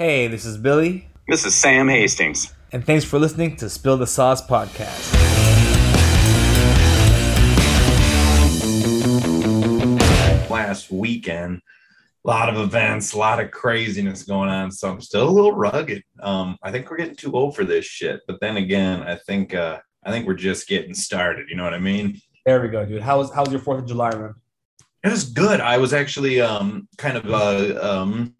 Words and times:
Hey, 0.00 0.28
this 0.28 0.46
is 0.46 0.56
Billy, 0.56 1.10
This 1.28 1.44
is 1.44 1.54
Sam 1.54 1.86
Hastings. 1.86 2.54
and 2.72 2.82
thanks 2.82 3.04
for 3.04 3.18
listening 3.18 3.56
to 3.56 3.68
Spill 3.68 3.98
the 3.98 4.06
Sauce 4.06 4.40
podcast. 4.40 5.12
last 10.48 10.90
weekend. 10.90 11.60
A 12.24 12.28
lot 12.28 12.48
of 12.48 12.56
events, 12.56 13.12
a 13.12 13.18
lot 13.18 13.40
of 13.40 13.50
craziness 13.50 14.22
going 14.22 14.48
on. 14.48 14.70
So 14.70 14.90
I'm 14.90 15.02
still 15.02 15.28
a 15.28 15.30
little 15.30 15.52
rugged. 15.52 16.02
Um, 16.22 16.56
I 16.62 16.72
think 16.72 16.90
we're 16.90 16.96
getting 16.96 17.14
too 17.14 17.32
old 17.34 17.54
for 17.54 17.64
this 17.64 17.84
shit. 17.84 18.22
But 18.26 18.40
then 18.40 18.56
again, 18.56 19.02
I 19.02 19.16
think 19.16 19.52
uh, 19.52 19.80
I 20.02 20.10
think 20.10 20.26
we're 20.26 20.32
just 20.32 20.66
getting 20.66 20.94
started. 20.94 21.50
You 21.50 21.56
know 21.56 21.64
what 21.64 21.74
I 21.74 21.78
mean? 21.78 22.18
There 22.46 22.62
we 22.62 22.68
go, 22.68 22.86
dude. 22.86 23.02
How 23.02 23.18
was 23.18 23.30
how 23.34 23.42
was 23.42 23.52
your 23.52 23.60
Fourth 23.60 23.80
of 23.80 23.86
July, 23.86 24.14
man? 24.14 24.34
It 25.04 25.10
was 25.10 25.24
good. 25.24 25.60
I 25.60 25.76
was 25.76 25.92
actually 25.92 26.40
um, 26.40 26.88
kind 26.96 27.18
of 27.18 27.30
uh, 27.30 27.78
um, 27.86 28.34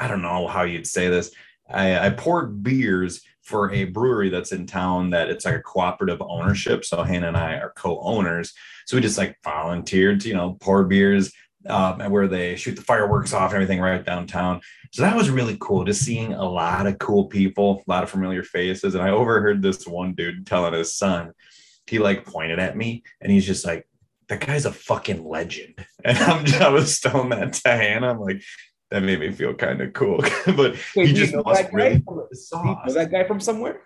I 0.00 0.08
don't 0.08 0.22
know 0.22 0.48
how 0.48 0.62
you'd 0.62 0.86
say 0.86 1.08
this. 1.08 1.30
I, 1.68 2.06
I 2.06 2.10
poured 2.10 2.62
beers 2.62 3.22
for 3.42 3.70
a 3.72 3.84
brewery 3.84 4.30
that's 4.30 4.52
in 4.52 4.66
town 4.66 5.10
that 5.10 5.28
it's 5.28 5.44
like 5.44 5.56
a 5.56 5.62
cooperative 5.62 6.22
ownership. 6.22 6.84
So 6.84 7.02
Hannah 7.02 7.28
and 7.28 7.36
I 7.36 7.54
are 7.54 7.72
co-owners. 7.76 8.52
So 8.86 8.96
we 8.96 9.02
just 9.02 9.18
like 9.18 9.36
volunteered 9.44 10.20
to, 10.20 10.28
you 10.28 10.34
know, 10.34 10.56
pour 10.60 10.84
beers 10.84 11.32
um, 11.66 12.00
where 12.10 12.26
they 12.26 12.56
shoot 12.56 12.76
the 12.76 12.82
fireworks 12.82 13.32
off 13.32 13.50
and 13.50 13.56
everything 13.56 13.80
right 13.80 14.04
downtown. 14.04 14.60
So 14.92 15.02
that 15.02 15.16
was 15.16 15.30
really 15.30 15.56
cool. 15.60 15.84
Just 15.84 16.04
seeing 16.04 16.32
a 16.32 16.48
lot 16.48 16.86
of 16.86 16.98
cool 16.98 17.26
people, 17.26 17.82
a 17.86 17.90
lot 17.90 18.02
of 18.02 18.10
familiar 18.10 18.42
faces. 18.42 18.94
And 18.94 19.02
I 19.02 19.10
overheard 19.10 19.62
this 19.62 19.86
one 19.86 20.14
dude 20.14 20.46
telling 20.46 20.72
his 20.72 20.94
son, 20.94 21.32
he 21.86 21.98
like 21.98 22.24
pointed 22.24 22.58
at 22.58 22.76
me 22.76 23.02
and 23.20 23.30
he's 23.30 23.46
just 23.46 23.66
like, 23.66 23.86
that 24.28 24.46
guy's 24.46 24.64
a 24.64 24.72
fucking 24.72 25.24
legend. 25.24 25.74
And 26.02 26.16
I'm 26.16 26.46
I 26.62 26.68
was 26.70 26.98
telling 26.98 27.28
that 27.28 27.52
to 27.52 27.68
Hannah. 27.68 28.08
I'm 28.08 28.20
like, 28.20 28.42
that 28.90 29.02
made 29.02 29.20
me 29.20 29.30
feel 29.30 29.54
kind 29.54 29.80
of 29.80 29.92
cool. 29.92 30.18
but 30.46 30.76
Wait, 30.96 31.08
he 31.08 31.12
just 31.12 31.34
must 31.34 31.62
that 31.62 31.70
guy? 31.70 31.76
really 31.76 32.00
from- 32.00 32.16
the 32.16 32.36
do 32.36 32.58
you 32.58 32.64
know 32.64 32.74
sauce. 32.84 32.94
that 32.94 33.10
guy 33.10 33.24
from 33.24 33.40
somewhere? 33.40 33.82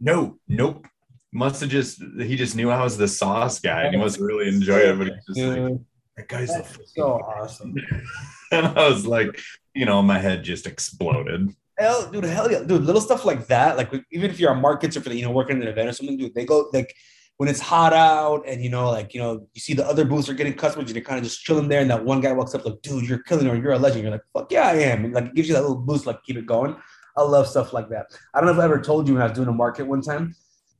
No, 0.00 0.38
nope. 0.48 0.86
Must 1.32 1.60
have 1.60 1.68
just 1.68 2.02
he 2.20 2.36
just 2.36 2.56
knew 2.56 2.70
I 2.70 2.82
was 2.82 2.96
the 2.96 3.08
sauce 3.08 3.60
guy 3.60 3.82
and 3.82 3.94
he 3.94 4.00
must 4.00 4.18
really 4.18 4.48
enjoy 4.48 4.78
it. 4.78 4.98
But 4.98 5.08
he's 5.08 5.36
just 5.36 5.40
like, 5.40 5.78
that 6.16 6.28
guy's 6.28 6.50
so 6.96 7.20
awesome. 7.20 7.74
and 8.52 8.66
I 8.66 8.88
was 8.88 9.06
like, 9.06 9.38
you 9.74 9.84
know, 9.84 10.00
my 10.02 10.18
head 10.18 10.42
just 10.42 10.66
exploded. 10.66 11.50
Hell, 11.76 12.10
dude, 12.10 12.24
hell 12.24 12.50
yeah, 12.50 12.60
dude. 12.60 12.82
Little 12.82 13.02
stuff 13.02 13.26
like 13.26 13.46
that, 13.48 13.76
like 13.76 13.92
even 14.10 14.30
if 14.30 14.40
you're 14.40 14.50
on 14.50 14.62
markets 14.62 14.96
or 14.96 15.02
for 15.02 15.10
the, 15.10 15.16
you 15.16 15.24
know 15.24 15.30
working 15.30 15.56
in 15.56 15.62
an 15.62 15.68
event 15.68 15.90
or 15.90 15.92
something, 15.92 16.16
dude, 16.16 16.34
they 16.34 16.46
go 16.46 16.70
like 16.72 16.94
when 17.38 17.48
it's 17.48 17.60
hot 17.60 17.92
out 17.92 18.42
and 18.46 18.62
you 18.62 18.68
know 18.68 18.90
like 18.90 19.14
you 19.14 19.20
know 19.20 19.46
you 19.54 19.60
see 19.60 19.72
the 19.72 19.86
other 19.86 20.04
booths 20.04 20.28
are 20.28 20.34
getting 20.34 20.54
customers 20.54 20.88
and 20.88 20.96
you're 20.96 21.04
kind 21.04 21.18
of 21.18 21.24
just 21.24 21.42
chilling 21.42 21.68
there 21.68 21.80
and 21.80 21.90
that 21.90 22.04
one 22.04 22.20
guy 22.20 22.32
walks 22.32 22.54
up 22.54 22.64
like, 22.64 22.82
dude, 22.82 23.08
you're 23.08 23.22
killing 23.22 23.48
or 23.48 23.56
you're 23.56 23.72
a 23.72 23.78
legend. 23.78 24.02
You're 24.02 24.10
like, 24.10 24.24
fuck 24.32 24.52
yeah, 24.52 24.68
I 24.68 24.74
am. 24.74 25.04
And 25.04 25.14
like 25.14 25.26
it 25.26 25.34
gives 25.34 25.48
you 25.48 25.54
that 25.54 25.62
little 25.62 25.76
boost, 25.76 26.04
like 26.04 26.22
keep 26.24 26.36
it 26.36 26.46
going. 26.46 26.76
I 27.16 27.22
love 27.22 27.48
stuff 27.48 27.72
like 27.72 27.88
that. 27.90 28.06
I 28.34 28.40
don't 28.40 28.46
know 28.46 28.52
if 28.52 28.58
I 28.58 28.64
ever 28.64 28.80
told 28.80 29.08
you 29.08 29.14
when 29.14 29.22
I 29.22 29.26
was 29.26 29.36
doing 29.36 29.48
a 29.48 29.52
market 29.52 29.86
one 29.86 30.02
time. 30.02 30.34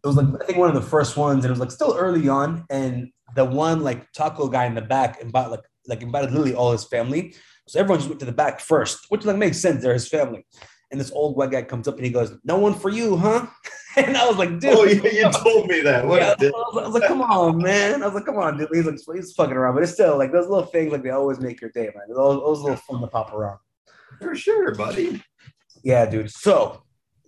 It 0.04 0.06
was 0.06 0.16
like 0.16 0.26
I 0.42 0.46
think 0.46 0.58
one 0.58 0.68
of 0.68 0.74
the 0.74 0.88
first 0.88 1.16
ones, 1.16 1.44
and 1.44 1.46
it 1.46 1.50
was 1.50 1.60
like 1.60 1.72
still 1.72 1.96
early 1.96 2.28
on, 2.28 2.64
and 2.70 3.10
the 3.34 3.44
one 3.44 3.82
like 3.82 4.10
taco 4.12 4.48
guy 4.48 4.66
in 4.66 4.74
the 4.74 4.82
back 4.82 5.20
invited 5.20 5.50
like 5.50 5.64
like 5.86 6.02
invited 6.02 6.30
literally 6.30 6.54
all 6.54 6.72
his 6.72 6.84
family. 6.84 7.34
So 7.66 7.80
everyone 7.80 7.98
just 7.98 8.08
went 8.08 8.20
to 8.20 8.26
the 8.26 8.32
back 8.32 8.60
first, 8.60 9.06
which 9.08 9.24
like 9.24 9.36
makes 9.36 9.58
sense. 9.58 9.82
They're 9.82 9.92
his 9.92 10.08
family. 10.08 10.46
And 10.90 11.00
this 11.00 11.12
old 11.12 11.36
white 11.36 11.50
guy 11.50 11.62
comes 11.62 11.86
up 11.86 11.96
and 11.96 12.04
he 12.04 12.10
goes, 12.10 12.32
"No 12.44 12.58
one 12.58 12.74
for 12.74 12.88
you, 12.88 13.16
huh?" 13.16 13.46
And 14.06 14.16
I 14.16 14.26
was 14.26 14.36
like, 14.36 14.58
"Dude." 14.60 14.70
Oh, 14.74 14.84
you, 14.84 15.02
you 15.02 15.30
told 15.32 15.68
me 15.68 15.80
that. 15.82 16.06
What 16.06 16.20
Yeah. 16.22 16.34
I, 16.40 16.44
was, 16.46 16.84
I 16.84 16.86
was 16.88 16.94
like, 16.94 17.08
"Come 17.08 17.20
on, 17.22 17.58
man!" 17.58 18.02
I 18.02 18.06
was 18.06 18.14
like, 18.14 18.24
"Come 18.26 18.36
on, 18.38 18.56
dude." 18.58 18.68
He's 18.72 18.86
like, 18.86 18.98
"He's 19.14 19.32
fucking 19.32 19.54
around," 19.56 19.74
but 19.74 19.82
it's 19.82 19.92
still 19.92 20.16
like 20.18 20.32
those 20.32 20.46
little 20.48 20.66
things, 20.66 20.92
like 20.92 21.02
they 21.02 21.10
always 21.10 21.40
make 21.40 21.60
your 21.60 21.70
day, 21.70 21.86
man. 21.94 22.04
Those, 22.08 22.40
those 22.40 22.60
little 22.60 22.76
fun 22.76 23.00
to 23.00 23.06
pop 23.06 23.32
around. 23.32 23.58
for 24.20 24.34
sure, 24.34 24.74
buddy. 24.74 25.22
Yeah, 25.82 26.06
dude. 26.06 26.30
So 26.30 26.82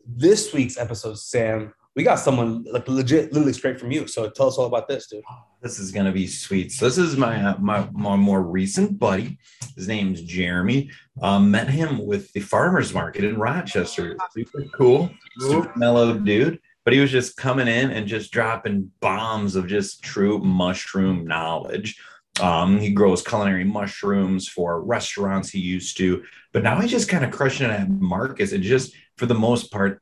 this 0.06 0.52
week's 0.52 0.76
episode, 0.78 1.18
Sam, 1.18 1.72
we 1.96 2.04
got 2.04 2.16
someone 2.16 2.64
like 2.70 2.86
legit, 2.88 3.32
literally 3.32 3.52
straight 3.52 3.80
from 3.80 3.90
you. 3.90 4.06
So 4.06 4.30
tell 4.30 4.46
us 4.46 4.58
all 4.58 4.66
about 4.66 4.86
this, 4.86 5.08
dude. 5.08 5.24
This 5.60 5.78
is 5.78 5.90
gonna 5.90 6.12
be 6.12 6.26
sweet. 6.26 6.72
So 6.72 6.84
this 6.84 6.98
is 6.98 7.16
my 7.16 7.42
uh, 7.42 7.58
my 7.58 7.88
my 7.92 8.16
more 8.16 8.42
recent 8.42 8.98
buddy. 8.98 9.38
His 9.76 9.88
name's 9.88 10.22
Jeremy. 10.22 10.90
Um, 11.20 11.50
met 11.50 11.68
him 11.68 12.06
with 12.06 12.32
the 12.32 12.40
farmers 12.40 12.94
market 12.94 13.24
in 13.24 13.38
Rochester. 13.38 14.16
Super 14.32 14.64
cool, 14.72 15.10
super 15.40 15.72
mellow 15.76 16.14
dude. 16.14 16.60
But 16.84 16.94
he 16.94 17.00
was 17.00 17.10
just 17.10 17.36
coming 17.36 17.68
in 17.68 17.90
and 17.90 18.06
just 18.06 18.32
dropping 18.32 18.90
bombs 19.00 19.54
of 19.54 19.66
just 19.66 20.02
true 20.02 20.38
mushroom 20.38 21.26
knowledge. 21.26 22.00
Um, 22.40 22.78
he 22.78 22.90
grows 22.90 23.22
culinary 23.22 23.64
mushrooms 23.64 24.48
for 24.48 24.80
restaurants 24.80 25.50
he 25.50 25.58
used 25.58 25.98
to, 25.98 26.22
but 26.52 26.62
now 26.62 26.80
he's 26.80 26.90
just 26.90 27.08
kind 27.08 27.24
of 27.24 27.32
crushing 27.32 27.66
it 27.68 27.72
at 27.72 27.90
markets 27.90 28.52
and 28.52 28.62
just 28.62 28.94
for 29.18 29.26
the 29.26 29.34
most 29.34 29.70
part 29.70 30.00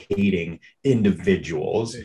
educating 0.00 0.60
individuals 0.84 1.96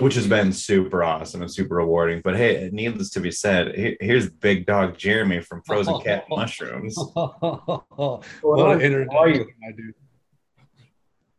which 0.00 0.14
has 0.14 0.26
been 0.26 0.52
super 0.52 1.02
awesome 1.02 1.40
and 1.40 1.50
super 1.50 1.76
rewarding. 1.76 2.20
But 2.22 2.36
hey, 2.36 2.68
needless 2.72 3.08
to 3.10 3.20
be 3.20 3.30
said, 3.30 3.96
here's 4.00 4.28
Big 4.28 4.66
Dog 4.66 4.98
Jeremy 4.98 5.40
from 5.40 5.62
Frozen 5.64 6.00
Cat 6.04 6.24
Mushrooms. 6.28 6.94
what 7.14 8.22
on? 8.44 8.72
an 8.72 8.80
introduction, 8.82 9.10
How 9.10 9.22
are 9.22 9.28
you? 9.30 9.46
my 9.60 9.72
dude. 9.72 9.94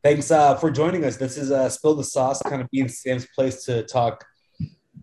Thanks 0.03 0.31
uh, 0.31 0.56
for 0.56 0.72
joining 0.72 1.06
us. 1.06 1.18
This 1.18 1.38
is 1.38 1.52
uh, 1.52 1.70
Spill 1.70 1.94
the 1.94 2.03
Sauce, 2.03 2.41
kind 2.41 2.62
of 2.62 2.70
being 2.72 2.88
Sam's 2.88 3.28
place 3.36 3.66
to 3.66 3.84
talk. 3.84 4.26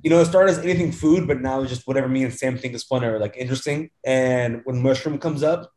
You 0.03 0.11
know, 0.11 0.19
it 0.21 0.27
started 0.27 0.51
as 0.51 0.59
anything 0.59 0.91
food, 0.91 1.29
but 1.29 1.41
now 1.41 1.61
it's 1.61 1.71
just 1.71 1.87
whatever 1.87 2.09
me 2.09 2.25
and 2.25 2.35
Sam 2.35 2.59
think 2.59 2.75
is 2.75 2.83
fun 2.83 3.05
or 3.05 3.21
like 3.21 3.37
interesting. 3.37 3.91
And 4.05 4.63
when 4.65 4.83
mushroom 4.83 5.19
comes 5.19 5.45
up, 5.45 5.71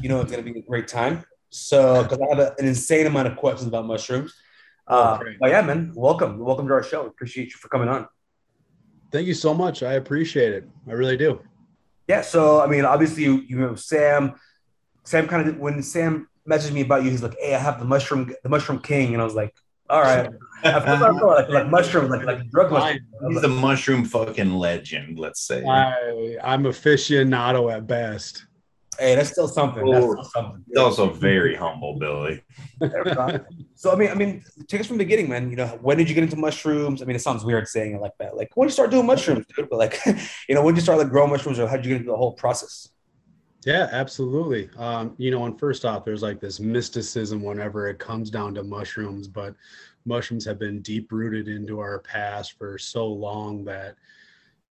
you 0.00 0.08
know, 0.08 0.22
it's 0.22 0.32
going 0.32 0.42
to 0.44 0.52
be 0.52 0.58
a 0.58 0.62
great 0.62 0.88
time. 0.88 1.22
So, 1.50 2.02
because 2.02 2.18
I 2.18 2.28
have 2.34 2.38
a, 2.38 2.54
an 2.58 2.66
insane 2.66 3.06
amount 3.06 3.28
of 3.28 3.36
questions 3.36 3.68
about 3.68 3.86
mushrooms. 3.86 4.34
Uh, 4.86 5.18
great. 5.18 5.38
but 5.40 5.50
yeah, 5.50 5.62
man, 5.62 5.92
welcome. 5.94 6.38
Welcome 6.38 6.68
to 6.68 6.74
our 6.74 6.82
show. 6.82 7.06
Appreciate 7.06 7.46
you 7.46 7.56
for 7.56 7.68
coming 7.68 7.88
on. 7.88 8.06
Thank 9.10 9.26
you 9.26 9.34
so 9.34 9.54
much. 9.54 9.82
I 9.82 9.94
appreciate 9.94 10.52
it. 10.52 10.68
I 10.88 10.92
really 10.92 11.16
do. 11.16 11.40
Yeah. 12.08 12.20
So, 12.20 12.60
I 12.60 12.66
mean, 12.66 12.84
obviously, 12.84 13.22
you, 13.22 13.44
you 13.46 13.58
know, 13.58 13.74
Sam, 13.76 14.34
Sam 15.04 15.26
kind 15.26 15.48
of, 15.48 15.58
when 15.58 15.82
Sam 15.82 16.28
messaged 16.48 16.72
me 16.72 16.82
about 16.82 17.04
you, 17.04 17.10
he's 17.10 17.22
like, 17.22 17.36
hey, 17.40 17.54
I 17.54 17.58
have 17.58 17.78
the 17.78 17.84
mushroom, 17.84 18.34
the 18.42 18.48
mushroom 18.48 18.80
king. 18.80 19.14
And 19.14 19.22
I 19.22 19.24
was 19.24 19.34
like, 19.34 19.54
all 19.88 20.02
right. 20.02 20.28
I 20.64 20.80
feel 20.80 20.98
like, 20.98 21.22
like, 21.22 21.48
like 21.48 21.70
mushroom, 21.70 22.10
like, 22.10 22.24
like 22.24 22.50
drug 22.50 22.72
mushroom. 22.72 23.06
He's 23.28 23.36
like, 23.36 23.42
the 23.42 23.48
mushroom 23.48 24.04
fucking 24.04 24.52
legend, 24.52 25.18
let's 25.18 25.42
say. 25.46 25.64
I, 25.64 26.36
I'm 26.42 26.64
aficionado 26.64 27.72
at 27.72 27.86
best. 27.86 28.46
Hey, 28.98 29.14
that's 29.14 29.30
still 29.30 29.48
something. 29.48 29.88
That's 29.88 30.04
still 30.04 30.24
something. 30.24 30.64
He's 30.66 30.78
also 30.78 31.10
very 31.10 31.54
humble, 31.54 31.98
Billy. 31.98 32.42
so 33.74 33.92
I 33.92 33.96
mean, 33.96 34.10
I 34.10 34.14
mean, 34.14 34.44
take 34.68 34.80
us 34.80 34.86
from 34.86 34.98
the 34.98 35.04
beginning, 35.04 35.28
man. 35.28 35.50
You 35.50 35.56
know, 35.56 35.66
when 35.82 35.96
did 35.96 36.08
you 36.08 36.14
get 36.14 36.24
into 36.24 36.36
mushrooms? 36.36 37.02
I 37.02 37.04
mean, 37.04 37.16
it 37.16 37.22
sounds 37.22 37.44
weird 37.44 37.68
saying 37.68 37.94
it 37.94 38.00
like 38.00 38.16
that. 38.18 38.36
Like, 38.36 38.56
when 38.56 38.66
did 38.66 38.72
you 38.72 38.74
start 38.74 38.90
doing 38.90 39.06
mushrooms, 39.06 39.46
dude? 39.56 39.68
But 39.70 39.78
like, 39.78 40.00
you 40.48 40.54
know, 40.54 40.62
when 40.62 40.74
did 40.74 40.80
you 40.80 40.84
start 40.84 40.98
like 40.98 41.10
growing 41.10 41.30
mushrooms, 41.30 41.58
or 41.58 41.66
how 41.66 41.76
did 41.76 41.84
you 41.84 41.90
get 41.90 42.00
into 42.00 42.10
the 42.10 42.16
whole 42.16 42.32
process? 42.32 42.88
Yeah, 43.64 43.88
absolutely. 43.92 44.68
Um, 44.76 45.14
you 45.16 45.30
know, 45.30 45.46
and 45.46 45.58
first 45.58 45.84
off, 45.84 46.04
there's 46.04 46.22
like 46.22 46.40
this 46.40 46.60
mysticism 46.60 47.42
whenever 47.42 47.88
it 47.88 47.98
comes 47.98 48.30
down 48.30 48.54
to 48.54 48.62
mushrooms, 48.62 49.26
but 49.26 49.54
mushrooms 50.04 50.44
have 50.44 50.58
been 50.58 50.82
deep 50.82 51.10
rooted 51.10 51.48
into 51.48 51.80
our 51.80 52.00
past 52.00 52.58
for 52.58 52.76
so 52.76 53.06
long 53.06 53.64
that 53.64 53.96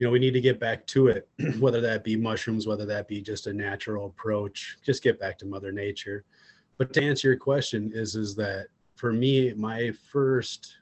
you 0.04 0.10
know 0.10 0.12
we 0.12 0.20
need 0.20 0.34
to 0.34 0.42
get 0.42 0.60
back 0.60 0.86
to 0.86 1.08
it 1.08 1.30
whether 1.60 1.80
that 1.80 2.04
be 2.04 2.18
mushrooms 2.18 2.68
whether 2.68 2.86
that 2.86 3.08
be 3.08 3.22
just 3.22 3.48
a 3.48 3.54
natural 3.54 4.08
approach 4.08 4.78
just 4.86 5.02
get 5.02 5.18
back 5.18 5.38
to 5.38 5.46
mother 5.46 5.72
nature. 5.72 6.26
But 6.78 6.92
to 6.92 7.02
answer 7.02 7.30
your 7.30 7.38
question 7.38 7.90
is 7.96 8.18
is 8.18 8.36
that 8.36 8.68
for 8.96 9.14
me 9.14 9.54
my 9.54 9.92
first 10.12 10.76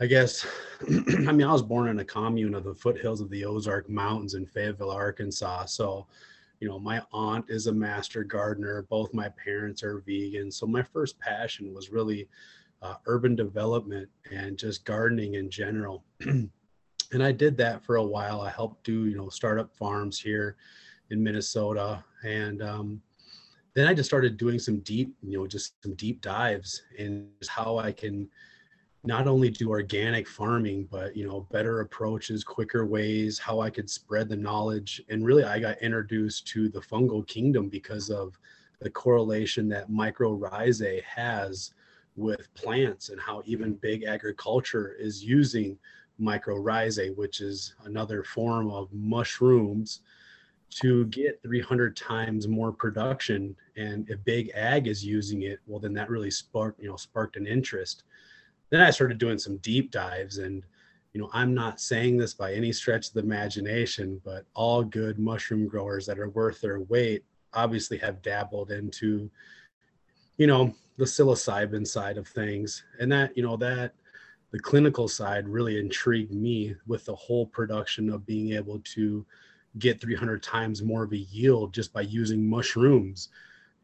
i 0.00 0.06
guess 0.06 0.46
i 0.88 1.30
mean 1.30 1.42
i 1.42 1.52
was 1.52 1.60
born 1.60 1.90
in 1.90 1.98
a 1.98 2.04
commune 2.06 2.54
of 2.54 2.64
the 2.64 2.74
foothills 2.74 3.20
of 3.20 3.28
the 3.28 3.44
ozark 3.44 3.86
mountains 3.90 4.32
in 4.32 4.46
fayetteville 4.46 4.90
arkansas. 4.90 5.66
So 5.66 6.06
you 6.58 6.68
know 6.70 6.78
my 6.78 7.02
aunt 7.12 7.44
is 7.50 7.66
a 7.66 7.72
master 7.72 8.24
gardener. 8.24 8.86
Both 8.88 9.12
my 9.12 9.28
parents 9.28 9.82
are 9.82 10.02
vegan. 10.06 10.50
So 10.50 10.66
my 10.66 10.82
first 10.82 11.20
passion 11.20 11.74
was 11.74 11.90
really 11.90 12.30
uh, 12.80 12.94
urban 13.04 13.36
development 13.36 14.08
and 14.30 14.56
just 14.56 14.86
gardening 14.86 15.34
in 15.34 15.50
general 15.50 16.02
and 17.12 17.22
i 17.22 17.30
did 17.30 17.56
that 17.56 17.84
for 17.84 17.96
a 17.96 18.04
while. 18.04 18.40
I 18.40 18.50
helped 18.50 18.84
do 18.84 19.06
you 19.06 19.16
know 19.16 19.28
startup 19.28 19.74
farms 19.76 20.18
here 20.18 20.56
in 21.10 21.22
minnesota. 21.22 22.02
And 22.24 22.62
um, 22.62 23.02
then 23.74 23.86
i 23.86 23.94
just 23.94 24.08
started 24.08 24.36
doing 24.36 24.58
some 24.58 24.80
deep 24.80 25.14
you 25.22 25.38
know 25.38 25.46
just 25.46 25.82
some 25.82 25.94
deep 25.94 26.20
dives 26.20 26.82
in 26.98 27.28
how 27.48 27.78
i 27.78 27.92
can 27.92 28.28
not 29.04 29.26
only 29.26 29.50
do 29.50 29.70
organic 29.70 30.28
farming 30.28 30.86
but 30.90 31.16
you 31.16 31.26
know 31.26 31.46
better 31.50 31.80
approaches 31.80 32.44
quicker 32.44 32.86
ways 32.86 33.38
how 33.38 33.60
i 33.60 33.70
could 33.70 33.90
spread 33.90 34.28
the 34.28 34.36
knowledge. 34.36 35.02
And 35.08 35.24
really 35.24 35.44
i 35.44 35.58
got 35.58 35.82
introduced 35.82 36.46
to 36.48 36.68
the 36.68 36.80
fungal 36.80 37.26
kingdom 37.26 37.68
because 37.68 38.10
of 38.10 38.38
the 38.80 38.90
correlation 38.90 39.68
that 39.68 39.90
mycorrhizae 39.90 41.02
has 41.04 41.72
with 42.16 42.52
plants 42.54 43.08
and 43.08 43.20
how 43.20 43.42
even 43.46 43.74
big 43.74 44.04
agriculture 44.04 44.94
is 44.98 45.24
using 45.24 45.78
mycorrhizae 46.22 47.14
which 47.16 47.40
is 47.40 47.74
another 47.84 48.22
form 48.22 48.70
of 48.70 48.92
mushrooms 48.92 50.00
to 50.70 51.04
get 51.06 51.42
300 51.42 51.94
times 51.94 52.48
more 52.48 52.72
production. 52.72 53.54
And 53.76 54.08
if 54.08 54.24
big 54.24 54.50
ag 54.54 54.86
is 54.86 55.04
using 55.04 55.42
it 55.42 55.58
well 55.66 55.80
then 55.80 55.92
that 55.94 56.10
really 56.10 56.30
sparked 56.30 56.80
you 56.80 56.88
know 56.88 56.96
sparked 56.96 57.36
an 57.36 57.46
interest. 57.46 58.04
Then 58.70 58.80
i 58.80 58.90
started 58.90 59.18
doing 59.18 59.38
some 59.38 59.58
deep 59.58 59.90
dives 59.90 60.38
and 60.38 60.62
you 61.12 61.20
know 61.20 61.28
i'm 61.34 61.52
not 61.52 61.78
saying 61.78 62.16
this 62.16 62.32
by 62.32 62.54
any 62.54 62.72
stretch 62.72 63.08
of 63.08 63.14
the 63.14 63.20
imagination 63.20 64.18
but 64.24 64.46
all 64.54 64.82
good 64.82 65.18
mushroom 65.18 65.68
growers 65.68 66.06
that 66.06 66.18
are 66.18 66.30
worth 66.30 66.62
their 66.62 66.80
weight 66.80 67.22
obviously 67.52 67.98
have 67.98 68.22
dabbled 68.22 68.70
into 68.70 69.30
you 70.38 70.46
know 70.46 70.74
the 70.96 71.04
psilocybin 71.04 71.86
side 71.86 72.18
of 72.18 72.28
things. 72.28 72.84
And 73.00 73.10
that 73.12 73.36
you 73.36 73.42
know 73.42 73.56
that 73.56 73.94
the 74.52 74.58
clinical 74.58 75.08
side 75.08 75.48
really 75.48 75.78
intrigued 75.78 76.32
me 76.32 76.76
with 76.86 77.04
the 77.06 77.14
whole 77.14 77.46
production 77.46 78.10
of 78.10 78.26
being 78.26 78.52
able 78.52 78.78
to 78.80 79.24
get 79.78 80.00
300 80.00 80.42
times 80.42 80.82
more 80.82 81.02
of 81.02 81.12
a 81.12 81.18
yield 81.18 81.72
just 81.72 81.92
by 81.92 82.02
using 82.02 82.48
mushrooms. 82.48 83.30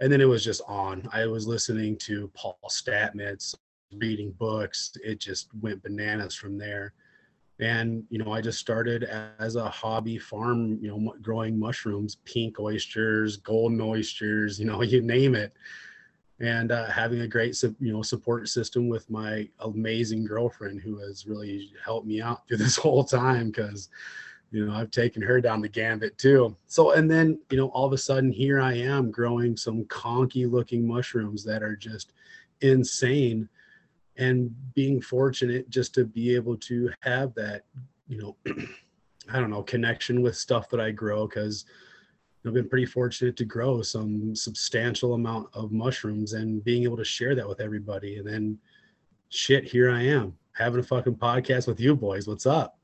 And 0.00 0.12
then 0.12 0.20
it 0.20 0.28
was 0.28 0.44
just 0.44 0.60
on. 0.68 1.08
I 1.10 1.26
was 1.26 1.46
listening 1.46 1.96
to 1.98 2.30
Paul 2.34 2.58
Stamets, 2.68 3.54
reading 3.96 4.32
books. 4.32 4.92
It 5.02 5.20
just 5.20 5.48
went 5.60 5.82
bananas 5.82 6.34
from 6.34 6.58
there. 6.58 6.92
And, 7.60 8.04
you 8.10 8.18
know, 8.18 8.32
I 8.32 8.40
just 8.40 8.60
started 8.60 9.04
as 9.38 9.56
a 9.56 9.68
hobby 9.68 10.18
farm, 10.18 10.78
you 10.80 10.88
know, 10.88 11.14
growing 11.22 11.58
mushrooms, 11.58 12.18
pink 12.24 12.60
oysters, 12.60 13.38
golden 13.38 13.80
oysters, 13.80 14.60
you 14.60 14.66
know, 14.66 14.82
you 14.82 15.00
name 15.00 15.34
it. 15.34 15.54
And 16.40 16.70
uh, 16.70 16.86
having 16.86 17.22
a 17.22 17.28
great, 17.28 17.60
you 17.62 17.92
know, 17.92 18.02
support 18.02 18.48
system 18.48 18.88
with 18.88 19.10
my 19.10 19.48
amazing 19.60 20.24
girlfriend 20.24 20.80
who 20.80 20.98
has 20.98 21.26
really 21.26 21.72
helped 21.84 22.06
me 22.06 22.20
out 22.20 22.46
through 22.46 22.56
this 22.58 22.76
whole 22.76 23.04
time 23.04 23.48
because 23.48 23.88
you 24.50 24.64
know 24.64 24.72
i've 24.72 24.90
taken 24.90 25.20
her 25.20 25.40
down 25.40 25.60
the 25.60 25.68
gambit 25.68 26.16
too. 26.18 26.56
So 26.66 26.92
and 26.92 27.10
then 27.10 27.38
you 27.50 27.56
know 27.56 27.68
all 27.68 27.86
of 27.86 27.92
a 27.92 27.98
sudden 27.98 28.32
here 28.32 28.60
i 28.60 28.72
am 28.72 29.10
growing 29.10 29.56
some 29.56 29.84
conky 29.86 30.46
looking 30.46 30.86
mushrooms 30.86 31.44
that 31.44 31.62
are 31.62 31.76
just 31.76 32.12
insane 32.60 33.48
and 34.16 34.54
being 34.74 35.00
fortunate 35.00 35.68
just 35.70 35.94
to 35.94 36.04
be 36.04 36.34
able 36.34 36.56
to 36.56 36.90
have 37.00 37.34
that 37.34 37.62
you 38.08 38.18
know 38.18 38.36
i 39.30 39.38
don't 39.38 39.50
know 39.50 39.62
connection 39.62 40.22
with 40.22 40.36
stuff 40.36 40.68
that 40.70 40.80
i 40.80 40.90
grow 40.90 41.26
because 41.26 41.64
i've 42.48 42.54
been 42.54 42.68
pretty 42.68 42.86
fortunate 42.86 43.36
to 43.36 43.44
grow 43.44 43.82
some 43.82 44.34
substantial 44.34 45.14
amount 45.14 45.48
of 45.54 45.70
mushrooms 45.70 46.32
and 46.32 46.64
being 46.64 46.82
able 46.82 46.96
to 46.96 47.04
share 47.04 47.34
that 47.34 47.48
with 47.48 47.60
everybody 47.60 48.16
and 48.18 48.26
then 48.26 48.58
shit 49.28 49.64
here 49.64 49.90
i 49.90 50.02
am 50.02 50.34
having 50.52 50.80
a 50.80 50.82
fucking 50.82 51.14
podcast 51.14 51.66
with 51.66 51.78
you 51.78 51.94
boys 51.94 52.26
what's 52.26 52.46
up 52.46 52.78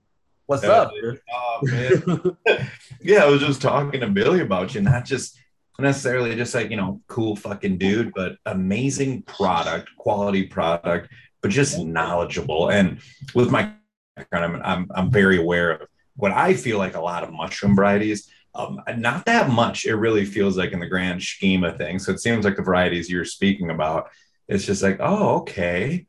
What's 0.47 0.63
yeah, 0.63 0.71
up? 0.71 0.93
Oh, 1.33 1.61
man. 1.63 2.37
yeah, 3.01 3.25
I 3.25 3.29
was 3.29 3.41
just 3.41 3.63
talking 3.63 4.01
to 4.01 4.09
Billy 4.09 4.41
about 4.41 4.75
you, 4.75 4.83
not 4.83 5.05
just 5.05 5.39
necessarily 5.79 6.37
just 6.37 6.55
like, 6.55 6.71
you 6.71 6.77
know, 6.77 7.01
cool 7.09 7.35
fucking 7.35 7.79
dude, 7.79 8.13
but 8.15 8.37
amazing 8.47 9.23
product, 9.23 9.89
quality 9.97 10.45
product, 10.45 11.09
but 11.41 11.51
just 11.51 11.79
knowledgeable. 11.79 12.71
And 12.71 13.01
with 13.35 13.51
my 13.51 13.73
background, 14.17 14.57
I'm, 14.57 14.63
I'm, 14.63 14.91
I'm 14.95 15.11
very 15.11 15.39
aware 15.39 15.71
of 15.73 15.89
what 16.17 16.33
I 16.33 16.55
feel 16.55 16.79
like 16.79 16.95
a 16.95 17.01
lot 17.01 17.25
of 17.25 17.33
mushroom 17.33 17.75
varieties. 17.75 18.29
Um, 18.55 18.81
not 18.97 19.27
that 19.27 19.51
much, 19.51 19.85
it 19.85 19.97
really 19.97 20.25
feels 20.25 20.57
like 20.57 20.73
in 20.73 20.81
the 20.81 20.87
grand 20.87 21.23
scheme 21.23 21.65
of 21.65 21.77
things. 21.77 22.07
So 22.07 22.13
it 22.13 22.21
seems 22.21 22.45
like 22.45 22.57
the 22.57 22.63
varieties 22.63 23.11
you're 23.11 23.25
speaking 23.25 23.71
about, 23.71 24.11
it's 24.49 24.65
just 24.65 24.83
like, 24.83 24.99
oh, 25.01 25.39
okay 25.39 26.07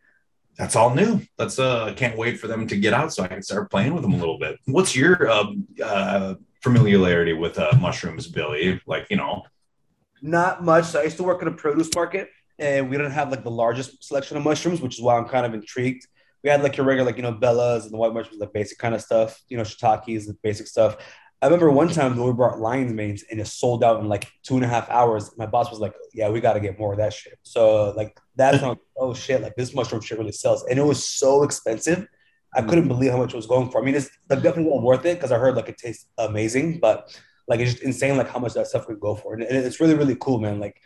that's 0.57 0.75
all 0.75 0.94
new. 0.94 1.21
Let's 1.38 1.59
uh 1.59 1.94
can't 1.95 2.18
wait 2.18 2.39
for 2.39 2.47
them 2.47 2.68
to 2.68 2.77
get 2.77 2.94
out 2.94 3.13
so 3.13 3.24
I 3.24 3.27
can 3.27 3.42
start 3.42 3.69
playing 3.69 3.94
with 3.94 4.03
them 4.03 4.13
a 4.13 4.18
little 4.18 4.39
bit. 4.39 4.57
What's 4.65 4.95
your 4.95 5.30
uh, 5.30 5.45
uh 5.83 6.36
familiarity 6.62 7.33
with 7.33 7.59
uh 7.59 7.74
mushrooms, 7.80 8.27
Billy? 8.27 8.81
Like, 8.86 9.07
you 9.09 9.18
know, 9.18 9.44
not 10.21 10.63
much. 10.63 10.86
So 10.86 11.01
I 11.01 11.03
used 11.03 11.18
to 11.18 11.24
work 11.24 11.41
at 11.41 11.48
a 11.48 11.51
produce 11.51 11.89
market 11.94 12.30
and 12.57 12.89
we 12.89 12.98
didn't 12.98 13.12
have 13.12 13.31
like 13.31 13.44
the 13.44 13.51
largest 13.51 14.03
selection 14.03 14.38
of 14.38 14.44
mushrooms, 14.44 14.81
which 14.81 14.95
is 14.95 15.01
why 15.01 15.18
I'm 15.18 15.27
kind 15.27 15.45
of 15.45 15.53
intrigued. 15.53 16.07
We 16.44 16.50
had 16.50 16.62
like 16.62 16.77
your 16.77 16.86
regular, 16.86 17.09
like, 17.09 17.18
you 17.18 17.24
know, 17.24 17.33
bellas 17.33 17.83
and 17.83 17.91
the 17.91 17.98
white 17.98 18.13
mushrooms, 18.13 18.38
the 18.38 18.45
basic 18.45 18.77
kind 18.77 18.94
of 18.94 19.01
stuff, 19.01 19.41
you 19.50 19.57
know, 19.57 19.63
shiitakes, 19.63 20.27
the 20.27 20.38
basic 20.44 20.68
stuff. 20.68 20.98
I 21.41 21.47
remember 21.47 21.69
one 21.69 21.89
time 21.89 22.17
we 22.17 22.31
brought 22.31 22.59
lion's 22.59 22.93
manes 22.93 23.23
and 23.29 23.39
it 23.39 23.47
sold 23.47 23.83
out 23.83 23.99
in 23.99 24.07
like 24.07 24.27
two 24.43 24.55
and 24.55 24.63
a 24.63 24.67
half 24.67 24.89
hours. 24.89 25.31
My 25.37 25.45
boss 25.45 25.69
was 25.69 25.79
like, 25.79 25.93
"Yeah, 26.13 26.29
we 26.29 26.39
got 26.39 26.53
to 26.53 26.59
get 26.59 26.79
more 26.79 26.93
of 26.93 26.97
that 26.99 27.13
shit." 27.13 27.37
So 27.43 27.91
like 27.91 28.17
that's 28.35 28.61
when 28.63 28.77
oh 28.97 29.13
shit, 29.13 29.41
like 29.41 29.55
this 29.55 29.73
mushroom 29.75 30.01
shit 30.01 30.17
really 30.17 30.31
sells, 30.31 30.65
and 30.69 30.79
it 30.79 30.83
was 30.83 31.07
so 31.07 31.43
expensive. 31.43 32.07
I 32.53 32.61
couldn't 32.61 32.85
mm-hmm. 32.85 32.87
believe 32.87 33.11
how 33.11 33.17
much 33.17 33.33
it 33.33 33.37
was 33.37 33.47
going 33.47 33.69
for. 33.69 33.81
I 33.81 33.85
mean, 33.85 33.95
it's 33.95 34.09
like, 34.29 34.41
definitely 34.41 34.71
well 34.71 34.81
worth 34.81 35.05
it 35.05 35.17
because 35.17 35.33
I 35.33 35.37
heard 35.37 35.55
like 35.55 35.67
it 35.67 35.77
tastes 35.77 36.07
amazing, 36.17 36.79
but 36.79 37.13
like 37.47 37.59
it's 37.59 37.73
just 37.73 37.83
insane 37.83 38.15
like 38.15 38.29
how 38.29 38.39
much 38.39 38.53
that 38.53 38.67
stuff 38.67 38.88
could 38.88 38.99
go 38.99 39.15
for, 39.15 39.33
and 39.33 39.43
it's 39.43 39.79
really 39.79 39.95
really 39.95 40.15
cool, 40.15 40.39
man. 40.39 40.59
Like 40.59 40.81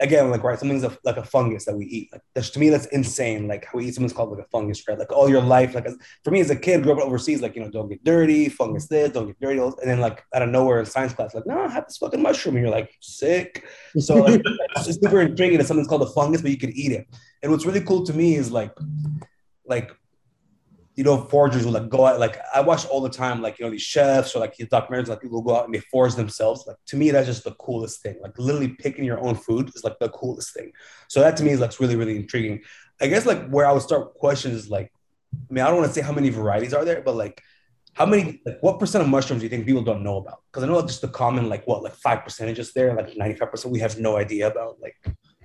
again, 0.00 0.30
like 0.30 0.42
right, 0.42 0.58
something's 0.58 0.84
a, 0.84 0.96
like 1.04 1.16
a 1.16 1.24
fungus 1.24 1.64
that 1.64 1.76
we 1.76 1.86
eat. 1.86 2.08
Like 2.12 2.22
that's, 2.34 2.50
to 2.50 2.58
me, 2.58 2.68
that's 2.68 2.86
insane. 2.86 3.46
Like 3.48 3.64
how 3.64 3.78
we 3.78 3.86
eat 3.86 3.94
something's 3.94 4.12
called 4.12 4.30
like 4.30 4.44
a 4.44 4.48
fungus, 4.50 4.86
right? 4.88 4.98
Like 4.98 5.12
all 5.12 5.28
your 5.28 5.40
life, 5.40 5.74
like 5.74 5.86
as, 5.86 5.96
for 6.24 6.30
me 6.30 6.40
as 6.40 6.50
a 6.50 6.56
kid, 6.56 6.82
grew 6.82 6.92
up 6.92 6.98
overseas, 6.98 7.40
like 7.40 7.54
you 7.54 7.62
know, 7.62 7.70
don't 7.70 7.88
get 7.88 8.04
dirty, 8.04 8.48
fungus 8.48 8.86
this, 8.86 9.12
don't 9.12 9.26
get 9.26 9.40
dirty, 9.40 9.60
and 9.60 9.74
then 9.84 10.00
like 10.00 10.24
out 10.34 10.42
of 10.42 10.48
nowhere 10.48 10.80
in 10.80 10.86
science 10.86 11.12
class, 11.12 11.34
like 11.34 11.46
no, 11.46 11.64
I 11.64 11.68
have 11.68 11.86
this 11.86 11.98
fucking 11.98 12.22
mushroom, 12.22 12.56
and 12.56 12.64
you're 12.64 12.74
like 12.74 12.94
sick. 13.00 13.64
So 13.98 14.16
like 14.16 14.40
it's 14.76 15.00
super 15.00 15.20
intriguing 15.20 15.58
that 15.58 15.66
something's 15.66 15.88
called 15.88 16.02
a 16.02 16.10
fungus, 16.10 16.42
but 16.42 16.50
you 16.50 16.58
can 16.58 16.72
eat 16.72 16.92
it. 16.92 17.06
And 17.42 17.52
what's 17.52 17.66
really 17.66 17.82
cool 17.82 18.04
to 18.06 18.12
me 18.12 18.36
is 18.36 18.50
like, 18.50 18.72
like 19.66 19.90
you 20.96 21.02
know, 21.02 21.24
forgers 21.24 21.64
will 21.64 21.72
like 21.72 21.88
go 21.88 22.06
out. 22.06 22.20
Like 22.20 22.38
I 22.54 22.60
watch 22.60 22.86
all 22.86 23.00
the 23.00 23.10
time, 23.10 23.42
like 23.42 23.58
you 23.58 23.64
know, 23.64 23.70
these 23.70 23.82
chefs 23.82 24.34
or 24.34 24.38
like 24.38 24.56
these 24.56 24.68
documentaries, 24.68 25.08
like 25.08 25.20
people 25.20 25.42
go 25.42 25.56
out 25.56 25.64
and 25.64 25.74
they 25.74 25.80
forage 25.80 26.14
themselves. 26.14 26.64
Like 26.66 26.76
to 26.86 26.96
me, 26.96 27.10
that's 27.10 27.26
just 27.26 27.44
the 27.44 27.52
coolest 27.52 28.02
thing. 28.02 28.16
Like 28.22 28.38
literally 28.38 28.68
picking 28.68 29.04
your 29.04 29.20
own 29.20 29.34
food 29.34 29.70
is 29.74 29.82
like 29.82 29.98
the 29.98 30.08
coolest 30.10 30.54
thing. 30.54 30.72
So 31.08 31.20
that 31.20 31.36
to 31.38 31.42
me 31.42 31.50
is 31.50 31.60
like 31.60 31.78
really, 31.80 31.96
really 31.96 32.16
intriguing. 32.16 32.62
I 33.00 33.08
guess 33.08 33.26
like 33.26 33.48
where 33.48 33.66
I 33.66 33.72
would 33.72 33.82
start 33.82 34.14
questions 34.14 34.54
is 34.54 34.70
like, 34.70 34.92
I 35.32 35.52
mean, 35.52 35.64
I 35.64 35.66
don't 35.66 35.78
want 35.78 35.88
to 35.88 35.94
say 35.94 36.00
how 36.00 36.12
many 36.12 36.28
varieties 36.28 36.72
are 36.72 36.84
there, 36.84 37.02
but 37.02 37.16
like 37.16 37.42
how 37.94 38.06
many, 38.06 38.40
like 38.46 38.58
what 38.60 38.78
percent 38.78 39.02
of 39.02 39.10
mushrooms 39.10 39.40
do 39.40 39.46
you 39.46 39.50
think 39.50 39.66
people 39.66 39.82
don't 39.82 40.04
know 40.04 40.18
about? 40.18 40.42
Because 40.50 40.62
I 40.62 40.66
know 40.68 40.80
just 40.82 41.00
the 41.00 41.08
common, 41.08 41.48
like 41.48 41.66
what, 41.66 41.82
like 41.82 41.94
five 41.94 42.22
percentages 42.22 42.72
there, 42.72 42.94
like 42.94 43.14
95% 43.14 43.66
we 43.66 43.80
have 43.80 43.98
no 43.98 44.16
idea 44.16 44.46
about. 44.46 44.80
Like 44.80 44.96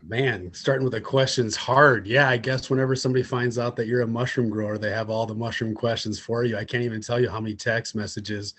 man, 0.08 0.52
starting 0.54 0.84
with 0.84 0.94
the 0.94 1.02
questions 1.02 1.56
hard. 1.56 2.08
Yeah, 2.08 2.30
I 2.30 2.38
guess 2.38 2.70
whenever 2.70 2.96
somebody 2.96 3.24
finds 3.24 3.58
out 3.58 3.76
that 3.76 3.88
you're 3.88 4.02
a 4.02 4.08
mushroom 4.08 4.50
grower, 4.50 4.78
they 4.78 4.92
have 4.92 5.10
all 5.10 5.26
the 5.26 5.36
mushroom 5.36 5.74
questions 5.74 6.20
for 6.20 6.44
you. 6.44 6.58
I 6.58 6.66
can't 6.66 6.84
even 6.84 7.02
tell 7.02 7.20
you 7.20 7.30
how 7.30 7.40
many 7.40 7.56
text 7.56 7.96
messages 7.96 8.54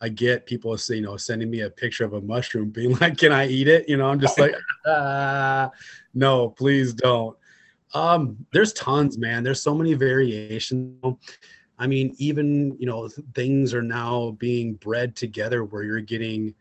I 0.00 0.08
get 0.08 0.46
people, 0.46 0.76
saying, 0.76 1.02
you 1.02 1.08
know, 1.08 1.16
sending 1.16 1.50
me 1.50 1.60
a 1.60 1.70
picture 1.70 2.04
of 2.04 2.14
a 2.14 2.20
mushroom, 2.20 2.70
being 2.70 2.96
like, 3.00 3.18
"Can 3.18 3.32
I 3.32 3.48
eat 3.48 3.68
it?" 3.68 3.88
You 3.88 3.96
know, 3.96 4.06
I'm 4.08 4.20
just 4.20 4.38
like, 4.38 4.54
ah, 4.86 5.70
"No, 6.14 6.50
please 6.50 6.92
don't." 6.94 7.36
Um, 7.94 8.44
there's 8.52 8.72
tons, 8.72 9.18
man. 9.18 9.42
There's 9.42 9.62
so 9.62 9.74
many 9.74 9.94
variations. 9.94 11.16
I 11.78 11.86
mean, 11.86 12.14
even 12.18 12.76
you 12.78 12.86
know, 12.86 13.08
things 13.34 13.74
are 13.74 13.82
now 13.82 14.36
being 14.38 14.74
bred 14.74 15.16
together 15.16 15.64
where 15.64 15.82
you're 15.82 16.00
getting 16.00 16.54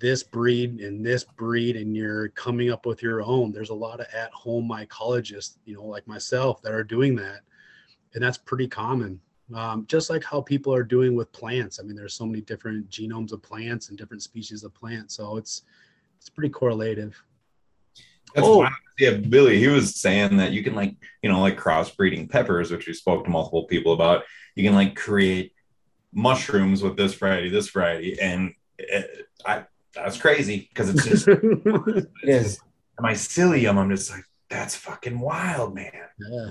this 0.00 0.22
breed 0.22 0.80
and 0.80 1.04
this 1.04 1.24
breed 1.24 1.76
and 1.76 1.94
you're 1.94 2.30
coming 2.30 2.70
up 2.70 2.86
with 2.86 3.02
your 3.02 3.22
own. 3.22 3.52
There's 3.52 3.70
a 3.70 3.74
lot 3.74 4.00
of 4.00 4.06
at 4.12 4.32
home 4.32 4.68
mycologists 4.68 5.58
you 5.66 5.74
know 5.74 5.84
like 5.84 6.08
myself 6.08 6.60
that 6.62 6.72
are 6.72 6.82
doing 6.82 7.14
that 7.16 7.40
and 8.14 8.24
that's 8.24 8.38
pretty 8.38 8.66
common. 8.66 9.20
Um, 9.54 9.84
just 9.88 10.10
like 10.10 10.24
how 10.24 10.40
people 10.40 10.72
are 10.72 10.84
doing 10.84 11.14
with 11.14 11.30
plants. 11.32 11.78
I 11.78 11.82
mean 11.82 11.96
there's 11.96 12.14
so 12.14 12.24
many 12.24 12.40
different 12.40 12.88
genomes 12.88 13.32
of 13.32 13.42
plants 13.42 13.90
and 13.90 13.98
different 13.98 14.22
species 14.22 14.64
of 14.64 14.74
plants 14.74 15.16
so 15.16 15.36
it's 15.36 15.62
it's 16.18 16.30
pretty 16.30 16.50
correlative. 16.50 17.22
That's 18.34 18.46
oh. 18.46 18.66
yeah 18.98 19.12
billy 19.12 19.58
he 19.58 19.68
was 19.68 19.96
saying 19.96 20.38
that 20.38 20.52
you 20.52 20.62
can 20.62 20.74
like 20.74 20.96
you 21.22 21.30
know 21.30 21.40
like 21.40 21.58
crossbreeding 21.58 22.30
peppers 22.30 22.70
which 22.70 22.86
we 22.86 22.94
spoke 22.94 23.24
to 23.24 23.30
multiple 23.30 23.64
people 23.64 23.92
about. 23.92 24.24
You 24.56 24.64
can 24.64 24.74
like 24.74 24.96
create 24.96 25.52
mushrooms 26.12 26.82
with 26.82 26.96
this 26.96 27.14
variety 27.14 27.50
this 27.50 27.68
variety 27.68 28.18
and 28.18 28.54
it, 28.78 29.28
I, 29.44 29.64
that's 29.94 30.18
crazy 30.18 30.68
because 30.68 30.90
it's 30.90 31.04
just 31.04 31.28
it 31.28 32.08
is 32.22 32.60
mycelium. 33.00 33.76
I'm 33.76 33.90
just 33.90 34.10
like, 34.10 34.24
that's 34.48 34.76
fucking 34.76 35.18
wild, 35.18 35.74
man. 35.74 35.92
Yeah. 36.18 36.50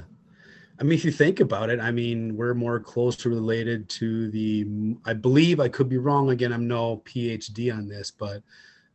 I 0.80 0.84
mean, 0.84 0.94
if 0.94 1.04
you 1.04 1.12
think 1.12 1.42
about 1.42 1.70
it, 1.70 1.82
I 1.82 1.92
mean, 1.92 2.38
we're 2.38 2.54
more 2.54 2.80
closely 2.80 3.32
related 3.32 3.90
to 3.90 4.32
the, 4.32 4.96
I 5.06 5.14
believe 5.14 5.60
I 5.60 5.68
could 5.68 5.90
be 5.90 5.98
wrong 5.98 6.30
again. 6.30 6.54
I'm 6.54 6.68
no 6.68 7.04
PhD 7.06 7.76
on 7.76 7.90
this, 7.90 8.12
but 8.12 8.42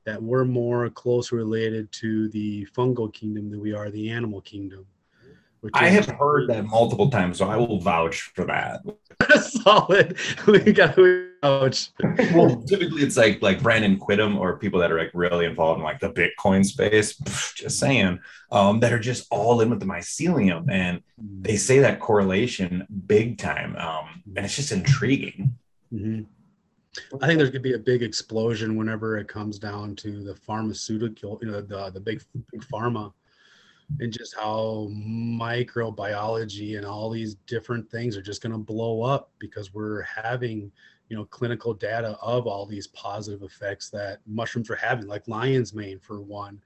that 0.04 0.22
we're 0.22 0.46
more 0.46 0.88
closely 0.88 1.36
related 1.36 1.92
to 1.92 2.28
the 2.30 2.66
fungal 2.74 3.12
kingdom 3.12 3.50
than 3.50 3.60
we 3.60 3.74
are 3.74 3.90
the 3.90 4.10
animal 4.10 4.40
kingdom. 4.40 4.86
I 5.72 5.88
have 5.88 6.06
heard 6.06 6.48
that 6.50 6.66
multiple 6.66 7.10
times, 7.10 7.38
so 7.38 7.48
I 7.48 7.56
will 7.56 7.80
vouch 7.80 8.32
for 8.34 8.44
that. 8.44 8.82
Solid. 9.42 10.16
We 10.46 10.72
got 10.72 10.96
to 10.96 11.30
vouch. 11.42 11.90
well, 12.34 12.62
typically 12.62 13.02
it's 13.02 13.16
like 13.16 13.40
like 13.40 13.62
Brandon 13.62 13.98
Quittem 13.98 14.36
or 14.36 14.58
people 14.58 14.80
that 14.80 14.92
are 14.92 14.98
like 14.98 15.10
really 15.14 15.46
involved 15.46 15.78
in 15.78 15.84
like 15.84 16.00
the 16.00 16.10
Bitcoin 16.10 16.64
space. 16.64 17.16
Just 17.54 17.78
saying, 17.78 18.18
um, 18.50 18.80
that 18.80 18.92
are 18.92 18.98
just 18.98 19.26
all 19.30 19.60
in 19.60 19.70
with 19.70 19.80
the 19.80 19.86
mycelium, 19.86 20.70
and 20.70 21.02
they 21.18 21.56
say 21.56 21.78
that 21.78 22.00
correlation 22.00 22.86
big 23.06 23.38
time, 23.38 23.76
um, 23.76 24.22
and 24.36 24.44
it's 24.44 24.56
just 24.56 24.72
intriguing. 24.72 25.56
Mm-hmm. 25.92 26.22
I 27.20 27.26
think 27.26 27.38
there's 27.38 27.50
going 27.50 27.62
to 27.62 27.68
be 27.68 27.74
a 27.74 27.78
big 27.78 28.02
explosion 28.02 28.76
whenever 28.76 29.18
it 29.18 29.28
comes 29.28 29.58
down 29.58 29.96
to 29.96 30.22
the 30.22 30.34
pharmaceutical, 30.34 31.38
you 31.42 31.50
know, 31.50 31.60
the 31.60 31.90
the 31.90 32.00
big 32.00 32.22
big 32.52 32.62
pharma, 32.72 33.12
and 34.00 34.12
just 34.12 34.34
how 34.34 34.88
microbiology 34.90 36.76
and 36.76 36.86
all 36.86 37.10
these 37.10 37.36
different 37.46 37.90
things 37.90 38.16
are 38.16 38.22
just 38.22 38.42
going 38.42 38.52
to 38.52 38.58
blow 38.58 39.02
up 39.02 39.30
because 39.38 39.72
we're 39.72 40.02
having, 40.02 40.70
you 41.08 41.16
know, 41.16 41.24
clinical 41.26 41.74
data 41.74 42.18
of 42.20 42.46
all 42.46 42.66
these 42.66 42.86
positive 42.88 43.42
effects 43.42 43.90
that 43.90 44.20
mushrooms 44.26 44.70
are 44.70 44.76
having, 44.76 45.06
like 45.06 45.28
lion's 45.28 45.74
mane 45.74 45.98
for 45.98 46.20
one. 46.20 46.60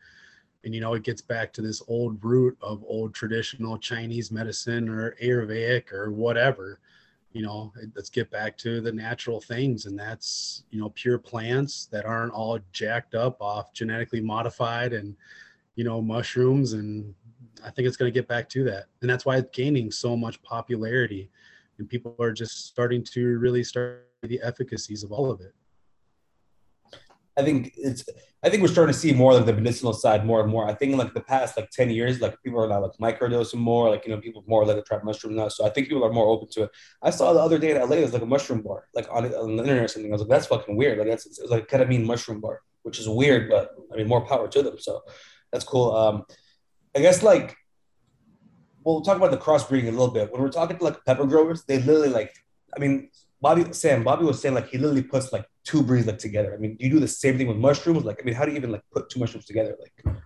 And 0.65 0.75
you 0.75 0.81
know, 0.81 0.95
it 0.95 1.03
gets 1.03 1.23
back 1.23 1.53
to 1.55 1.63
this 1.63 1.83
old 1.89 2.23
root 2.25 2.57
of 2.61 2.83
old 2.87 3.15
traditional 3.15 3.79
Chinese 3.79 4.33
medicine 4.33 4.89
or 4.89 5.15
Ayurvedic 5.23 5.93
or 5.93 6.11
whatever 6.11 6.81
you 7.33 7.43
know 7.43 7.73
let's 7.95 8.09
get 8.09 8.31
back 8.31 8.57
to 8.57 8.81
the 8.81 8.91
natural 8.91 9.41
things 9.41 9.87
and 9.87 9.99
that's 9.99 10.65
you 10.71 10.81
know 10.81 10.89
pure 10.91 11.19
plants 11.19 11.87
that 11.93 12.07
aren't 12.07 12.33
all 12.33 12.59
jacked 12.73 13.15
up 13.15 13.41
off 13.41 13.73
genetically 13.73 14.21
modified 14.21 14.93
and 14.93 15.15
you 15.79 15.85
know 15.85 16.03
mushrooms 16.03 16.73
and 16.73 17.15
i 17.65 17.71
think 17.71 17.87
it's 17.87 17.97
going 17.97 18.13
to 18.13 18.19
get 18.21 18.27
back 18.27 18.49
to 18.49 18.65
that 18.65 18.87
and 19.01 19.09
that's 19.09 19.25
why 19.25 19.37
it's 19.37 19.49
gaining 19.53 19.93
so 19.93 20.17
much 20.17 20.43
popularity 20.43 21.31
and 21.79 21.89
people 21.89 22.17
are 22.19 22.33
just 22.33 22.67
starting 22.67 23.03
to 23.05 23.39
really 23.39 23.63
start 23.63 24.09
the 24.23 24.41
efficacies 24.43 25.05
of 25.05 25.13
all 25.13 25.31
of 25.31 25.41
it 25.41 25.55
I 27.39 27.43
think 27.45 27.73
it's 27.77 28.05
I 28.43 28.49
think 28.49 28.63
we're 28.63 28.69
starting 28.69 28.93
to 28.93 28.99
see 28.99 29.13
more 29.13 29.33
like 29.33 29.47
the 29.47 29.53
medicinal 29.53 29.93
side 29.93 30.27
more 30.27 30.41
and 30.41 30.51
more. 30.51 30.69
I 30.69 30.75
think 30.75 30.91
in 30.93 30.99
like 30.99 31.15
the 31.15 31.21
past 31.21 31.57
like 31.57 31.71
10 31.71 31.91
years, 31.91 32.21
like 32.21 32.35
people 32.43 32.61
are 32.61 32.69
now 32.69 32.81
like 32.81 32.97
microdosing 33.01 33.61
more, 33.61 33.91
like 33.91 34.05
you 34.05 34.13
know, 34.13 34.21
people 34.21 34.43
more 34.49 34.65
like 34.67 34.77
to 34.77 34.83
try 34.83 34.99
mushrooms 35.05 35.37
now. 35.37 35.49
So 35.49 35.65
I 35.65 35.71
think 35.71 35.89
people 35.89 36.05
are 36.05 36.13
more 36.13 36.27
open 36.27 36.49
to 36.53 36.65
it. 36.65 36.71
I 37.01 37.11
saw 37.11 37.33
the 37.33 37.41
other 37.41 37.59
day 37.59 37.71
in 37.71 37.81
LA 37.81 37.97
there's 37.97 38.13
like 38.13 38.23
a 38.23 38.27
mushroom 38.27 38.63
bar, 38.63 38.89
like 38.95 39.07
on, 39.11 39.25
on 39.35 39.57
the 39.57 39.63
internet 39.63 39.85
or 39.85 39.89
something. 39.89 40.11
I 40.11 40.15
was 40.15 40.23
like, 40.23 40.31
that's 40.31 40.47
fucking 40.47 40.77
weird. 40.77 40.99
Like 40.99 41.09
that's 41.09 41.27
it's 41.27 41.41
like 41.49 41.73
of 41.73 41.89
mushroom 41.89 42.41
bar, 42.41 42.61
which 42.83 42.99
is 42.99 43.09
weird, 43.09 43.49
but 43.49 43.71
I 43.93 43.97
mean 43.97 44.09
more 44.09 44.27
power 44.27 44.49
to 44.49 44.63
them. 44.63 44.79
So 44.79 45.03
that's 45.53 45.65
cool. 45.65 45.95
Um 45.95 46.25
I 46.97 47.01
guess 47.01 47.23
like 47.23 47.57
we'll 48.85 49.03
talk 49.03 49.17
about 49.17 49.31
the 49.31 49.37
crossbreeding 49.37 49.89
a 49.89 49.91
little 49.91 50.09
bit. 50.09 50.33
When 50.33 50.41
we're 50.41 50.51
talking 50.51 50.79
to 50.79 50.85
like 50.85 51.05
pepper 51.05 51.27
growers, 51.27 51.65
they 51.65 51.79
literally 51.79 52.11
like 52.11 52.35
I 52.77 52.81
mean 52.81 53.11
Bobby 53.41 53.73
Sam, 53.73 54.03
Bobby 54.03 54.25
was 54.25 54.41
saying 54.41 54.55
like 54.55 54.69
he 54.69 54.79
literally 54.79 55.03
puts 55.03 55.33
like 55.33 55.47
two 55.65 55.83
breeds 55.83 56.07
like 56.07 56.19
together. 56.19 56.55
I 56.55 56.57
mean, 56.57 56.77
do 56.77 56.87
you 56.87 56.91
do 56.91 57.01
the 57.01 57.09
same 57.09 57.39
thing 57.39 57.47
with 57.47 57.57
mushrooms? 57.57 58.05
Like, 58.05 58.21
I 58.21 58.25
mean, 58.25 58.35
how 58.35 58.45
do 58.45 58.51
you 58.51 58.57
even 58.57 58.73
like 58.73 58.83
put 58.93 59.09
two 59.11 59.21
mushrooms 59.21 59.45
together? 59.45 59.77
Like, 59.79 60.17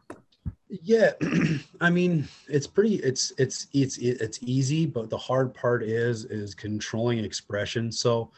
yeah, 0.68 1.12
I 1.80 1.90
mean, 1.90 2.26
it's 2.48 2.66
pretty. 2.66 2.96
It's 2.96 3.32
it's 3.36 3.66
it's 3.74 3.98
it's 3.98 4.38
easy, 4.42 4.86
but 4.86 5.10
the 5.10 5.18
hard 5.18 5.52
part 5.52 5.82
is 5.82 6.24
is 6.24 6.54
controlling 6.54 7.18
expression. 7.18 7.92
So, 7.92 8.30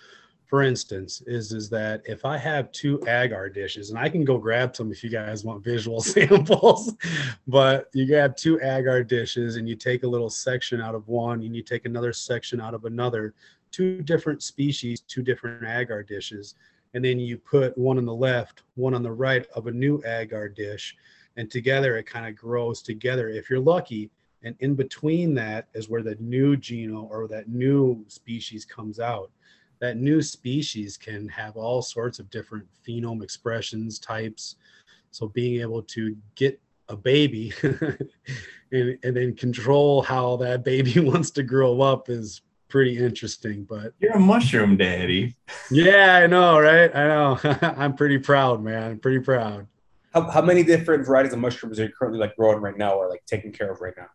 for 0.54 0.62
instance, 0.62 1.20
is 1.26 1.50
is 1.50 1.68
that 1.70 2.00
if 2.04 2.24
I 2.24 2.38
have 2.38 2.70
two 2.70 3.02
agar 3.08 3.48
dishes, 3.48 3.90
and 3.90 3.98
I 3.98 4.08
can 4.08 4.24
go 4.24 4.38
grab 4.38 4.76
some 4.76 4.92
if 4.92 5.02
you 5.02 5.10
guys 5.10 5.42
want 5.42 5.64
visual 5.64 6.00
samples, 6.14 6.94
but 7.48 7.88
you 7.92 8.06
grab 8.06 8.36
two 8.36 8.60
agar 8.62 9.02
dishes 9.02 9.56
and 9.56 9.68
you 9.68 9.74
take 9.74 10.04
a 10.04 10.06
little 10.06 10.30
section 10.30 10.80
out 10.80 10.94
of 10.94 11.08
one 11.08 11.42
and 11.42 11.56
you 11.56 11.62
take 11.64 11.86
another 11.86 12.12
section 12.12 12.60
out 12.60 12.72
of 12.72 12.84
another 12.84 13.34
two 13.72 14.00
different 14.02 14.44
species, 14.44 15.00
two 15.00 15.22
different 15.22 15.64
agar 15.64 16.04
dishes, 16.04 16.54
and 16.94 17.04
then 17.04 17.18
you 17.18 17.36
put 17.36 17.76
one 17.76 17.98
on 17.98 18.04
the 18.04 18.14
left, 18.14 18.62
one 18.76 18.94
on 18.94 19.02
the 19.02 19.10
right 19.10 19.48
of 19.56 19.66
a 19.66 19.72
new 19.72 20.00
agar 20.06 20.48
dish, 20.48 20.94
and 21.36 21.50
together 21.50 21.96
it 21.96 22.06
kind 22.06 22.28
of 22.28 22.36
grows 22.36 22.80
together. 22.80 23.28
If 23.28 23.50
you're 23.50 23.58
lucky, 23.58 24.08
and 24.44 24.54
in 24.60 24.76
between 24.76 25.34
that 25.34 25.66
is 25.74 25.88
where 25.88 26.04
the 26.04 26.14
new 26.20 26.56
genome 26.56 27.10
or 27.10 27.26
that 27.26 27.48
new 27.48 28.04
species 28.06 28.64
comes 28.64 29.00
out. 29.00 29.32
That 29.84 29.98
new 29.98 30.22
species 30.22 30.96
can 30.96 31.28
have 31.28 31.58
all 31.58 31.82
sorts 31.82 32.18
of 32.18 32.30
different 32.30 32.64
phenome 32.88 33.22
expressions 33.22 33.98
types. 33.98 34.56
So 35.10 35.28
being 35.28 35.60
able 35.60 35.82
to 35.82 36.16
get 36.36 36.58
a 36.88 36.96
baby 36.96 37.52
and, 37.62 38.98
and 39.02 39.14
then 39.14 39.36
control 39.36 40.00
how 40.00 40.36
that 40.36 40.64
baby 40.64 41.00
wants 41.10 41.30
to 41.32 41.42
grow 41.42 41.82
up 41.82 42.08
is 42.08 42.40
pretty 42.70 42.96
interesting. 42.96 43.64
But 43.64 43.92
you're 43.98 44.16
a 44.16 44.18
mushroom 44.18 44.78
daddy. 44.78 45.36
Yeah, 45.70 46.16
I 46.16 46.28
know, 46.28 46.58
right? 46.58 46.90
I 46.96 47.06
know. 47.06 47.38
I'm 47.76 47.94
pretty 47.94 48.16
proud, 48.16 48.64
man. 48.64 48.92
I'm 48.92 48.98
pretty 48.98 49.20
proud. 49.20 49.66
How, 50.14 50.30
how 50.30 50.40
many 50.40 50.62
different 50.62 51.04
varieties 51.04 51.34
of 51.34 51.40
mushrooms 51.40 51.78
are 51.78 51.82
you 51.82 51.92
currently 51.92 52.20
like 52.20 52.36
growing 52.36 52.62
right 52.62 52.78
now 52.78 52.94
or 52.94 53.10
like 53.10 53.26
taking 53.26 53.52
care 53.52 53.70
of 53.70 53.82
right 53.82 53.94
now? 53.98 54.08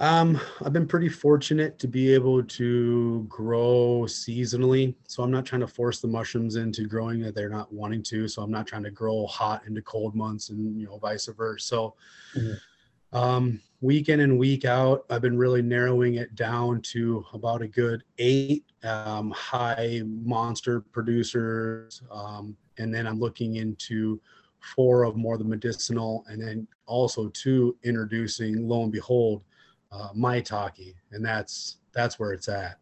Um, 0.00 0.40
I've 0.64 0.72
been 0.72 0.86
pretty 0.86 1.08
fortunate 1.08 1.78
to 1.80 1.88
be 1.88 2.14
able 2.14 2.44
to 2.44 3.26
grow 3.28 4.04
seasonally. 4.06 4.94
So 5.08 5.24
I'm 5.24 5.30
not 5.32 5.44
trying 5.44 5.60
to 5.60 5.66
force 5.66 6.00
the 6.00 6.06
mushrooms 6.06 6.54
into 6.54 6.86
growing 6.86 7.20
that 7.22 7.34
they're 7.34 7.48
not 7.48 7.72
wanting 7.72 8.04
to. 8.04 8.28
So 8.28 8.42
I'm 8.42 8.50
not 8.50 8.66
trying 8.66 8.84
to 8.84 8.92
grow 8.92 9.26
hot 9.26 9.66
into 9.66 9.82
cold 9.82 10.14
months 10.14 10.50
and 10.50 10.78
you 10.78 10.86
know 10.86 10.98
vice 10.98 11.26
versa. 11.26 11.66
So 11.66 11.94
mm-hmm. 12.36 13.16
um 13.16 13.60
week 13.80 14.08
in 14.08 14.20
and 14.20 14.38
week 14.38 14.64
out, 14.64 15.04
I've 15.10 15.22
been 15.22 15.38
really 15.38 15.62
narrowing 15.62 16.14
it 16.14 16.34
down 16.34 16.80
to 16.82 17.24
about 17.32 17.62
a 17.62 17.68
good 17.68 18.02
eight 18.18 18.64
um, 18.84 19.30
high 19.30 20.02
monster 20.04 20.80
producers. 20.80 22.02
Um, 22.10 22.56
and 22.78 22.94
then 22.94 23.06
I'm 23.06 23.18
looking 23.18 23.56
into 23.56 24.20
four 24.60 25.04
of 25.04 25.16
more 25.16 25.38
the 25.38 25.44
medicinal, 25.44 26.24
and 26.28 26.40
then 26.40 26.66
also 26.86 27.28
two 27.28 27.76
introducing, 27.84 28.68
lo 28.68 28.82
and 28.82 28.92
behold, 28.92 29.44
uh, 29.92 30.10
maitake, 30.16 30.94
and 31.12 31.24
that's 31.24 31.78
that's 31.92 32.18
where 32.18 32.32
it's 32.32 32.48
at. 32.48 32.78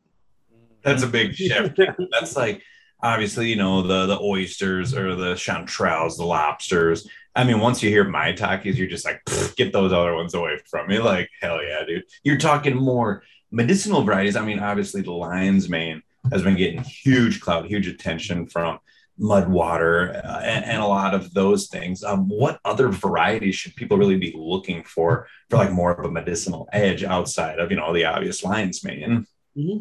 That's 0.82 1.02
a 1.02 1.08
big 1.08 1.34
shift. 1.34 1.80
that's 2.12 2.36
like 2.36 2.62
obviously, 3.00 3.48
you 3.48 3.56
know, 3.56 3.82
the 3.82 4.06
the 4.06 4.20
oysters 4.20 4.94
or 4.94 5.14
the 5.14 5.34
chanterelles, 5.34 6.16
the 6.16 6.24
lobsters. 6.24 7.08
I 7.34 7.44
mean, 7.44 7.60
once 7.60 7.82
you 7.82 7.90
hear 7.90 8.04
maitakes, 8.04 8.78
you're 8.78 8.88
just 8.88 9.04
like, 9.04 9.20
get 9.56 9.72
those 9.72 9.92
other 9.92 10.14
ones 10.14 10.32
away 10.32 10.58
from 10.70 10.88
me. 10.88 10.98
Like, 10.98 11.28
hell 11.42 11.62
yeah, 11.62 11.84
dude. 11.86 12.04
You're 12.24 12.38
talking 12.38 12.74
more 12.74 13.22
medicinal 13.50 14.02
varieties. 14.02 14.36
I 14.36 14.44
mean, 14.44 14.58
obviously, 14.58 15.02
the 15.02 15.12
lion's 15.12 15.68
mane 15.68 16.02
has 16.32 16.42
been 16.42 16.56
getting 16.56 16.82
huge 16.82 17.40
clout, 17.40 17.66
huge 17.66 17.86
attention 17.86 18.46
from 18.46 18.78
mud 19.18 19.48
water 19.48 20.20
uh, 20.24 20.40
and, 20.40 20.64
and, 20.64 20.82
a 20.82 20.86
lot 20.86 21.14
of 21.14 21.32
those 21.32 21.68
things. 21.68 22.04
Um, 22.04 22.28
what 22.28 22.60
other 22.64 22.88
varieties 22.88 23.54
should 23.54 23.74
people 23.74 23.96
really 23.96 24.18
be 24.18 24.34
looking 24.36 24.84
for 24.84 25.26
for 25.48 25.56
like 25.56 25.72
more 25.72 25.92
of 25.92 26.04
a 26.04 26.10
medicinal 26.10 26.68
edge 26.72 27.02
outside 27.02 27.58
of 27.58 27.70
you 27.70 27.76
know 27.76 27.92
the 27.94 28.04
obvious 28.04 28.44
lion's 28.44 28.84
mane? 28.84 29.26
Mm-hmm 29.56 29.78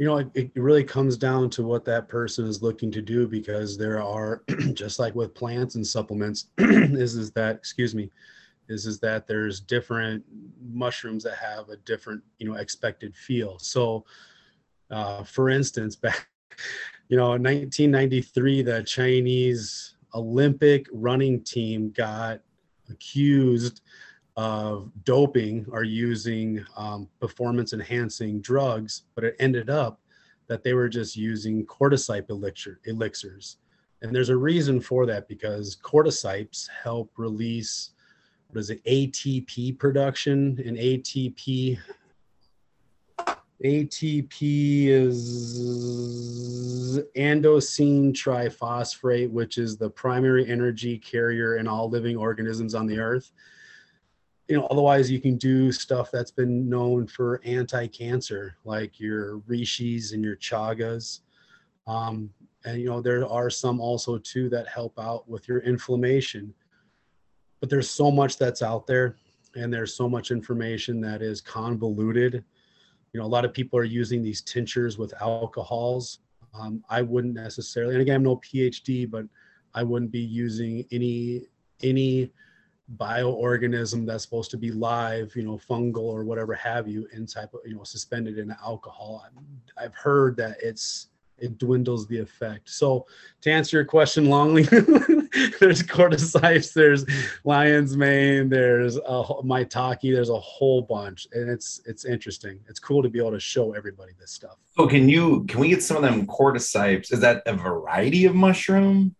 you 0.00 0.06
know, 0.06 0.16
it, 0.16 0.30
it, 0.34 0.50
really 0.54 0.82
comes 0.82 1.18
down 1.18 1.50
to 1.50 1.62
what 1.62 1.84
that 1.84 2.08
person 2.08 2.46
is 2.46 2.62
looking 2.62 2.90
to 2.90 3.02
do 3.02 3.28
because 3.28 3.76
there 3.76 4.02
are, 4.02 4.42
just 4.72 4.98
like 4.98 5.14
with 5.14 5.34
plants 5.34 5.74
and 5.74 5.86
supplements, 5.86 6.46
is 6.58 7.16
is 7.16 7.30
that 7.32 7.56
excuse 7.56 7.94
me, 7.94 8.10
is 8.70 8.86
is 8.86 8.98
that 9.00 9.26
there's 9.26 9.60
different 9.60 10.24
mushrooms 10.72 11.22
that 11.24 11.36
have 11.36 11.68
a 11.68 11.76
different 11.76 12.22
you 12.38 12.48
know 12.48 12.54
expected 12.58 13.14
feel. 13.14 13.58
So, 13.58 14.06
uh, 14.90 15.22
for 15.22 15.50
instance, 15.50 15.96
back 16.06 16.28
you 17.10 17.16
know 17.16 17.34
in 17.34 17.42
1993, 17.42 18.62
the 18.62 18.84
Chinese 18.84 19.96
Olympic 20.14 20.86
running 20.92 21.42
team 21.42 21.90
got 21.90 22.40
accused 22.88 23.80
of 24.36 24.92
doping 25.04 25.66
or 25.72 25.82
using 25.82 26.64
um, 26.76 27.08
performance 27.20 27.72
enhancing 27.72 28.40
drugs, 28.40 29.02
but 29.16 29.24
it 29.24 29.34
ended 29.40 29.68
up 29.68 30.00
that 30.46 30.62
they 30.62 30.72
were 30.72 30.88
just 30.88 31.16
using 31.16 31.66
cordyceps 31.66 32.30
elixir, 32.30 32.78
elixirs. 32.84 33.56
And 34.02 34.14
there's 34.14 34.28
a 34.30 34.36
reason 34.36 34.80
for 34.80 35.04
that 35.06 35.26
because 35.26 35.76
cordyceps 35.82 36.68
help 36.68 37.10
release 37.16 37.90
what 38.48 38.60
is 38.60 38.70
it 38.70 38.84
ATP 38.84 39.78
production 39.78 40.60
and 40.64 40.76
ATP 40.76 41.76
ATP 43.64 44.86
is 44.86 45.18
adenosine 47.14 48.12
triphosphate, 48.14 49.30
which 49.30 49.58
is 49.58 49.76
the 49.76 49.90
primary 49.90 50.48
energy 50.50 50.96
carrier 50.96 51.58
in 51.58 51.68
all 51.68 51.90
living 51.90 52.16
organisms 52.16 52.74
on 52.74 52.86
the 52.86 52.98
earth. 52.98 53.32
You 54.48 54.56
know 54.56 54.66
otherwise 54.66 55.10
you 55.10 55.20
can 55.20 55.36
do 55.36 55.70
stuff 55.72 56.10
that's 56.10 56.30
been 56.30 56.68
known 56.68 57.06
for 57.06 57.40
anti-cancer 57.44 58.56
like 58.64 58.98
your 58.98 59.40
reishis 59.40 60.14
and 60.14 60.24
your 60.24 60.36
chagas. 60.36 61.20
Um, 61.86 62.30
and 62.64 62.80
you 62.80 62.88
know 62.88 63.02
there 63.02 63.26
are 63.28 63.50
some 63.50 63.78
also 63.78 64.16
too 64.18 64.48
that 64.48 64.68
help 64.68 64.98
out 64.98 65.28
with 65.28 65.46
your 65.48 65.58
inflammation. 65.60 66.54
But 67.60 67.68
there's 67.68 67.90
so 67.90 68.10
much 68.10 68.38
that's 68.38 68.62
out 68.62 68.86
there 68.86 69.16
and 69.54 69.72
there's 69.72 69.94
so 69.94 70.08
much 70.08 70.30
information 70.30 71.00
that 71.02 71.20
is 71.20 71.42
convoluted 71.42 72.42
you 73.12 73.20
know 73.20 73.26
a 73.26 73.28
lot 73.28 73.44
of 73.44 73.52
people 73.52 73.78
are 73.78 73.84
using 73.84 74.22
these 74.22 74.40
tinctures 74.42 74.98
with 74.98 75.12
alcohols 75.20 76.20
um, 76.54 76.82
i 76.88 77.02
wouldn't 77.02 77.34
necessarily 77.34 77.94
and 77.94 78.02
again 78.02 78.16
i'm 78.16 78.22
no 78.22 78.36
phd 78.36 79.10
but 79.10 79.24
i 79.74 79.82
wouldn't 79.82 80.10
be 80.10 80.20
using 80.20 80.84
any 80.90 81.42
any 81.82 82.30
bioorganism 82.96 84.06
that's 84.06 84.24
supposed 84.24 84.50
to 84.50 84.56
be 84.56 84.72
live, 84.72 85.34
you 85.36 85.42
know, 85.42 85.58
fungal 85.58 86.02
or 86.02 86.24
whatever 86.24 86.54
have 86.54 86.88
you, 86.88 87.06
in 87.12 87.26
type 87.26 87.54
of, 87.54 87.60
you 87.64 87.74
know, 87.74 87.84
suspended 87.84 88.38
in 88.38 88.54
alcohol. 88.64 89.24
I've 89.78 89.94
heard 89.94 90.36
that 90.38 90.56
it's 90.62 91.08
it 91.38 91.56
dwindles 91.56 92.06
the 92.06 92.18
effect. 92.18 92.68
So 92.68 93.06
to 93.42 93.50
answer 93.50 93.78
your 93.78 93.84
question, 93.84 94.26
Longley, 94.26 94.64
there's 95.60 95.82
cordyceps, 95.82 96.72
there's 96.72 97.04
lion's 97.44 97.96
mane, 97.96 98.48
there's 98.48 98.96
a 98.96 99.22
maitake, 99.44 100.12
there's 100.12 100.30
a 100.30 100.40
whole 100.40 100.82
bunch, 100.82 101.28
and 101.32 101.48
it's 101.48 101.80
it's 101.86 102.04
interesting. 102.04 102.58
It's 102.68 102.80
cool 102.80 103.02
to 103.02 103.08
be 103.08 103.20
able 103.20 103.32
to 103.32 103.40
show 103.40 103.72
everybody 103.72 104.12
this 104.18 104.32
stuff. 104.32 104.56
So 104.76 104.88
can 104.88 105.08
you 105.08 105.44
can 105.44 105.60
we 105.60 105.68
get 105.68 105.82
some 105.82 105.96
of 105.96 106.02
them 106.02 106.26
cordyceps? 106.26 107.12
Is 107.12 107.20
that 107.20 107.42
a 107.46 107.54
variety 107.54 108.24
of 108.24 108.34
mushroom? 108.34 109.14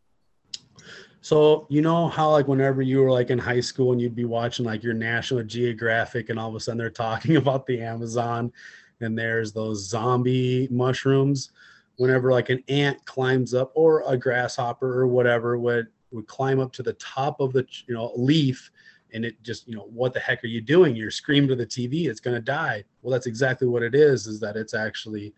So 1.21 1.67
you 1.71 1.81
know 1.81 2.09
how 2.09 2.31
like 2.31 2.49
whenever 2.49 2.83
you 2.83 3.03
were 3.03 3.11
like 3.11 3.31
in 3.31 3.39
high 3.39 3.61
school 3.61 3.93
and 3.93 4.01
you'd 4.01 4.17
be 4.17 4.25
watching 4.25 4.65
like 4.65 4.83
your 4.83 4.95
National 4.95 5.45
Geographic 5.45 6.29
and 6.31 6.41
all 6.41 6.49
of 6.49 6.55
a 6.57 6.61
sudden 6.61 6.79
they're 6.79 6.91
talking 6.91 7.37
about 7.37 7.67
the 7.67 7.81
Amazon 7.83 8.53
and 9.01 9.17
there's 9.17 9.53
those 9.53 9.89
zombie 9.89 10.67
mushrooms 10.71 11.53
whenever 11.97 12.33
like 12.33 12.49
an 12.49 12.65
ant 12.69 13.05
climbs 13.05 13.55
up 13.55 13.71
or 13.75 14.03
a 14.07 14.17
grasshopper 14.17 15.01
or 15.01 15.07
whatever 15.07 15.59
would 15.59 15.87
would 16.11 16.27
climb 16.27 16.61
up 16.61 16.73
to 16.73 16.83
the 16.83 16.95
top 16.95 17.41
of 17.41 17.53
the 17.53 17.67
you 17.87 17.95
know 17.95 18.13
leaf 18.17 18.71
and 19.13 19.25
it 19.25 19.43
just 19.43 19.67
you 19.69 19.75
know 19.75 19.89
what 19.93 20.13
the 20.13 20.21
heck 20.21 20.43
are 20.45 20.49
you 20.49 20.61
doing? 20.61 20.97
You're 20.97 21.11
screaming 21.11 21.49
to 21.49 21.57
the 21.57 21.67
tv 21.67 22.07
it's 22.07 22.21
going 22.21 22.37
to 22.37 22.43
die. 22.43 22.85
Well 23.03 23.13
that's 23.13 23.27
exactly 23.27 23.69
what 23.69 23.83
it 23.83 23.95
is 23.95 24.27
is 24.27 24.41
that 24.41 24.57
it's 24.57 24.75
actually 24.75 25.35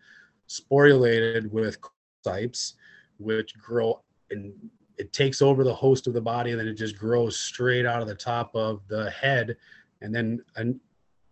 sporulated 0.47 1.49
with 1.51 1.77
types 2.23 2.75
which 3.17 3.57
grow 3.57 4.01
and 4.31 4.53
it 4.97 5.11
takes 5.13 5.41
over 5.41 5.63
the 5.63 5.73
host 5.73 6.07
of 6.07 6.13
the 6.13 6.21
body 6.21 6.51
and 6.51 6.59
then 6.59 6.67
it 6.67 6.75
just 6.75 6.97
grows 6.97 7.37
straight 7.37 7.85
out 7.85 8.01
of 8.01 8.07
the 8.07 8.15
top 8.15 8.55
of 8.55 8.81
the 8.87 9.09
head. 9.11 9.57
And 10.01 10.13
then 10.13 10.43
an, 10.55 10.79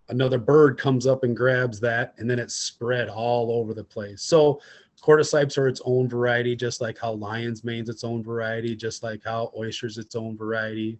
another 0.10 0.38
bird 0.38 0.78
comes 0.78 1.06
up 1.06 1.24
and 1.24 1.36
grabs 1.36 1.80
that 1.82 2.14
and 2.18 2.30
then 2.30 2.40
it's 2.40 2.56
spread 2.56 3.10
all 3.10 3.52
over 3.52 3.74
the 3.74 3.84
place. 3.84 4.24
So 4.24 4.62
cordyceps 5.02 5.58
are 5.58 5.68
its 5.68 5.82
own 5.84 6.08
variety 6.08 6.56
just 6.56 6.80
like 6.80 6.98
how 6.98 7.12
lion's 7.14 7.64
mane's 7.64 7.90
its 7.90 8.04
own 8.04 8.24
variety 8.24 8.76
just 8.76 9.04
like 9.04 9.22
how 9.24 9.52
oysters 9.58 9.98
its 9.98 10.16
own 10.16 10.38
variety. 10.38 11.00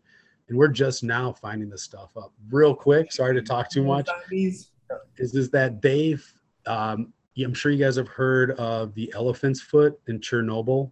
And 0.50 0.58
we're 0.58 0.70
just 0.70 1.04
now 1.04 1.32
finding 1.32 1.70
this 1.70 1.84
stuff 1.84 2.18
up 2.18 2.34
real 2.50 2.76
quick. 2.76 3.12
Sorry 3.12 3.34
to 3.36 3.42
talk 3.42 3.70
too 3.70 3.84
much. 3.84 4.10
Is 4.32 4.70
is 5.18 5.50
that 5.52 5.82
they've 5.82 6.26
um, 6.66 7.14
i'm 7.42 7.54
sure 7.54 7.72
you 7.72 7.84
guys 7.84 7.96
have 7.96 8.10
heard 8.10 8.52
of 8.52 8.94
the 8.94 9.12
elephant's 9.16 9.62
foot 9.62 9.98
in 10.08 10.20
chernobyl. 10.20 10.92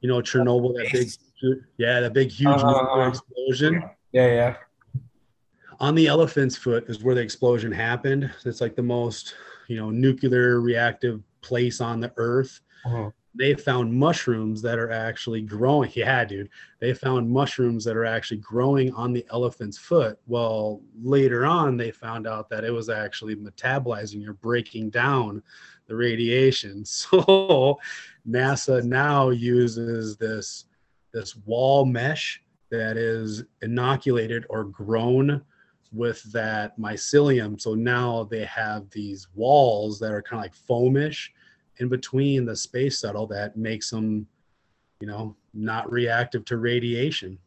You 0.00 0.08
know 0.08 0.20
Chernobyl, 0.20 0.74
that 0.74 0.90
big, 0.92 1.10
yeah, 1.76 2.00
that 2.00 2.12
big 2.12 2.30
huge 2.30 2.60
uh, 2.60 3.08
explosion. 3.08 3.82
Yeah, 4.10 4.26
yeah. 4.26 4.56
On 5.78 5.94
the 5.94 6.08
elephant's 6.08 6.56
foot 6.56 6.84
is 6.88 7.02
where 7.04 7.14
the 7.14 7.20
explosion 7.20 7.70
happened. 7.70 8.30
It's 8.44 8.60
like 8.60 8.74
the 8.74 8.82
most, 8.82 9.34
you 9.68 9.76
know, 9.76 9.90
nuclear 9.90 10.60
reactive 10.60 11.22
place 11.42 11.80
on 11.80 12.00
the 12.00 12.12
earth. 12.16 12.60
Uh-huh. 12.84 13.10
They 13.34 13.54
found 13.54 13.94
mushrooms 13.94 14.60
that 14.62 14.78
are 14.78 14.90
actually 14.90 15.42
growing. 15.42 15.90
Yeah, 15.96 16.24
dude. 16.24 16.50
They 16.80 16.92
found 16.92 17.30
mushrooms 17.30 17.84
that 17.84 17.96
are 17.96 18.04
actually 18.04 18.38
growing 18.38 18.92
on 18.94 19.12
the 19.12 19.26
elephant's 19.30 19.78
foot. 19.78 20.18
Well, 20.26 20.82
later 21.00 21.46
on, 21.46 21.76
they 21.76 21.90
found 21.90 22.26
out 22.26 22.50
that 22.50 22.64
it 22.64 22.70
was 22.70 22.90
actually 22.90 23.36
metabolizing 23.36 24.26
or 24.26 24.34
breaking 24.34 24.90
down 24.90 25.42
the 25.86 25.96
radiation. 25.96 26.84
So 26.92 27.78
NASA 28.28 28.84
now 28.84 29.30
uses 29.30 30.16
this 30.16 30.66
this 31.12 31.36
wall 31.36 31.84
mesh 31.84 32.42
that 32.70 32.96
is 32.96 33.44
inoculated 33.60 34.46
or 34.48 34.64
grown 34.64 35.42
with 35.92 36.22
that 36.32 36.78
mycelium. 36.78 37.60
So 37.60 37.74
now 37.74 38.24
they 38.24 38.44
have 38.44 38.88
these 38.90 39.28
walls 39.34 39.98
that 40.00 40.12
are 40.12 40.22
kind 40.22 40.40
of 40.40 40.44
like 40.44 40.54
foamish 40.54 41.32
in 41.78 41.88
between 41.88 42.44
the 42.44 42.56
space 42.56 43.00
shuttle 43.00 43.26
that 43.28 43.56
makes 43.56 43.90
them, 43.90 44.26
you 45.00 45.06
know, 45.06 45.36
not 45.54 45.90
reactive 45.90 46.44
to 46.46 46.56
radiation. 46.56 47.38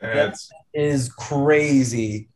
That's 0.00 0.48
that 0.48 0.80
is 0.80 1.08
crazy. 1.08 2.28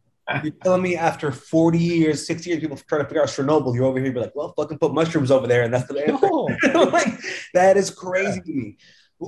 You're 0.42 0.52
telling 0.62 0.82
me 0.82 0.96
after 0.96 1.32
40 1.32 1.78
years, 1.78 2.24
60 2.26 2.50
years, 2.50 2.60
people 2.60 2.76
trying 2.76 3.02
to 3.02 3.08
figure 3.08 3.22
out 3.22 3.28
Chernobyl, 3.28 3.74
you're 3.74 3.84
over 3.84 3.98
here, 3.98 4.12
be 4.12 4.20
like, 4.20 4.34
well, 4.34 4.54
fucking 4.56 4.78
put 4.78 4.94
mushrooms 4.94 5.30
over 5.30 5.48
there, 5.48 5.62
and 5.62 5.74
that's 5.74 5.88
the 5.88 6.06
answer. 6.06 6.28
No. 6.72 6.82
like, 6.84 7.08
that 7.52 7.76
is 7.76 7.90
crazy 7.90 8.36
yeah. 8.36 8.42
to 8.42 8.52
me. 8.52 8.76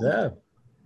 Yeah. 0.01 0.29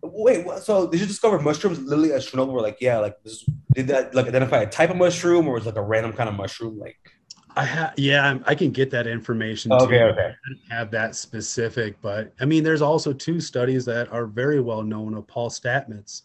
Wait, 0.01 0.45
so 0.59 0.87
did 0.87 0.99
you 0.99 1.05
discover 1.05 1.39
mushrooms 1.39 1.79
literally 1.79 2.13
at 2.13 2.21
Chernobyl? 2.21 2.53
Were 2.53 2.61
like, 2.61 2.77
yeah, 2.79 2.99
like 2.99 3.21
this, 3.23 3.49
did 3.73 3.87
that 3.87 4.13
like 4.13 4.27
identify 4.27 4.61
a 4.61 4.69
type 4.69 4.89
of 4.89 4.97
mushroom, 4.97 5.47
or 5.47 5.55
was 5.55 5.63
it 5.65 5.69
like 5.69 5.75
a 5.75 5.81
random 5.81 6.13
kind 6.13 6.29
of 6.29 6.35
mushroom? 6.35 6.77
Like, 6.77 6.97
I 7.55 7.63
have, 7.63 7.93
yeah, 7.97 8.37
I 8.45 8.53
can 8.53 8.71
get 8.71 8.91
that 8.91 9.07
information. 9.07 9.71
Okay, 9.71 9.97
too. 9.97 10.05
okay. 10.05 10.35
Have 10.69 10.91
that 10.91 11.15
specific, 11.15 11.99
but 12.01 12.33
I 12.39 12.45
mean, 12.45 12.63
there's 12.63 12.81
also 12.83 13.11
two 13.11 13.39
studies 13.39 13.85
that 13.85 14.11
are 14.11 14.27
very 14.27 14.61
well 14.61 14.83
known 14.83 15.15
of 15.15 15.25
Paul 15.27 15.49
Stamets 15.49 16.21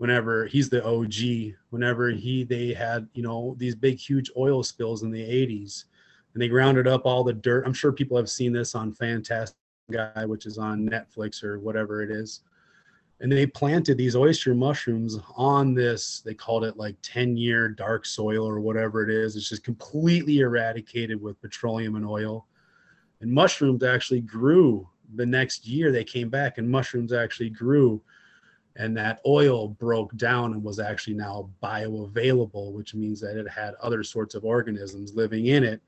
whenever 0.00 0.46
he's 0.46 0.70
the 0.70 0.82
OG, 0.82 1.54
whenever 1.68 2.08
he 2.08 2.42
they 2.42 2.72
had, 2.72 3.06
you 3.12 3.22
know, 3.22 3.54
these 3.58 3.74
big 3.74 3.98
huge 3.98 4.30
oil 4.34 4.62
spills 4.62 5.02
in 5.02 5.10
the 5.10 5.20
80s 5.20 5.84
and 6.32 6.42
they 6.42 6.48
grounded 6.48 6.86
up 6.86 7.02
all 7.04 7.24
the 7.24 7.32
dirt. 7.32 7.66
I'm 7.66 7.74
sure 7.74 7.92
people 7.92 8.16
have 8.16 8.30
seen 8.30 8.52
this 8.52 8.74
on 8.74 8.92
Fantastic 8.94 9.56
Fungi, 9.88 10.24
which 10.24 10.46
is 10.46 10.58
on 10.58 10.88
Netflix 10.88 11.44
or 11.44 11.58
whatever 11.58 12.02
it 12.02 12.10
is. 12.10 12.40
And 13.20 13.30
they 13.30 13.46
planted 13.46 13.98
these 13.98 14.16
oyster 14.16 14.54
mushrooms 14.54 15.18
on 15.36 15.74
this, 15.74 16.22
they 16.24 16.32
called 16.32 16.64
it 16.64 16.78
like 16.78 16.96
10 17.02 17.36
year 17.36 17.68
dark 17.68 18.06
soil 18.06 18.48
or 18.48 18.60
whatever 18.60 19.02
it 19.02 19.10
is. 19.10 19.36
It's 19.36 19.50
just 19.50 19.62
completely 19.62 20.38
eradicated 20.38 21.20
with 21.20 21.40
petroleum 21.42 21.96
and 21.96 22.06
oil. 22.06 22.46
And 23.20 23.30
mushrooms 23.30 23.84
actually 23.84 24.22
grew 24.22 24.88
the 25.16 25.26
next 25.26 25.66
year. 25.66 25.92
They 25.92 26.04
came 26.04 26.30
back 26.30 26.56
and 26.56 26.70
mushrooms 26.70 27.12
actually 27.12 27.50
grew 27.50 28.00
and 28.76 28.96
that 28.96 29.20
oil 29.26 29.68
broke 29.68 30.16
down 30.16 30.52
and 30.52 30.62
was 30.62 30.78
actually 30.78 31.14
now 31.14 31.50
bioavailable, 31.62 32.72
which 32.72 32.94
means 32.94 33.20
that 33.20 33.36
it 33.36 33.48
had 33.48 33.74
other 33.82 34.02
sorts 34.02 34.34
of 34.34 34.44
organisms 34.44 35.14
living 35.14 35.46
in 35.46 35.64
it. 35.64 35.82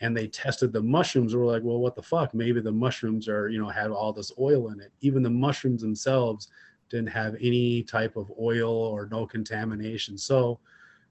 And 0.00 0.16
they 0.16 0.28
tested 0.28 0.72
the 0.72 0.82
mushrooms. 0.82 1.34
Were 1.34 1.44
like, 1.44 1.62
well, 1.62 1.78
what 1.78 1.94
the 1.94 2.02
fuck? 2.02 2.32
Maybe 2.34 2.60
the 2.60 2.72
mushrooms 2.72 3.28
are, 3.28 3.48
you 3.48 3.60
know, 3.60 3.68
had 3.68 3.90
all 3.90 4.12
this 4.12 4.32
oil 4.38 4.70
in 4.70 4.80
it. 4.80 4.92
Even 5.00 5.22
the 5.22 5.30
mushrooms 5.30 5.82
themselves 5.82 6.48
didn't 6.88 7.08
have 7.08 7.36
any 7.40 7.82
type 7.82 8.16
of 8.16 8.32
oil 8.40 8.72
or 8.72 9.08
no 9.10 9.26
contamination. 9.26 10.18
So 10.18 10.58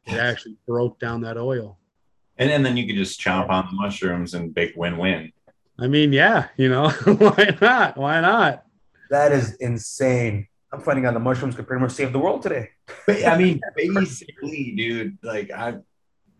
it 0.06 0.16
actually 0.16 0.58
broke 0.68 1.00
down 1.00 1.22
that 1.22 1.38
oil. 1.38 1.78
And, 2.38 2.50
and 2.50 2.66
then 2.66 2.78
you 2.78 2.88
could 2.88 2.96
just 2.96 3.20
chomp 3.20 3.50
on 3.50 3.68
the 3.68 3.74
mushrooms 3.74 4.34
and 4.34 4.54
big 4.54 4.76
win-win. 4.76 5.32
I 5.78 5.88
mean, 5.88 6.12
yeah, 6.12 6.48
you 6.58 6.70
know, 6.70 6.90
why 7.06 7.58
not? 7.62 7.98
Why 7.98 8.22
not? 8.22 8.66
That 9.10 9.32
is 9.32 9.56
insane. 9.56 10.48
I'm 10.72 10.82
finding 10.82 11.06
out 11.06 11.14
the 11.14 11.20
mushrooms 11.20 11.56
could 11.56 11.68
pretty 11.68 11.82
much 11.82 11.92
save 11.92 12.14
the 12.14 12.20
world 12.20 12.44
today. 12.44 12.70
I 13.08 13.38
mean, 13.38 13.60
basically, 13.76 14.74
dude. 14.76 15.18
Like 15.24 15.52
I, 15.52 15.78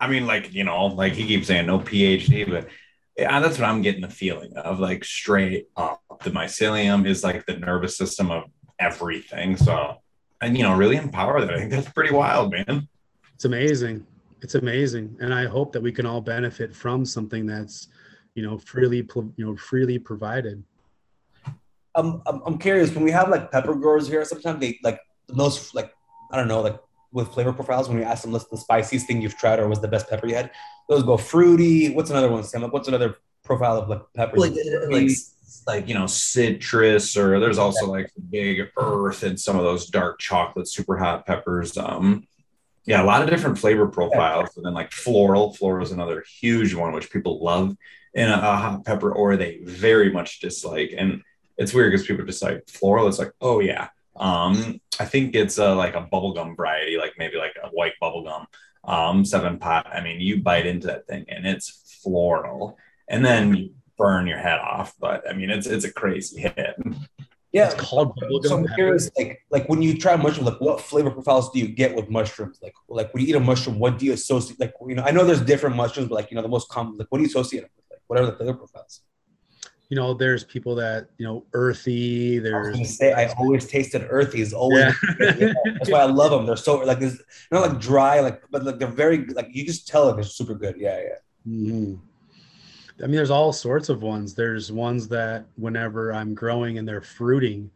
I 0.00 0.08
mean, 0.08 0.26
like 0.26 0.52
you 0.52 0.64
know, 0.64 0.86
like 0.86 1.12
he 1.12 1.26
keeps 1.26 1.46
saying 1.46 1.66
no 1.66 1.78
PhD, 1.78 2.48
but 2.48 2.68
yeah, 3.16 3.38
that's 3.40 3.58
what 3.58 3.68
I'm 3.68 3.82
getting 3.82 4.00
the 4.00 4.08
feeling 4.08 4.56
of. 4.56 4.80
Like 4.80 5.04
straight 5.04 5.68
up, 5.76 6.02
the 6.24 6.30
mycelium 6.30 7.06
is 7.06 7.22
like 7.22 7.44
the 7.46 7.56
nervous 7.56 7.96
system 7.96 8.30
of 8.30 8.44
everything. 8.78 9.56
So, 9.56 9.96
and 10.40 10.56
you 10.56 10.62
know, 10.64 10.74
really 10.74 10.96
empower 10.96 11.40
that. 11.44 11.54
I 11.54 11.58
think 11.58 11.70
that's 11.70 11.90
pretty 11.90 12.14
wild, 12.14 12.52
man. 12.52 12.88
It's 13.34 13.44
amazing. 13.44 14.06
It's 14.42 14.54
amazing, 14.54 15.16
and 15.20 15.34
I 15.34 15.46
hope 15.46 15.72
that 15.72 15.82
we 15.82 15.92
can 15.92 16.06
all 16.06 16.22
benefit 16.22 16.74
from 16.74 17.04
something 17.04 17.44
that's, 17.44 17.88
you 18.34 18.42
know, 18.42 18.56
freely, 18.56 19.06
you 19.36 19.44
know, 19.44 19.54
freely 19.56 19.98
provided. 19.98 20.64
I'm, 21.94 22.22
I'm, 22.26 22.40
I'm 22.46 22.58
curious 22.58 22.94
when 22.94 23.04
we 23.04 23.10
have 23.10 23.28
like 23.28 23.50
pepper 23.50 23.74
growers 23.74 24.06
here 24.06 24.24
sometimes 24.24 24.60
they 24.60 24.78
like 24.82 25.00
most 25.32 25.74
like 25.74 25.92
i 26.30 26.36
don't 26.36 26.48
know 26.48 26.60
like 26.60 26.78
with 27.12 27.28
flavor 27.32 27.52
profiles 27.52 27.88
when 27.88 27.98
we 27.98 28.04
ask 28.04 28.22
them 28.22 28.32
what's 28.32 28.46
the 28.46 28.56
spiciest 28.56 29.06
thing 29.06 29.20
you've 29.20 29.36
tried 29.36 29.58
or 29.58 29.68
was 29.68 29.80
the 29.80 29.88
best 29.88 30.08
pepper 30.08 30.26
you 30.26 30.34
had? 30.34 30.50
Those 30.88 31.02
go 31.02 31.16
fruity. 31.16 31.92
What's 31.92 32.10
another 32.10 32.30
one 32.30 32.44
sam? 32.44 32.62
Like 32.62 32.72
what's 32.72 32.88
another 32.88 33.16
profile 33.44 33.78
of 33.78 33.88
like 33.88 34.02
pepper 34.14 34.36
like, 34.36 34.52
like 34.90 35.10
like 35.66 35.88
you 35.88 35.94
know 35.94 36.06
citrus 36.06 37.16
or 37.16 37.40
there's 37.40 37.58
also 37.58 37.86
like 37.86 38.10
big 38.30 38.68
earth 38.76 39.22
and 39.22 39.38
some 39.38 39.56
of 39.56 39.64
those 39.64 39.86
dark 39.86 40.18
chocolate 40.18 40.68
super 40.68 40.96
hot 40.96 41.26
peppers 41.26 41.76
um 41.76 42.26
yeah 42.84 43.02
a 43.02 43.04
lot 43.04 43.22
of 43.22 43.28
different 43.28 43.58
flavor 43.58 43.86
profiles. 43.86 44.56
And 44.56 44.64
then 44.64 44.74
like 44.74 44.92
floral. 44.92 45.54
Floral 45.54 45.84
is 45.84 45.92
another 45.92 46.24
huge 46.40 46.74
one 46.74 46.92
which 46.92 47.10
people 47.10 47.42
love 47.42 47.76
in 48.14 48.28
a, 48.28 48.34
a 48.34 48.56
hot 48.56 48.84
pepper 48.84 49.12
or 49.12 49.36
they 49.36 49.60
very 49.64 50.10
much 50.10 50.40
dislike. 50.40 50.92
And 50.96 51.22
it's 51.56 51.72
weird 51.72 51.92
because 51.92 52.06
people 52.06 52.24
just 52.24 52.42
like 52.42 52.68
floral. 52.68 53.08
It's 53.08 53.18
like, 53.18 53.32
oh 53.40 53.60
yeah. 53.60 53.88
Um, 54.20 54.80
I 55.00 55.06
think 55.06 55.34
it's 55.34 55.58
uh, 55.58 55.74
like 55.74 55.94
a 55.94 56.06
bubblegum 56.12 56.56
variety, 56.56 56.98
like 56.98 57.14
maybe 57.18 57.38
like 57.38 57.56
a 57.62 57.68
white 57.68 57.94
bubblegum, 58.00 58.44
um, 58.84 59.24
seven 59.24 59.58
pot. 59.58 59.86
I 59.86 60.02
mean, 60.02 60.20
you 60.20 60.42
bite 60.42 60.66
into 60.66 60.88
that 60.88 61.06
thing 61.06 61.24
and 61.28 61.46
it's 61.46 61.98
floral, 62.02 62.76
and 63.08 63.24
then 63.24 63.54
you 63.54 63.70
burn 63.96 64.26
your 64.26 64.38
head 64.38 64.60
off. 64.60 64.94
But 65.00 65.28
I 65.28 65.32
mean, 65.32 65.48
it's 65.48 65.66
it's 65.66 65.86
a 65.86 65.92
crazy 65.92 66.42
hit. 66.42 66.76
Yeah, 67.52 67.66
it's 67.66 67.74
called 67.74 68.14
bubblegum. 68.16 68.44
So 68.44 68.58
I'm 68.58 68.68
curious, 68.74 69.10
like 69.16 69.40
like 69.50 69.68
when 69.70 69.80
you 69.80 69.96
try 69.96 70.16
mushrooms, 70.16 70.50
like 70.50 70.60
what 70.60 70.82
flavor 70.82 71.10
profiles 71.10 71.50
do 71.50 71.58
you 71.58 71.68
get 71.68 71.96
with 71.96 72.10
mushrooms? 72.10 72.58
Like 72.62 72.74
like 72.88 73.14
when 73.14 73.22
you 73.22 73.30
eat 73.30 73.36
a 73.36 73.40
mushroom, 73.40 73.78
what 73.78 73.98
do 73.98 74.04
you 74.04 74.12
associate? 74.12 74.60
Like 74.60 74.74
you 74.86 74.96
know, 74.96 75.02
I 75.02 75.12
know 75.12 75.24
there's 75.24 75.40
different 75.40 75.76
mushrooms, 75.76 76.10
but 76.10 76.16
like 76.16 76.30
you 76.30 76.34
know, 76.34 76.42
the 76.42 76.48
most 76.48 76.68
common, 76.68 76.98
like 76.98 77.06
what 77.08 77.18
do 77.18 77.22
you 77.22 77.28
associate 77.28 77.62
them 77.62 77.70
with? 77.74 77.84
Like 77.90 78.02
what 78.06 78.20
are 78.20 78.26
the 78.26 78.36
flavor 78.36 78.54
profiles? 78.54 79.00
You 79.90 79.96
know, 79.96 80.14
there's 80.14 80.44
people 80.44 80.76
that 80.76 81.08
you 81.18 81.26
know 81.26 81.44
earthy. 81.52 82.38
I 82.38 82.42
There's 82.42 82.76
gonna 82.76 82.84
say 82.86 83.12
I 83.12 83.26
always 83.34 83.66
tasted 83.66 84.06
earthy. 84.08 84.40
It's 84.40 84.52
always 84.52 84.84
Yeah. 84.84 84.92
Yeah, 85.18 85.52
that's 85.64 85.90
why 85.90 86.00
I 86.00 86.04
love 86.04 86.30
them. 86.30 86.46
They're 86.46 86.56
so 86.56 86.78
like 86.78 87.00
this, 87.00 87.20
not 87.50 87.68
like 87.68 87.80
dry, 87.80 88.20
like 88.20 88.40
but 88.52 88.62
like 88.62 88.78
they're 88.78 88.88
very 88.88 89.26
like 89.26 89.48
you 89.50 89.66
just 89.66 89.88
tell 89.88 90.08
it 90.08 90.14
they're 90.14 90.22
super 90.22 90.54
good. 90.54 90.76
Yeah, 90.78 91.02
yeah. 91.02 91.52
Mhm. 91.52 91.98
I 93.02 93.06
mean, 93.06 93.16
there's 93.16 93.30
all 93.30 93.52
sorts 93.52 93.88
of 93.88 94.02
ones. 94.02 94.34
There's 94.34 94.70
ones 94.70 95.08
that 95.08 95.46
whenever 95.56 96.12
I'm 96.12 96.34
growing 96.34 96.78
and 96.78 96.86
they're 96.86 97.00
fruiting, 97.00 97.70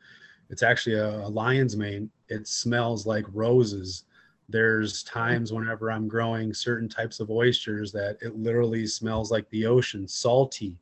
it's 0.51 0.63
actually 0.63 0.97
a, 0.97 1.27
a 1.27 1.29
lion's 1.29 1.77
mane. 1.77 2.11
It 2.29 2.47
smells 2.47 3.07
like 3.07 3.25
roses. 3.33 4.05
There's 4.49 5.03
times 5.03 5.53
whenever 5.53 5.91
I'm 5.91 6.07
growing 6.07 6.53
certain 6.53 6.89
types 6.89 7.19
of 7.19 7.31
oysters 7.31 7.91
that 7.93 8.19
it 8.21 8.37
literally 8.37 8.87
smells 8.87 9.33
like 9.33 9.49
the 9.49 9.67
ocean, 9.67 10.07
salty. 10.07 10.77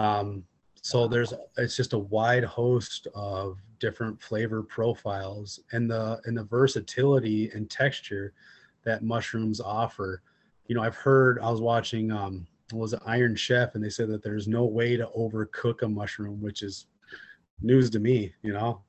Um, 0.00 0.44
so 0.82 1.06
there's 1.06 1.34
it's 1.58 1.76
just 1.76 1.92
a 1.92 1.98
wide 1.98 2.44
host 2.44 3.06
of 3.14 3.58
different 3.80 4.20
flavor 4.20 4.62
profiles 4.62 5.60
and 5.72 5.90
the 5.90 6.20
and 6.24 6.36
the 6.36 6.44
versatility 6.44 7.50
and 7.50 7.68
texture 7.70 8.32
that 8.84 9.02
mushrooms 9.02 9.60
offer 9.60 10.22
you 10.70 10.76
know, 10.76 10.82
I've 10.82 10.94
heard 10.94 11.40
I 11.40 11.50
was 11.50 11.60
watching 11.60 12.12
um 12.12 12.46
was 12.72 12.92
it 12.92 13.02
Iron 13.04 13.34
Chef 13.34 13.74
and 13.74 13.82
they 13.82 13.90
said 13.90 14.08
that 14.08 14.22
there's 14.22 14.46
no 14.46 14.64
way 14.64 14.96
to 14.96 15.10
overcook 15.18 15.82
a 15.82 15.88
mushroom, 15.88 16.40
which 16.40 16.62
is 16.62 16.86
news 17.60 17.90
to 17.90 17.98
me, 17.98 18.32
you 18.42 18.52
know. 18.52 18.80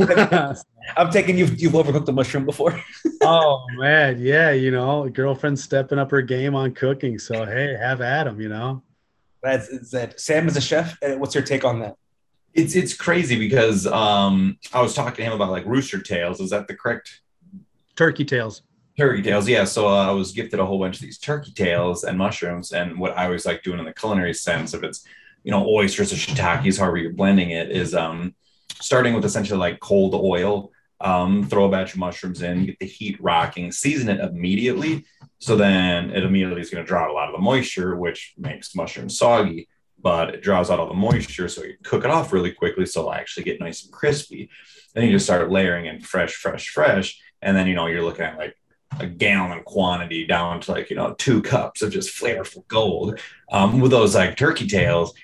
I'm 0.96 1.10
taking 1.12 1.38
you've 1.38 1.62
you've 1.62 1.74
overcooked 1.74 2.06
the 2.06 2.12
mushroom 2.12 2.44
before. 2.44 2.82
oh 3.22 3.64
man, 3.76 4.20
yeah, 4.20 4.50
you 4.50 4.72
know, 4.72 5.08
girlfriend 5.08 5.60
stepping 5.60 6.00
up 6.00 6.10
her 6.10 6.22
game 6.22 6.56
on 6.56 6.74
cooking. 6.74 7.20
So 7.20 7.46
hey, 7.46 7.76
have 7.80 8.00
at 8.00 8.26
'em, 8.26 8.40
you 8.40 8.48
know. 8.48 8.82
That's 9.42 9.68
it's 9.68 9.90
that 9.90 10.20
Sam 10.20 10.46
is 10.48 10.56
a 10.56 10.60
chef. 10.60 10.96
Uh, 11.02 11.16
What's 11.16 11.34
your 11.34 11.44
take 11.44 11.64
on 11.64 11.80
that? 11.80 11.96
It's 12.54 12.74
it's 12.76 12.94
crazy 12.94 13.38
because 13.38 13.86
um, 13.86 14.58
I 14.72 14.82
was 14.82 14.94
talking 14.94 15.16
to 15.16 15.22
him 15.22 15.32
about 15.32 15.50
like 15.50 15.64
rooster 15.66 16.00
tails. 16.00 16.40
Is 16.40 16.50
that 16.50 16.68
the 16.68 16.74
correct 16.74 17.20
Turkey 17.96 18.24
tails. 18.24 18.62
Turkey 18.98 19.22
tails, 19.22 19.48
yeah. 19.48 19.64
So 19.64 19.88
uh, 19.88 20.08
I 20.08 20.10
was 20.12 20.32
gifted 20.32 20.60
a 20.60 20.66
whole 20.66 20.78
bunch 20.78 20.96
of 20.96 21.02
these 21.02 21.18
turkey 21.18 21.52
tails 21.52 22.04
and 22.04 22.18
mushrooms, 22.18 22.72
and 22.72 22.98
what 22.98 23.16
I 23.16 23.24
always 23.24 23.46
like 23.46 23.62
doing 23.62 23.78
in 23.78 23.84
the 23.84 23.92
culinary 23.92 24.34
sense, 24.34 24.74
if 24.74 24.82
it's 24.82 25.06
you 25.44 25.50
know 25.50 25.66
oysters 25.66 26.12
or 26.12 26.16
shiitakes, 26.16 26.78
however 26.78 26.98
you're 26.98 27.12
blending 27.12 27.50
it, 27.50 27.70
is 27.70 27.94
um, 27.94 28.34
starting 28.80 29.14
with 29.14 29.24
essentially 29.24 29.58
like 29.58 29.80
cold 29.80 30.14
oil. 30.14 30.72
Um, 31.02 31.44
throw 31.48 31.64
a 31.64 31.68
batch 31.68 31.94
of 31.94 31.98
mushrooms 31.98 32.42
in, 32.42 32.64
get 32.64 32.78
the 32.78 32.86
heat 32.86 33.18
rocking, 33.20 33.72
season 33.72 34.08
it 34.08 34.20
immediately. 34.20 35.04
So 35.40 35.56
then 35.56 36.10
it 36.10 36.22
immediately 36.22 36.60
is 36.60 36.70
going 36.70 36.84
to 36.84 36.88
draw 36.88 37.02
out 37.02 37.10
a 37.10 37.12
lot 37.12 37.28
of 37.28 37.34
the 37.34 37.42
moisture, 37.42 37.96
which 37.96 38.34
makes 38.38 38.76
mushrooms 38.76 39.18
soggy, 39.18 39.68
but 40.00 40.32
it 40.32 40.42
draws 40.42 40.70
out 40.70 40.78
all 40.78 40.86
the 40.86 40.94
moisture. 40.94 41.48
So 41.48 41.64
you 41.64 41.74
cook 41.82 42.04
it 42.04 42.10
off 42.10 42.32
really 42.32 42.52
quickly. 42.52 42.86
So 42.86 43.00
it'll 43.00 43.14
actually 43.14 43.42
get 43.42 43.58
nice 43.58 43.82
and 43.82 43.92
crispy. 43.92 44.48
Then 44.94 45.04
you 45.04 45.10
just 45.10 45.24
start 45.24 45.50
layering 45.50 45.86
in 45.86 46.00
fresh, 46.00 46.34
fresh, 46.34 46.68
fresh. 46.68 47.20
And 47.42 47.56
then, 47.56 47.66
you 47.66 47.74
know, 47.74 47.88
you're 47.88 48.04
looking 48.04 48.24
at 48.24 48.38
like 48.38 48.56
a 49.00 49.06
gallon 49.06 49.62
quantity 49.64 50.26
down 50.26 50.60
to 50.60 50.72
like 50.72 50.90
you 50.90 50.96
know 50.96 51.14
two 51.14 51.42
cups 51.42 51.82
of 51.82 51.90
just 51.90 52.14
flavorful 52.14 52.66
gold 52.68 53.18
um, 53.50 53.80
with 53.80 53.90
those 53.90 54.14
like 54.14 54.36
turkey 54.36 54.66
tails 54.66 55.14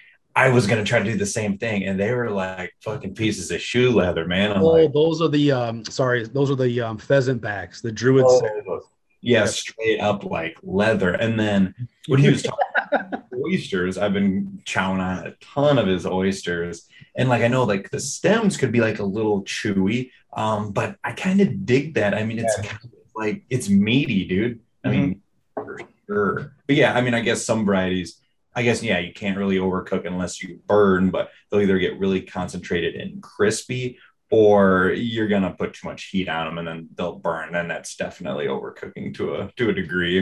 i 0.44 0.48
was 0.56 0.66
going 0.68 0.82
to 0.82 0.88
try 0.88 0.98
to 0.98 1.04
do 1.12 1.16
the 1.16 1.32
same 1.40 1.54
thing 1.58 1.78
and 1.86 1.98
they 2.00 2.12
were 2.18 2.30
like 2.30 2.70
fucking 2.88 3.14
pieces 3.14 3.50
of 3.50 3.60
shoe 3.70 3.90
leather 4.00 4.24
man. 4.34 4.52
I'm 4.52 4.62
Oh, 4.62 4.68
like 4.78 4.92
those 4.92 5.20
are 5.22 5.28
the 5.38 5.46
um 5.52 5.76
sorry, 6.00 6.20
those 6.36 6.50
are 6.52 6.54
the 6.66 6.80
um 6.80 6.96
pheasant 6.98 7.40
backs, 7.48 7.80
the 7.80 7.92
dryads. 7.92 8.26
oh, 8.28 8.80
yeah 9.20 9.46
straight 9.46 10.00
up 10.00 10.20
like 10.36 10.56
leather. 10.62 11.12
And 11.24 11.32
then 11.42 11.60
when 12.06 12.20
he 12.20 12.28
was 12.34 12.42
talking 12.44 12.66
about 12.92 13.24
oysters 13.46 13.94
i've 14.02 14.12
been 14.12 14.60
chowing 14.72 15.00
on 15.08 15.26
a 15.28 15.32
ton 15.54 15.78
of 15.82 15.86
his 15.94 16.04
oysters. 16.06 16.76
And 17.16 17.28
like 17.28 17.42
i 17.42 17.48
know 17.48 17.64
like 17.64 17.90
the 17.90 18.00
stems 18.00 18.56
could 18.56 18.72
be 18.72 18.80
like 18.88 18.98
a 19.00 19.04
little 19.18 19.42
chewy 19.44 20.10
um 20.42 20.60
but 20.78 20.96
i 21.08 21.10
kind 21.12 21.40
of 21.40 21.48
dig 21.66 21.94
that. 21.98 22.14
I 22.14 22.22
mean 22.28 22.38
it's 22.38 22.56
Yeah. 22.58 22.70
kind 22.70 22.84
of 22.84 22.90
like 23.22 23.36
it's 23.50 23.68
meaty 23.68 24.20
dude. 24.32 24.60
I 24.84 24.88
mean 24.94 25.20
for 25.54 25.80
sure. 26.06 26.34
But 26.66 26.76
yeah 26.76 26.92
i 26.94 27.00
mean 27.00 27.14
i 27.14 27.20
guess 27.20 27.40
some 27.50 27.64
varieties 27.64 28.20
i 28.58 28.62
guess 28.62 28.82
yeah 28.82 28.98
you 28.98 29.12
can't 29.12 29.38
really 29.38 29.56
overcook 29.56 30.06
unless 30.06 30.42
you 30.42 30.58
burn 30.66 31.10
but 31.10 31.30
they'll 31.50 31.60
either 31.60 31.78
get 31.78 31.98
really 31.98 32.20
concentrated 32.20 32.94
and 32.94 33.22
crispy 33.22 33.98
or 34.30 34.92
you're 34.96 35.28
gonna 35.28 35.54
put 35.58 35.74
too 35.74 35.86
much 35.88 36.04
heat 36.12 36.28
on 36.28 36.46
them 36.46 36.58
and 36.58 36.66
then 36.68 36.88
they'll 36.96 37.18
burn 37.28 37.52
then 37.52 37.68
that's 37.68 37.96
definitely 37.96 38.46
overcooking 38.46 39.14
to 39.14 39.34
a 39.36 39.52
to 39.56 39.70
a 39.70 39.72
degree 39.72 40.18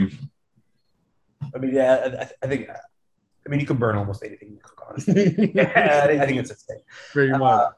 I 1.55 1.59
mean, 1.59 1.75
yeah, 1.75 1.93
I, 1.95 2.23
I- 2.23 2.31
I 2.43 2.47
think. 2.49 2.69
I 2.71 3.49
mean, 3.49 3.61
you 3.61 3.67
can 3.67 3.77
burn 3.77 3.95
almost 3.97 4.25
anything 4.25 4.51
you 4.53 4.59
cook, 4.63 4.83
honestly. 4.89 5.53
yeah, 5.55 6.01
I 6.05 6.07
think, 6.09 6.21
I 6.23 6.27
think 6.27 6.39
it's 6.41 6.51
a 6.51 6.55
thing. 6.55 6.81
Pretty 7.13 7.31
much. 7.33 7.43
Uh, 7.43 7.71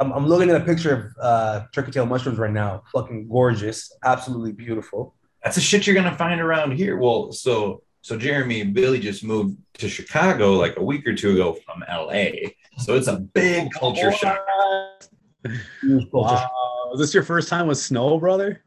I'm, 0.00 0.12
I'm 0.12 0.26
looking 0.26 0.50
at 0.50 0.60
a 0.60 0.64
picture 0.64 0.92
of 0.92 1.04
uh, 1.22 1.64
turkey 1.72 1.92
tail 1.92 2.04
mushrooms 2.04 2.36
right 2.38 2.50
now. 2.52 2.82
Fucking 2.92 3.28
gorgeous, 3.28 3.90
absolutely 4.04 4.52
beautiful. 4.52 5.14
that's 5.42 5.54
the 5.54 5.62
shit 5.62 5.86
you're 5.86 5.94
gonna 5.94 6.16
find 6.16 6.40
around 6.40 6.72
here. 6.72 6.98
Well, 6.98 7.32
so 7.32 7.82
so 8.06 8.16
Jeremy 8.16 8.60
and 8.60 8.72
Billy 8.72 9.00
just 9.00 9.24
moved 9.24 9.58
to 9.78 9.88
Chicago 9.88 10.52
like 10.52 10.76
a 10.76 10.82
week 10.82 11.04
or 11.08 11.12
two 11.12 11.32
ago 11.32 11.54
from 11.54 11.82
LA. 11.88 12.50
So 12.78 12.94
it's 12.94 13.08
a 13.08 13.16
big 13.16 13.72
culture 13.72 14.12
shock. 14.12 14.38
Wow. 16.12 16.48
Is 16.94 17.00
this 17.00 17.12
your 17.12 17.24
first 17.24 17.48
time 17.48 17.66
with 17.66 17.78
snow, 17.78 18.20
brother? 18.20 18.62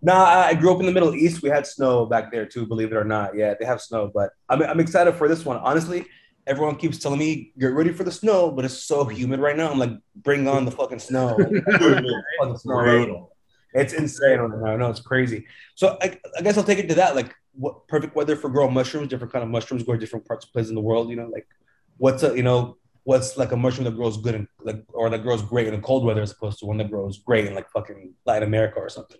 Nah, 0.00 0.22
I 0.22 0.48
I 0.50 0.54
grew 0.54 0.72
up 0.72 0.78
in 0.78 0.86
the 0.86 0.92
Middle 0.92 1.12
East. 1.12 1.42
We 1.42 1.48
had 1.48 1.66
snow 1.66 2.06
back 2.06 2.30
there 2.30 2.46
too, 2.46 2.66
believe 2.66 2.92
it 2.92 2.96
or 2.96 3.02
not. 3.02 3.34
Yeah, 3.34 3.54
they 3.58 3.64
have 3.64 3.80
snow, 3.80 4.12
but 4.14 4.30
I'm, 4.48 4.62
I'm 4.62 4.78
excited 4.78 5.16
for 5.16 5.26
this 5.26 5.44
one. 5.44 5.56
Honestly, 5.56 6.06
everyone 6.46 6.76
keeps 6.76 7.00
telling 7.00 7.18
me, 7.18 7.52
get 7.58 7.72
ready 7.72 7.92
for 7.92 8.04
the 8.04 8.12
snow, 8.12 8.52
but 8.52 8.64
it's 8.64 8.84
so 8.84 9.04
humid 9.06 9.40
right 9.40 9.56
now. 9.56 9.72
I'm 9.72 9.78
like, 9.80 9.98
bring 10.14 10.46
on 10.46 10.64
the 10.64 10.70
fucking 10.70 11.00
snow. 11.00 11.30
Fucking 11.36 12.58
snow. 12.58 12.78
Brutal. 12.78 13.36
It's 13.72 13.92
insane. 13.92 14.38
I 14.38 14.46
know, 14.46 14.66
I 14.66 14.76
know, 14.76 14.90
it's 14.90 15.00
crazy. 15.00 15.46
So 15.74 15.98
I, 16.00 16.16
I 16.38 16.42
guess 16.42 16.56
I'll 16.56 16.62
take 16.62 16.78
it 16.78 16.88
to 16.90 16.94
that. 16.94 17.16
Like, 17.16 17.34
what 17.56 17.86
perfect 17.88 18.16
weather 18.16 18.36
for 18.36 18.48
growing 18.48 18.74
mushrooms? 18.74 19.08
Different 19.08 19.32
kind 19.32 19.42
of 19.42 19.50
mushrooms 19.50 19.82
grow 19.82 19.96
different 19.96 20.26
parts 20.26 20.44
of 20.44 20.52
places 20.52 20.70
in 20.70 20.74
the 20.74 20.80
world. 20.80 21.10
You 21.10 21.16
know, 21.16 21.28
like 21.28 21.46
what's 21.96 22.22
a 22.22 22.36
you 22.36 22.42
know 22.42 22.76
what's 23.04 23.36
like 23.36 23.52
a 23.52 23.56
mushroom 23.56 23.84
that 23.84 23.96
grows 23.96 24.16
good 24.16 24.34
in 24.34 24.48
like 24.62 24.82
or 24.92 25.10
that 25.10 25.22
grows 25.22 25.42
great 25.42 25.66
in 25.66 25.74
the 25.74 25.80
cold 25.80 26.04
weather 26.04 26.22
as 26.22 26.32
opposed 26.32 26.58
to 26.58 26.66
one 26.66 26.78
that 26.78 26.90
grows 26.90 27.18
great 27.18 27.46
in 27.46 27.54
like 27.54 27.70
fucking 27.70 28.14
Latin 28.26 28.48
America 28.48 28.78
or 28.78 28.88
something. 28.88 29.18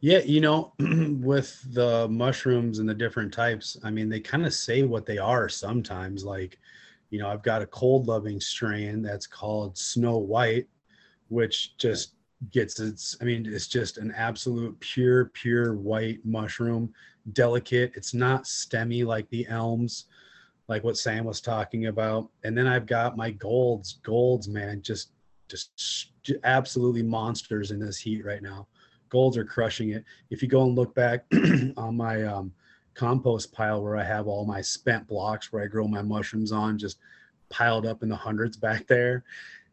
Yeah, 0.00 0.20
you 0.20 0.40
know, 0.40 0.72
with 0.78 1.62
the 1.74 2.08
mushrooms 2.08 2.78
and 2.78 2.88
the 2.88 2.94
different 2.94 3.34
types, 3.34 3.76
I 3.84 3.90
mean, 3.90 4.08
they 4.08 4.20
kind 4.20 4.46
of 4.46 4.54
say 4.54 4.82
what 4.82 5.04
they 5.04 5.18
are 5.18 5.48
sometimes. 5.48 6.24
Like, 6.24 6.58
you 7.10 7.18
know, 7.18 7.28
I've 7.28 7.42
got 7.42 7.60
a 7.60 7.66
cold 7.66 8.06
loving 8.06 8.40
strain 8.40 9.02
that's 9.02 9.26
called 9.26 9.76
Snow 9.76 10.16
White, 10.16 10.68
which 11.28 11.76
just 11.76 12.14
gets 12.50 12.80
its, 12.80 13.14
I 13.20 13.24
mean, 13.24 13.44
it's 13.46 13.66
just 13.66 13.98
an 13.98 14.10
absolute 14.16 14.78
pure, 14.80 15.26
pure 15.26 15.74
white 15.74 16.24
mushroom, 16.24 16.94
delicate. 17.32 17.92
It's 17.94 18.14
not 18.14 18.44
stemmy 18.44 19.04
like 19.04 19.28
the 19.30 19.46
elms, 19.48 20.06
like 20.68 20.84
what 20.84 20.96
Sam 20.96 21.24
was 21.24 21.40
talking 21.40 21.86
about. 21.86 22.28
And 22.44 22.56
then 22.56 22.66
I've 22.66 22.86
got 22.86 23.16
my 23.16 23.30
golds, 23.30 24.00
golds, 24.02 24.48
man, 24.48 24.82
just, 24.82 25.10
just 25.48 26.12
absolutely 26.44 27.02
monsters 27.02 27.70
in 27.70 27.80
this 27.80 27.98
heat 27.98 28.24
right 28.24 28.42
now 28.42 28.66
golds 29.10 29.36
are 29.36 29.44
crushing 29.44 29.90
it. 29.90 30.04
If 30.30 30.40
you 30.40 30.48
go 30.48 30.62
and 30.62 30.74
look 30.74 30.94
back 30.94 31.26
on 31.76 31.96
my 31.96 32.24
um, 32.24 32.52
compost 32.94 33.52
pile 33.52 33.82
where 33.82 33.96
I 33.96 34.04
have 34.04 34.26
all 34.26 34.46
my 34.46 34.62
spent 34.62 35.06
blocks 35.06 35.52
where 35.52 35.62
I 35.62 35.66
grow 35.66 35.86
my 35.86 36.00
mushrooms 36.00 36.52
on, 36.52 36.78
just 36.78 36.98
piled 37.50 37.84
up 37.84 38.02
in 38.02 38.08
the 38.08 38.16
hundreds 38.16 38.56
back 38.56 38.86
there, 38.86 39.24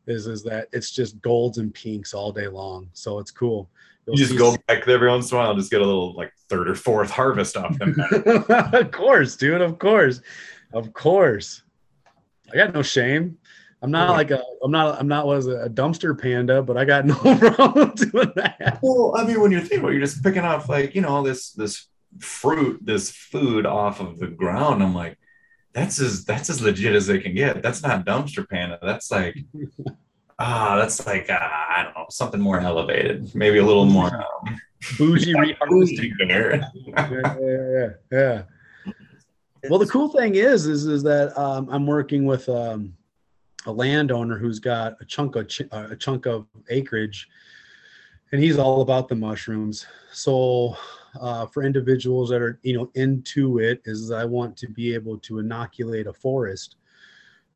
is 0.08 0.28
is 0.28 0.44
that 0.44 0.68
it's 0.74 0.92
just 0.92 1.22
golds 1.22 1.60
and 1.60 1.74
pinks 1.74 2.14
all 2.14 2.32
day 2.32 2.48
long. 2.48 2.90
So 2.94 3.20
it's 3.20 3.32
cool. 3.32 3.70
You 4.08 4.16
just 4.16 4.38
go 4.38 4.56
back 4.68 4.86
there 4.86 4.96
every 4.96 5.10
once 5.10 5.32
in 5.32 5.38
a 5.38 5.42
while 5.42 5.52
and 5.52 5.60
just 5.60 5.72
get 5.72 5.82
a 5.82 5.86
little 5.86 6.16
like 6.16 6.32
third 6.50 6.70
or 6.70 6.76
fourth 6.76 7.10
harvest 7.10 7.58
off 7.58 7.78
them. 7.78 7.96
of 8.50 8.92
course, 8.92 9.36
dude. 9.36 9.62
Of 9.62 9.80
course, 9.80 10.22
of 10.74 10.94
course. 10.94 11.64
I 12.52 12.56
got 12.56 12.74
no 12.74 12.82
shame. 12.82 13.38
I'm 13.82 13.92
not 13.92 14.12
like 14.12 14.32
a. 14.32 14.42
I'm 14.64 14.72
not. 14.72 15.00
I'm 15.00 15.08
not 15.08 15.28
was 15.28 15.48
a 15.48 15.70
dumpster 15.70 16.20
panda, 16.20 16.64
but 16.64 16.78
I 16.78 16.86
got 16.86 17.06
no 17.06 17.16
problem 17.16 17.94
doing 17.96 18.32
that. 18.36 18.80
well, 18.82 19.14
I 19.16 19.24
mean, 19.24 19.40
when 19.40 19.52
you're 19.52 19.62
thinking 19.62 19.80
about, 19.80 19.90
it, 19.90 19.94
you're 19.94 20.06
just 20.06 20.24
picking 20.24 20.44
off 20.44 20.68
like 20.68 20.96
you 20.96 21.02
know 21.02 21.22
this 21.22 21.52
this 21.52 21.88
fruit, 22.20 22.80
this 22.84 23.12
food 23.12 23.66
off 23.66 24.00
of 24.00 24.18
the 24.18 24.28
ground. 24.28 24.82
I'm 24.82 24.96
like, 24.96 25.18
that's 25.74 26.00
as 26.00 26.26
that's 26.26 26.50
as 26.50 26.62
legit 26.62 26.96
as 26.96 27.06
they 27.08 27.20
can 27.20 27.36
get. 27.36 27.62
That's 27.62 27.84
not 27.84 28.06
dumpster 28.06 28.50
panda. 28.50 28.80
That's 28.82 29.12
like, 29.12 29.38
ah, 30.40 30.76
that's 30.78 31.06
like 31.06 31.30
uh, 31.30 31.38
I 31.42 31.84
don't 31.84 31.96
know 31.96 32.06
something 32.10 32.40
more 32.40 32.60
elevated, 32.60 33.34
maybe 33.36 33.58
a 33.58 33.66
little 33.66 33.86
more 33.86 34.16
um, 34.16 34.60
Bougie 34.98 35.34
reharvesting. 35.36 35.70
bougie 35.70 36.14
yeah, 36.86 37.38
yeah, 37.40 37.70
yeah, 37.72 37.90
yeah. 38.12 38.44
Well, 39.70 39.80
the 39.80 39.88
cool 39.88 40.10
thing 40.10 40.36
is, 40.36 40.66
is, 40.66 40.86
is 40.86 41.04
that 41.04 41.38
um, 41.38 41.68
I'm 41.70 41.86
working 41.86 42.26
with 42.26 42.48
um, 42.48 42.94
a 43.66 43.72
landowner 43.72 44.38
who's 44.38 44.60
got 44.60 44.94
a 45.02 45.06
chunk 45.06 45.36
of 45.36 45.48
ch- 45.48 45.64
uh, 45.72 45.88
a 45.92 45.96
chunk 45.96 46.26
of 46.26 46.46
acreage, 46.70 47.28
and 48.32 48.42
he's 48.42 48.58
all 48.58 48.82
about 48.82 49.08
the 49.08 49.16
mushrooms. 49.16 49.86
So, 50.12 50.78
uh, 51.20 51.48
for 51.48 51.64
individuals 51.64 52.30
that 52.30 52.42
are 52.42 52.60
you 52.62 52.78
know 52.78 52.92
into 52.94 53.60
it, 53.60 53.82
is 53.86 54.12
I 54.12 54.26
want 54.26 54.56
to 54.58 54.68
be 54.68 54.94
able 54.94 55.18
to 55.20 55.40
inoculate 55.40 56.08
a 56.08 56.14
forest 56.14 56.76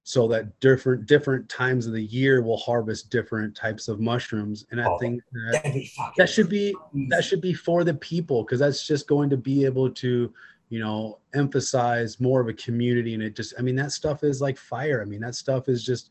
so 0.03 0.27
that 0.27 0.59
different 0.59 1.05
different 1.05 1.47
times 1.47 1.85
of 1.85 1.93
the 1.93 2.03
year 2.03 2.41
will 2.41 2.57
harvest 2.57 3.09
different 3.09 3.55
types 3.55 3.87
of 3.87 3.99
mushrooms. 3.99 4.65
And 4.71 4.81
i 4.81 4.85
Oh, 4.85 4.97
think 4.97 5.21
that 5.31 5.51
That'd 5.63 5.73
be 5.73 5.85
fucking 5.85 6.13
that 6.17 6.29
should 6.29 6.49
be 6.49 6.75
that 7.09 7.23
should 7.23 7.41
be 7.41 7.53
for 7.53 7.83
the 7.83 7.93
people 7.93 8.43
because 8.43 8.59
that's 8.59 8.85
just 8.85 9.07
going 9.07 9.29
to 9.29 9.37
be 9.37 9.63
able 9.65 9.91
to 9.91 10.33
you 10.69 10.79
know 10.79 11.19
emphasize 11.33 12.19
more 12.19 12.41
of 12.41 12.47
a 12.47 12.53
community. 12.53 13.13
And 13.13 13.21
it 13.21 13.35
just 13.35 13.53
i 13.59 13.61
mean 13.61 13.75
that 13.75 13.91
stuff 13.91 14.23
is 14.23 14.41
like 14.41 14.57
fire. 14.57 15.01
I 15.01 15.05
mean 15.05 15.21
that 15.21 15.35
stuff 15.35 15.69
is 15.69 15.83
just 15.83 16.09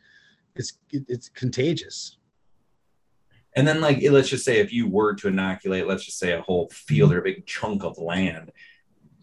it's 0.55 0.75
it's 0.93 1.29
contagious. 1.29 2.17
And 3.57 3.67
then, 3.67 3.81
like, 3.81 3.99
let's 4.11 4.29
just 4.29 4.45
say 4.45 4.61
if 4.61 4.73
you 4.73 4.87
were 4.87 5.15
to 5.15 5.29
inoculate, 5.29 5.89
let's 5.89 6.05
just 6.05 6.19
say 6.21 6.33
a 6.33 6.43
whole 6.43 6.69
field 6.69 7.11
mm-hmm. 7.11 7.19
or 7.19 7.21
a 7.21 7.25
big 7.25 7.47
chunk 7.47 7.83
of 7.83 7.99
land, 7.99 8.53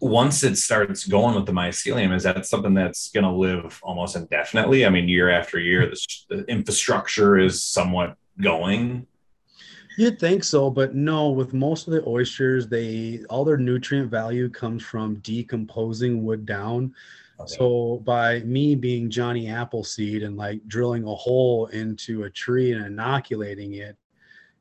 once 0.00 0.44
it 0.44 0.56
starts 0.56 1.06
going 1.06 1.34
with 1.34 1.46
the 1.46 1.52
mycelium, 1.52 2.14
is 2.14 2.22
that 2.22 2.46
something 2.46 2.74
that's 2.74 3.10
going 3.10 3.24
to 3.24 3.32
live 3.32 3.80
almost 3.82 4.16
indefinitely? 4.16 4.86
I 4.86 4.90
mean, 4.90 5.08
year 5.08 5.30
after 5.30 5.58
year, 5.58 5.86
the, 5.86 5.98
the 6.28 6.44
infrastructure 6.44 7.38
is 7.38 7.62
somewhat 7.62 8.16
going. 8.40 9.06
You'd 9.96 10.20
think 10.20 10.44
so, 10.44 10.70
but 10.70 10.94
no, 10.94 11.30
with 11.30 11.52
most 11.52 11.88
of 11.88 11.92
the 11.92 12.06
oysters, 12.06 12.68
they 12.68 13.20
all 13.28 13.44
their 13.44 13.56
nutrient 13.56 14.10
value 14.10 14.48
comes 14.48 14.84
from 14.84 15.16
decomposing 15.16 16.24
wood 16.24 16.46
down. 16.46 16.94
So 17.46 18.02
by 18.04 18.40
me 18.40 18.74
being 18.74 19.10
Johnny 19.10 19.48
Appleseed 19.48 20.24
and 20.24 20.36
like 20.36 20.66
drilling 20.66 21.04
a 21.04 21.14
hole 21.14 21.66
into 21.66 22.24
a 22.24 22.30
tree 22.30 22.72
and 22.72 22.84
inoculating 22.84 23.74
it, 23.74 23.96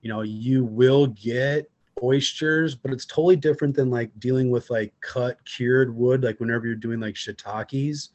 you 0.02 0.10
know, 0.10 0.22
you 0.22 0.64
will 0.64 1.08
get 1.08 1.70
oysters, 2.04 2.76
but 2.76 2.92
it's 2.92 3.06
totally 3.06 3.36
different 3.36 3.76
than 3.76 3.90
like 3.90 4.12
dealing 4.20 4.50
with 4.50 4.70
like 4.70 4.94
cut 5.02 5.44
cured 5.46 5.96
wood, 5.96 6.24
like 6.24 6.40
whenever 6.40 6.66
you're 6.66 6.76
doing 6.76 7.00
like 7.00 7.16
shiitakes, 7.16 8.10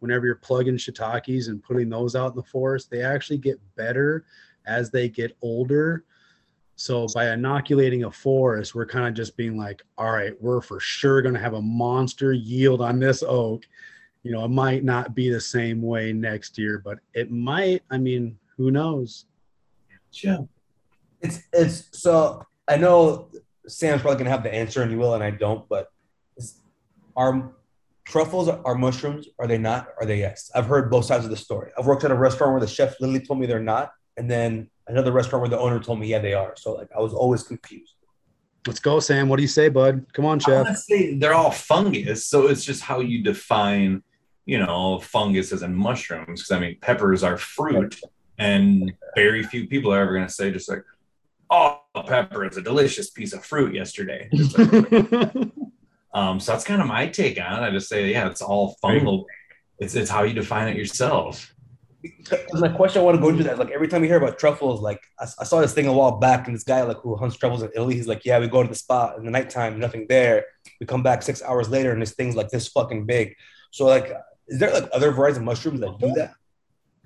whenever 0.00 0.26
you're 0.26 0.36
plugging 0.36 0.76
shiitakes 0.76 1.48
and 1.48 1.62
putting 1.62 1.88
those 1.88 2.14
out 2.14 2.30
in 2.30 2.36
the 2.36 2.42
forest, 2.42 2.90
they 2.90 3.02
actually 3.02 3.38
get 3.38 3.60
better 3.76 4.24
as 4.66 4.90
they 4.90 5.08
get 5.08 5.36
older. 5.42 6.04
So 6.76 7.08
by 7.12 7.32
inoculating 7.32 8.04
a 8.04 8.10
forest, 8.10 8.74
we're 8.74 8.86
kind 8.86 9.08
of 9.08 9.14
just 9.14 9.36
being 9.36 9.58
like, 9.58 9.82
all 9.96 10.12
right, 10.12 10.40
we're 10.40 10.60
for 10.60 10.78
sure 10.78 11.22
going 11.22 11.34
to 11.34 11.40
have 11.40 11.54
a 11.54 11.62
monster 11.62 12.32
yield 12.32 12.80
on 12.80 13.00
this 13.00 13.24
oak. 13.24 13.66
You 14.22 14.32
know, 14.32 14.44
it 14.44 14.50
might 14.50 14.84
not 14.84 15.14
be 15.14 15.30
the 15.30 15.40
same 15.40 15.82
way 15.82 16.12
next 16.12 16.56
year, 16.56 16.80
but 16.84 16.98
it 17.14 17.30
might. 17.32 17.82
I 17.90 17.98
mean, 17.98 18.38
who 18.56 18.70
knows? 18.70 19.24
Yeah. 20.12 20.38
It's 21.20 21.42
it's 21.52 21.88
so 21.98 22.46
I 22.68 22.76
know 22.76 23.30
Sam's 23.66 24.02
probably 24.02 24.18
gonna 24.18 24.30
have 24.30 24.42
the 24.42 24.54
answer 24.54 24.82
and 24.82 24.90
you 24.90 24.98
will 24.98 25.14
and 25.14 25.24
I 25.24 25.30
don't, 25.30 25.68
but 25.68 25.88
is, 26.36 26.60
are 27.16 27.52
truffles 28.04 28.48
are 28.48 28.74
mushrooms? 28.74 29.28
Are 29.38 29.46
they 29.46 29.58
not? 29.58 29.88
Are 30.00 30.06
they 30.06 30.18
yes? 30.18 30.50
I've 30.54 30.66
heard 30.66 30.90
both 30.90 31.04
sides 31.04 31.24
of 31.24 31.30
the 31.30 31.36
story. 31.36 31.70
I've 31.78 31.86
worked 31.86 32.04
at 32.04 32.10
a 32.10 32.14
restaurant 32.14 32.52
where 32.52 32.60
the 32.60 32.66
chef 32.66 33.00
literally 33.00 33.24
told 33.24 33.40
me 33.40 33.46
they're 33.46 33.60
not, 33.60 33.92
and 34.16 34.30
then 34.30 34.70
another 34.86 35.12
restaurant 35.12 35.42
where 35.42 35.50
the 35.50 35.58
owner 35.58 35.80
told 35.80 35.98
me 35.98 36.06
yeah 36.06 36.18
they 36.18 36.34
are. 36.34 36.54
So 36.56 36.74
like 36.74 36.88
I 36.96 37.00
was 37.00 37.14
always 37.14 37.42
confused. 37.42 37.94
Let's 38.66 38.80
go, 38.80 39.00
Sam. 39.00 39.28
What 39.28 39.36
do 39.36 39.42
you 39.42 39.48
say, 39.48 39.68
bud? 39.68 40.06
Come 40.12 40.26
on, 40.26 40.40
chef. 40.40 40.64
want 40.64 40.68
to 40.68 40.74
say 40.76 41.14
they're 41.14 41.34
all 41.34 41.50
fungus, 41.50 42.26
so 42.26 42.48
it's 42.48 42.64
just 42.64 42.82
how 42.82 43.00
you 43.00 43.22
define, 43.22 44.02
you 44.44 44.58
know, 44.58 44.98
fungus 44.98 45.52
as 45.52 45.62
and 45.62 45.74
mushrooms. 45.74 46.42
Because 46.42 46.50
I 46.50 46.58
mean, 46.58 46.76
peppers 46.80 47.22
are 47.22 47.38
fruit, 47.38 47.98
and 48.38 48.92
very 49.14 49.42
few 49.42 49.68
people 49.68 49.92
are 49.92 50.00
ever 50.00 50.12
going 50.12 50.26
to 50.26 50.32
say 50.32 50.50
just 50.50 50.68
like, 50.68 50.84
"Oh, 51.50 51.80
pepper 52.06 52.44
is 52.44 52.56
a 52.56 52.62
delicious 52.62 53.10
piece 53.10 53.32
of 53.32 53.44
fruit." 53.44 53.74
Yesterday, 53.74 54.30
um, 56.14 56.40
so 56.40 56.52
that's 56.52 56.64
kind 56.64 56.80
of 56.80 56.86
my 56.86 57.08
take 57.08 57.40
on 57.40 57.62
it. 57.62 57.66
I 57.66 57.70
just 57.70 57.88
say, 57.88 58.10
yeah, 58.10 58.28
it's 58.28 58.42
all 58.42 58.76
fungal. 58.82 59.24
It's 59.78 59.94
it's 59.94 60.10
how 60.10 60.24
you 60.24 60.34
define 60.34 60.68
it 60.68 60.76
yourself. 60.76 61.54
Because 62.00 62.60
my 62.60 62.68
question 62.68 63.02
I 63.02 63.04
want 63.04 63.16
to 63.16 63.20
go 63.20 63.28
into 63.28 63.42
that 63.44 63.58
like 63.58 63.70
every 63.70 63.88
time 63.88 64.02
you 64.02 64.08
hear 64.08 64.18
about 64.18 64.38
truffles, 64.38 64.80
like 64.80 65.00
I, 65.18 65.24
I 65.40 65.44
saw 65.44 65.60
this 65.60 65.74
thing 65.74 65.86
a 65.86 65.92
while 65.92 66.18
back, 66.18 66.46
and 66.46 66.54
this 66.54 66.64
guy 66.64 66.82
like 66.82 66.98
who 66.98 67.16
hunts 67.16 67.36
truffles 67.36 67.62
in 67.62 67.70
Italy, 67.74 67.94
he's 67.94 68.06
like, 68.06 68.24
yeah, 68.24 68.38
we 68.38 68.46
go 68.46 68.62
to 68.62 68.68
the 68.68 68.74
spot 68.74 69.18
in 69.18 69.24
the 69.24 69.30
nighttime, 69.30 69.80
nothing 69.80 70.06
there. 70.08 70.44
We 70.80 70.86
come 70.86 71.02
back 71.02 71.22
six 71.22 71.42
hours 71.42 71.68
later, 71.68 71.92
and 71.92 72.00
this 72.00 72.14
thing's 72.14 72.36
like 72.36 72.50
this 72.50 72.68
fucking 72.68 73.06
big. 73.06 73.34
So 73.72 73.84
like, 73.84 74.12
is 74.46 74.58
there 74.58 74.72
like 74.72 74.88
other 74.92 75.10
varieties 75.10 75.38
of 75.38 75.44
mushrooms 75.44 75.80
that 75.80 75.98
do 75.98 76.12
that? 76.14 76.34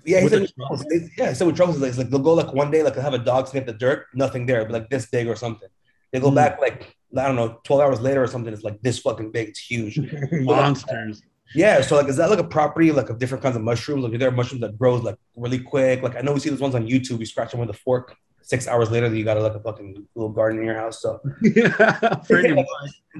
Yeah, 0.05 0.21
he 0.21 0.27
said 0.29 0.37
the 0.39 0.41
with 0.43 0.55
truffles. 0.55 0.85
Yeah, 1.17 1.29
he 1.29 1.35
said 1.35 1.47
with 1.47 1.55
truffles, 1.55 1.79
like, 1.79 1.97
like 1.97 2.09
they'll 2.09 2.19
go 2.19 2.33
like 2.33 2.53
one 2.53 2.71
day, 2.71 2.83
like 2.83 2.93
they'll 2.95 3.03
have 3.03 3.13
a 3.13 3.19
dog 3.19 3.47
sniff 3.47 3.65
the 3.65 3.73
dirt, 3.73 4.07
nothing 4.13 4.45
there, 4.45 4.63
but 4.65 4.73
like 4.73 4.89
this 4.89 5.05
big 5.07 5.27
or 5.27 5.35
something. 5.35 5.69
They 6.11 6.19
go 6.19 6.29
Mm. 6.31 6.35
back 6.35 6.59
like 6.61 6.95
I 7.17 7.27
don't 7.27 7.35
know, 7.35 7.59
twelve 7.63 7.81
hours 7.81 8.01
later 8.01 8.23
or 8.23 8.27
something. 8.27 8.51
It's 8.53 8.63
like 8.63 8.81
this 8.81 8.99
fucking 8.99 9.31
big. 9.31 9.49
It's 9.49 9.59
huge. 9.59 9.99
Monsters. 10.31 11.21
Yeah, 11.55 11.81
so 11.81 11.95
like, 11.95 12.07
is 12.07 12.17
that 12.17 12.29
like 12.31 12.39
a 12.39 12.43
property 12.43 12.91
like 12.91 13.09
of 13.09 13.19
different 13.19 13.43
kinds 13.43 13.55
of 13.55 13.61
mushrooms? 13.61 14.03
Like, 14.03 14.13
are 14.13 14.17
there 14.17 14.31
mushrooms 14.31 14.61
that 14.61 14.77
grows 14.77 15.03
like 15.03 15.17
really 15.35 15.59
quick? 15.59 16.01
Like, 16.01 16.15
I 16.15 16.21
know 16.21 16.33
we 16.33 16.39
see 16.39 16.49
those 16.49 16.59
ones 16.59 16.73
on 16.73 16.87
YouTube. 16.87 17.19
You 17.19 17.25
scratch 17.27 17.51
them 17.51 17.59
with 17.59 17.69
a 17.69 17.73
fork. 17.73 18.15
Six 18.41 18.67
hours 18.67 18.91
later, 18.91 19.07
you 19.13 19.23
got 19.23 19.37
like 19.39 19.53
a 19.53 19.59
fucking 19.59 20.05
little 20.15 20.31
garden 20.31 20.59
in 20.59 20.65
your 20.65 20.75
house. 20.75 21.01
So, 21.01 21.21
yeah, 21.43 22.15
pretty 22.27 22.53
much. 22.53 22.65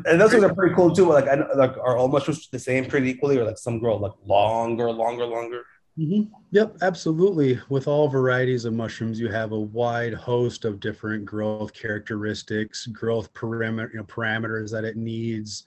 and 0.05 0.19
those 0.19 0.31
things 0.31 0.43
are 0.43 0.53
pretty 0.53 0.75
cool 0.75 0.93
too. 0.93 1.05
But 1.05 1.23
like, 1.25 1.31
I 1.31 1.35
know, 1.35 1.47
like, 1.55 1.77
are 1.77 1.95
all 1.95 2.07
mushrooms 2.09 2.49
the 2.49 2.59
same, 2.59 2.85
pretty 2.87 3.09
equally, 3.11 3.37
or 3.37 3.45
like 3.45 3.57
some 3.57 3.79
grow 3.79 3.95
like 3.97 4.11
longer, 4.25 4.91
longer, 4.91 5.25
longer? 5.25 5.63
Mhm. 5.97 6.31
Yep, 6.51 6.77
absolutely. 6.81 7.59
With 7.69 7.87
all 7.87 8.07
varieties 8.07 8.65
of 8.65 8.73
mushrooms, 8.73 9.19
you 9.19 9.27
have 9.29 9.51
a 9.51 9.59
wide 9.59 10.13
host 10.13 10.65
of 10.65 10.79
different 10.79 11.25
growth 11.25 11.73
characteristics, 11.73 12.87
growth 12.87 13.31
parameter, 13.33 13.91
you 13.91 13.97
know, 13.99 14.03
parameters 14.05 14.71
that 14.71 14.85
it 14.85 14.97
needs. 14.97 15.65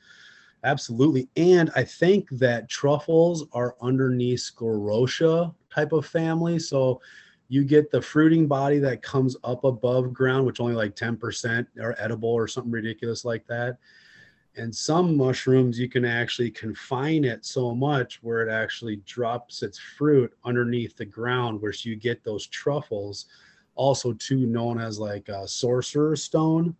Absolutely. 0.65 1.29
And 1.37 1.71
I 1.77 1.85
think 1.85 2.29
that 2.33 2.69
truffles 2.69 3.47
are 3.53 3.77
underneath 3.83 4.41
sclerotia 4.41 5.55
type 5.75 5.93
of 5.93 6.07
family. 6.07 6.59
So 6.59 7.01
you 7.49 7.65
get 7.65 7.91
the 7.91 8.03
fruiting 8.03 8.47
body 8.49 8.79
that 8.81 9.03
comes 9.03 9.37
up 9.45 9.65
above 9.65 10.13
ground, 10.13 10.47
which 10.47 10.61
only 10.61 10.75
like 10.75 10.97
10% 10.97 11.69
are 11.81 11.97
edible 11.99 12.31
or 12.31 12.49
something 12.49 12.73
ridiculous 12.73 13.25
like 13.25 13.47
that. 13.49 13.79
And 14.57 14.75
some 14.75 15.17
mushrooms, 15.17 15.79
you 15.79 15.89
can 15.89 16.05
actually 16.05 16.51
confine 16.51 17.25
it 17.25 17.45
so 17.45 17.75
much 17.75 18.23
where 18.23 18.47
it 18.47 18.51
actually 18.51 18.97
drops 19.05 19.63
its 19.63 19.79
fruit 19.79 20.33
underneath 20.45 20.97
the 20.97 21.05
ground, 21.05 21.61
where 21.61 21.75
you 21.83 21.95
get 21.95 22.25
those 22.25 22.47
truffles, 22.47 23.27
also 23.75 24.15
too 24.15 24.47
known 24.47 24.81
as 24.81 24.99
like 24.99 25.29
a 25.29 25.47
sorcerer 25.47 26.17
stone. 26.17 26.75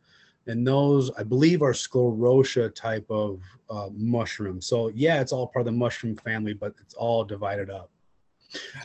And 0.47 0.67
those, 0.67 1.11
I 1.19 1.23
believe, 1.23 1.61
are 1.61 1.73
sclerotia 1.73 2.75
type 2.75 3.05
of 3.11 3.43
uh, 3.69 3.89
mushroom. 3.93 4.61
So 4.61 4.89
yeah, 4.95 5.21
it's 5.21 5.33
all 5.33 5.49
part 5.49 5.67
of 5.67 5.73
the 5.73 5.79
mushroom 5.79 6.17
family, 6.17 6.55
but 6.55 6.73
it's 6.81 6.95
all 6.95 7.25
divided 7.25 7.69
up. 7.69 7.91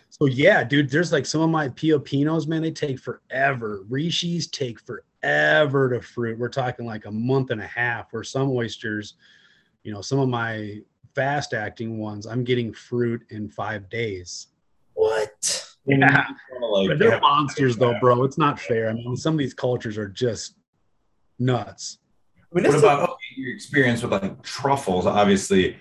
So 0.10 0.25
yeah, 0.25 0.63
dude, 0.63 0.89
there's 0.89 1.13
like 1.13 1.25
some 1.25 1.41
of 1.41 1.49
my 1.49 1.69
pioppinos, 1.69 2.47
man, 2.47 2.62
they 2.62 2.71
take 2.71 2.99
forever. 2.99 3.86
Reishis 3.89 4.51
take 4.51 4.82
forever 4.82 5.06
to 5.23 6.01
fruit. 6.01 6.38
We're 6.38 6.49
talking 6.49 6.86
like 6.86 7.05
a 7.05 7.12
month 7.12 7.51
and 7.51 7.62
a 7.62 7.67
half. 7.67 8.12
Where 8.12 8.23
some 8.23 8.49
oysters, 8.51 9.15
you 9.84 9.93
know, 9.93 10.01
some 10.01 10.19
of 10.19 10.29
my 10.29 10.79
fast 11.15 11.53
acting 11.53 11.99
ones, 11.99 12.25
I'm 12.25 12.43
getting 12.43 12.73
fruit 12.73 13.23
in 13.29 13.49
five 13.49 13.89
days. 13.89 14.47
What? 14.93 15.67
Yeah. 15.86 16.27
Like, 16.62 16.89
But 16.89 16.99
they're 16.99 17.19
monsters 17.19 17.75
though, 17.77 17.99
bro. 17.99 18.23
It's 18.23 18.38
not 18.38 18.60
fair. 18.60 18.89
I 18.89 18.93
mean, 18.93 19.15
some 19.15 19.34
of 19.34 19.39
these 19.39 19.53
cultures 19.53 19.97
are 19.97 20.07
just 20.07 20.55
nuts. 21.39 21.97
I 22.38 22.60
mean, 22.60 22.69
What 22.69 22.79
about 22.79 23.10
okay, 23.10 23.15
your 23.36 23.53
experience 23.53 24.01
with 24.03 24.12
like 24.12 24.41
truffles? 24.43 25.05
Obviously, 25.05 25.77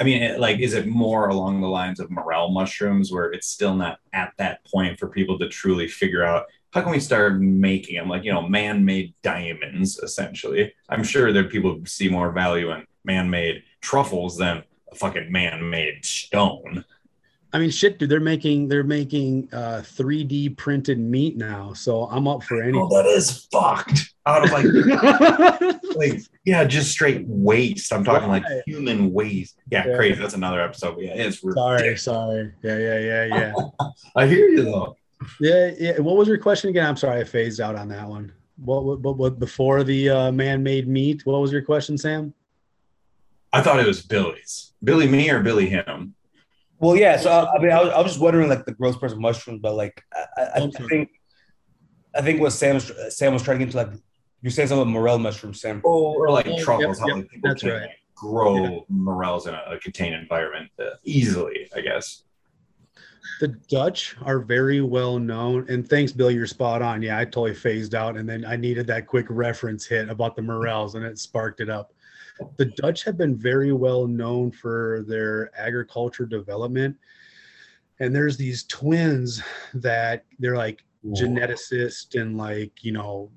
I 0.00 0.04
mean, 0.04 0.22
it- 0.22 0.40
like, 0.40 0.58
is 0.60 0.74
it 0.74 0.86
more 0.86 1.28
along 1.28 1.60
the 1.60 1.68
lines 1.68 1.98
of 1.98 2.10
morel 2.10 2.50
mushrooms, 2.50 3.10
where 3.10 3.32
it's 3.32 3.48
still 3.48 3.74
not 3.74 3.98
at 4.12 4.32
that 4.38 4.64
point 4.64 4.98
for 4.98 5.08
people 5.08 5.38
to 5.38 5.48
truly 5.48 5.88
figure 5.88 6.24
out 6.24 6.44
how 6.72 6.82
can 6.82 6.90
we 6.90 7.00
start 7.00 7.40
making 7.40 7.96
them, 7.96 8.08
like 8.08 8.24
you 8.24 8.32
know, 8.32 8.48
man-made 8.48 9.14
diamonds, 9.22 9.98
essentially? 9.98 10.72
I'm 10.88 11.02
sure 11.04 11.32
that 11.32 11.50
people 11.50 11.80
see 11.86 12.08
more 12.08 12.30
value 12.32 12.70
in 12.72 12.84
man-made 13.04 13.62
truffles 13.80 14.36
than 14.36 14.62
a 14.92 14.94
fucking 14.94 15.30
man-made 15.32 16.04
stone. 16.04 16.84
I 17.50 17.58
mean, 17.58 17.70
shit, 17.70 17.98
dude. 17.98 18.10
They're 18.10 18.20
making 18.20 18.68
they're 18.68 18.84
making 18.84 19.48
uh 19.54 19.80
3D 19.82 20.54
printed 20.58 20.98
meat 20.98 21.38
now, 21.38 21.72
so 21.72 22.04
I'm 22.04 22.28
up 22.28 22.42
for 22.42 22.56
Oh, 22.56 22.60
anything. 22.62 22.88
that 22.90 23.06
is 23.06 23.46
fucked. 23.50 24.12
Out 24.26 24.44
of 24.44 24.50
like, 24.50 24.66
like 25.96 26.20
yeah, 26.44 26.64
just 26.64 26.90
straight 26.92 27.24
waste. 27.26 27.90
I'm 27.94 28.04
talking 28.04 28.28
like 28.28 28.44
human 28.66 29.14
waste. 29.14 29.56
Yeah, 29.70 29.86
Yeah. 29.86 29.96
crazy. 29.96 30.20
That's 30.20 30.34
another 30.34 30.60
episode. 30.60 30.98
Yeah, 31.00 31.12
it's 31.14 31.40
sorry, 31.40 31.72
ridiculous. 31.76 32.02
sorry. 32.02 32.52
Yeah, 32.62 32.76
yeah, 32.78 32.98
yeah, 32.98 33.24
yeah. 33.24 33.52
I 34.16 34.26
hear 34.26 34.48
you 34.50 34.64
though. 34.64 34.96
Yeah, 35.40 35.70
yeah. 35.78 35.98
What 35.98 36.16
was 36.16 36.28
your 36.28 36.38
question 36.38 36.70
again? 36.70 36.86
I'm 36.86 36.96
sorry, 36.96 37.20
I 37.20 37.24
phased 37.24 37.60
out 37.60 37.74
on 37.76 37.88
that 37.88 38.08
one. 38.08 38.32
What, 38.56 38.84
what, 38.84 39.00
what, 39.00 39.16
what 39.16 39.38
before 39.38 39.84
the 39.84 40.10
uh, 40.10 40.32
man-made 40.32 40.88
meat? 40.88 41.24
What 41.26 41.40
was 41.40 41.52
your 41.52 41.62
question, 41.62 41.96
Sam? 41.98 42.34
I 43.52 43.62
thought 43.62 43.80
it 43.80 43.86
was 43.86 44.02
Billy's. 44.02 44.72
Billy 44.82 45.08
me 45.08 45.30
or 45.30 45.40
Billy 45.42 45.68
him? 45.68 46.14
Well, 46.78 46.96
yeah. 46.96 47.16
So 47.16 47.30
I, 47.30 47.56
I 47.56 47.58
mean, 47.62 47.72
I 47.72 47.80
was, 47.82 47.90
I 47.90 47.98
was 47.98 48.12
just 48.12 48.20
wondering 48.20 48.48
like 48.48 48.64
the 48.64 48.72
growth 48.72 49.00
person 49.00 49.20
mushrooms, 49.20 49.60
but 49.62 49.74
like 49.74 50.04
I, 50.14 50.42
I, 50.42 50.62
I 50.64 50.70
think 50.88 51.10
I 52.14 52.22
think 52.22 52.40
what 52.40 52.50
Sam 52.52 52.74
was 52.74 52.92
Sam 53.16 53.32
was 53.32 53.42
trying 53.42 53.58
to 53.58 53.64
get 53.64 53.74
into 53.74 53.76
like 53.90 54.00
you're 54.42 54.50
saying 54.52 54.68
something 54.68 54.82
about 54.82 54.92
morel 54.92 55.18
mushrooms, 55.18 55.60
Sam. 55.60 55.82
Oh, 55.84 56.14
or 56.14 56.30
like 56.30 56.46
Oh, 56.46 56.58
truffles. 56.62 57.00
yep, 57.00 57.08
yep, 57.08 57.16
like, 57.16 57.30
people 57.30 57.48
that's 57.50 57.64
right. 57.64 57.88
grow 58.14 58.62
Yeah. 58.62 58.78
morels 58.88 59.46
in 59.48 59.54
a, 59.54 59.62
a 59.70 59.78
contained 59.78 60.14
environment 60.14 60.70
uh, 60.78 60.90
easily, 61.04 61.68
I 61.74 61.80
guess. 61.80 62.22
The 63.40 63.48
Dutch 63.48 64.16
are 64.22 64.40
very 64.40 64.80
well 64.80 65.18
known, 65.18 65.66
and 65.68 65.88
thanks, 65.88 66.12
Bill. 66.12 66.30
You're 66.30 66.46
spot 66.46 66.82
on. 66.82 67.02
Yeah, 67.02 67.18
I 67.18 67.24
totally 67.24 67.54
phased 67.54 67.94
out, 67.94 68.16
and 68.16 68.28
then 68.28 68.44
I 68.44 68.56
needed 68.56 68.86
that 68.88 69.06
quick 69.06 69.26
reference 69.28 69.86
hit 69.86 70.08
about 70.08 70.36
the 70.36 70.42
morels, 70.42 70.94
and 70.94 71.04
it 71.04 71.18
sparked 71.18 71.60
it 71.60 71.70
up. 71.70 71.92
The 72.56 72.66
Dutch 72.66 73.04
have 73.04 73.16
been 73.16 73.36
very 73.36 73.72
well 73.72 74.06
known 74.06 74.50
for 74.50 75.04
their 75.06 75.50
agriculture 75.58 76.26
development, 76.26 76.96
and 78.00 78.14
there's 78.14 78.36
these 78.36 78.64
twins 78.64 79.42
that 79.74 80.24
they're 80.38 80.56
like 80.56 80.84
geneticists 81.06 82.20
and 82.20 82.36
like 82.36 82.72
you 82.82 82.92
know, 82.92 83.30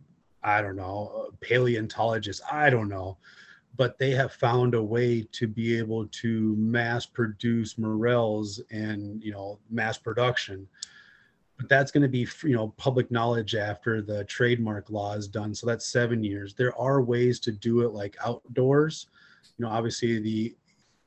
I 0.43 0.62
don't 0.62 0.75
know, 0.75 1.30
paleontologists. 1.41 2.41
I 2.51 2.69
don't 2.69 2.89
know 2.89 3.17
but 3.81 3.97
they 3.97 4.11
have 4.11 4.31
found 4.31 4.75
a 4.75 4.83
way 4.83 5.27
to 5.31 5.47
be 5.47 5.75
able 5.75 6.05
to 6.05 6.55
mass 6.55 7.07
produce 7.07 7.79
morels 7.79 8.61
and 8.69 9.23
you 9.23 9.31
know 9.31 9.57
mass 9.71 9.97
production. 9.97 10.67
But 11.57 11.67
that's 11.67 11.91
going 11.91 12.03
to 12.03 12.07
be 12.07 12.27
you 12.43 12.55
know 12.55 12.75
public 12.77 13.09
knowledge 13.09 13.55
after 13.55 14.03
the 14.03 14.23
trademark 14.25 14.91
law 14.91 15.15
is 15.15 15.27
done. 15.27 15.55
So 15.55 15.65
that's 15.65 15.87
seven 15.87 16.23
years. 16.23 16.53
There 16.53 16.77
are 16.77 17.01
ways 17.01 17.39
to 17.39 17.51
do 17.51 17.81
it 17.81 17.91
like 17.91 18.15
outdoors. 18.23 19.07
You 19.57 19.65
know 19.65 19.71
obviously 19.71 20.19
the 20.19 20.55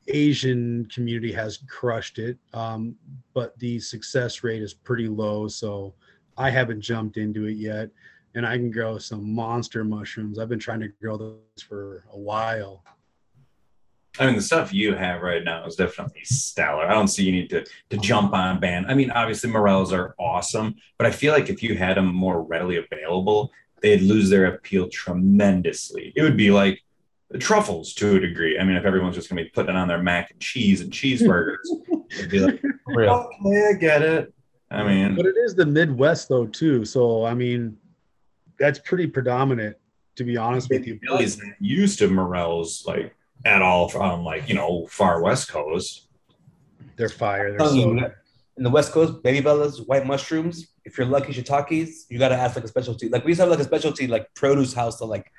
asian 0.08 0.84
community 0.92 1.32
has 1.32 1.60
crushed 1.68 2.18
it 2.18 2.37
um, 2.54 2.96
but 3.34 3.56
the 3.60 3.78
success 3.78 4.42
rate 4.42 4.62
is 4.62 4.74
pretty 4.74 5.06
low. 5.06 5.46
So 5.46 5.94
i 6.37 6.50
haven't 6.50 6.80
jumped 6.80 7.18
into 7.18 7.44
it 7.44 7.52
yet 7.52 7.88
and 8.35 8.47
I 8.47 8.57
can 8.57 8.70
grow 8.70 8.99
some 8.99 9.33
monster 9.33 9.85
mushrooms. 9.85 10.38
I've 10.38 10.49
been 10.49 10.59
trying 10.59 10.81
to 10.81 10.88
grow 11.01 11.16
those 11.16 11.62
for 11.68 12.05
a 12.12 12.18
while. 12.18 12.83
I 14.18 14.27
mean, 14.27 14.37
the 14.37 14.42
stuff 14.42 14.73
you 14.73 14.94
have 14.94 15.23
right 15.23 15.42
now 15.42 15.66
is 15.66 15.75
definitely 15.75 16.23
stellar. 16.25 16.87
I 16.87 16.92
don't 16.92 17.09
see 17.09 17.25
you 17.25 17.33
need 17.33 17.51
to 17.51 17.64
to 17.90 17.97
jump 17.97 18.33
on 18.33 18.61
band. 18.61 18.87
I 18.87 18.94
mean, 18.94 19.11
obviously 19.11 19.51
morels 19.51 19.92
are 19.92 20.14
awesome, 20.18 20.77
but 20.99 21.07
I 21.07 21.11
feel 21.11 21.33
like 21.33 21.51
if 21.51 21.62
you 21.62 21.77
had 21.77 21.97
them 21.97 22.14
more 22.14 22.42
readily 22.42 22.77
available, 22.77 23.51
they'd 23.83 24.03
lose 24.03 24.31
their 24.31 24.47
appeal 24.47 24.88
tremendously. 24.88 26.12
It 26.14 26.23
would 26.23 26.37
be 26.37 26.53
like 26.53 26.81
truffles 27.40 27.92
to 27.94 28.16
a 28.16 28.20
degree. 28.20 28.59
I 28.59 28.64
mean, 28.64 28.77
if 28.77 28.85
everyone's 28.85 29.16
just 29.16 29.29
gonna 29.29 29.42
be 29.42 29.49
putting 29.49 29.75
it 29.75 29.79
on 29.79 29.88
their 29.88 30.03
mac 30.03 30.31
and 30.31 30.40
cheese 30.40 30.81
and 30.81 30.92
cheeseburgers, 30.92 31.57
it'd 32.12 32.31
be 32.31 32.38
like, 32.38 32.62
okay, 32.88 33.68
I 33.68 33.73
get 33.73 34.03
it. 34.03 34.33
I 34.70 34.85
mean, 34.85 35.16
but 35.16 35.27
it 35.27 35.37
is 35.37 35.57
the 35.57 35.66
Midwest 35.66 36.29
though 36.29 36.47
too. 36.47 36.85
So 36.85 37.25
I 37.25 37.35
mean, 37.35 37.77
that's 38.59 38.79
pretty 38.79 39.07
predominant, 39.07 39.77
to 40.17 40.25
be 40.25 40.37
honest 40.37 40.71
with 40.71 40.87
you. 40.87 40.99
Billy's 41.03 41.38
not 41.38 41.55
used 41.61 41.99
to 41.99 42.09
morels 42.09 42.85
like 42.87 43.14
at 43.45 43.62
all 43.62 43.88
from 43.88 44.25
like 44.25 44.49
you 44.49 44.55
know 44.55 44.87
far 44.87 45.23
west 45.23 45.49
coast. 45.49 46.09
They're 46.97 47.09
fire. 47.09 47.51
They're 47.51 47.62
oh, 47.62 47.75
so 47.75 48.14
in 48.57 48.62
the 48.62 48.71
West 48.71 48.93
Coast, 48.93 49.23
baby 49.23 49.45
bellas, 49.45 49.87
white 49.87 50.07
mushrooms. 50.07 50.69
If 50.85 50.97
you're 50.97 51.07
lucky, 51.07 51.33
shiitakes, 51.33 52.05
you 52.09 52.19
gotta 52.19 52.37
ask 52.37 52.55
like 52.55 52.64
a 52.64 52.69
specialty. 52.69 53.09
Like 53.09 53.25
we 53.25 53.31
used 53.31 53.40
to 53.40 53.43
have 53.43 53.51
like 53.51 53.59
a 53.59 53.64
specialty 53.64 54.07
like 54.07 54.33
produce 54.35 54.73
house 54.73 54.99
that 54.99 55.07
like 55.07 55.31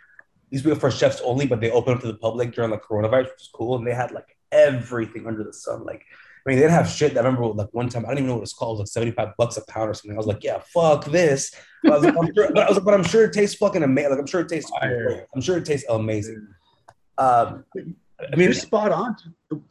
these 0.49 0.65
were 0.65 0.75
for 0.75 0.91
chefs 0.91 1.21
only, 1.23 1.47
but 1.47 1.61
they 1.61 1.71
opened 1.71 1.97
up 1.97 2.01
to 2.01 2.07
the 2.07 2.17
public 2.17 2.53
during 2.53 2.71
like 2.71 2.83
coronavirus, 2.83 3.23
which 3.23 3.39
was 3.39 3.49
cool. 3.53 3.77
And 3.77 3.87
they 3.87 3.93
had 3.93 4.11
like 4.11 4.37
everything 4.51 5.27
under 5.27 5.43
the 5.43 5.53
sun. 5.53 5.83
Like 5.85 6.03
I 6.45 6.51
mean, 6.51 6.57
they 6.57 6.63
didn't 6.63 6.75
have 6.75 6.89
shit. 6.89 7.17
I 7.17 7.21
remember 7.21 7.47
like 7.47 7.69
one 7.71 7.89
time, 7.89 8.05
I 8.05 8.09
don't 8.09 8.19
even 8.19 8.27
know 8.27 8.35
what 8.35 8.43
it's 8.43 8.53
called, 8.53 8.77
it 8.77 8.81
like 8.81 8.87
75 8.87 9.29
bucks 9.37 9.57
a 9.57 9.65
pound 9.65 9.89
or 9.89 9.93
something. 9.95 10.15
I 10.15 10.17
was 10.17 10.27
like, 10.27 10.43
yeah, 10.43 10.59
fuck 10.73 11.05
this. 11.05 11.51
But 11.83 11.93
I 11.93 11.95
was 11.95 12.05
like, 12.05 12.17
I'm 12.17 12.33
sure, 12.33 12.51
but, 12.53 12.63
I 12.63 12.67
was 12.67 12.77
like, 12.77 12.85
but 12.85 12.93
I'm 12.93 13.03
sure 13.03 13.23
it 13.23 13.33
tastes 13.33 13.55
fucking 13.55 13.81
amazing. 13.81 14.11
Like, 14.11 14.19
I'm 14.19 14.27
sure 14.27 14.41
it 14.41 14.49
tastes, 14.49 14.71
I'm 14.81 15.41
sure 15.41 15.57
it 15.57 15.65
tastes 15.65 15.87
amazing. 15.89 16.47
Um, 17.17 17.65
I 17.75 18.35
mean, 18.35 18.45
you're 18.45 18.53
spot 18.53 18.91
on. 18.91 19.15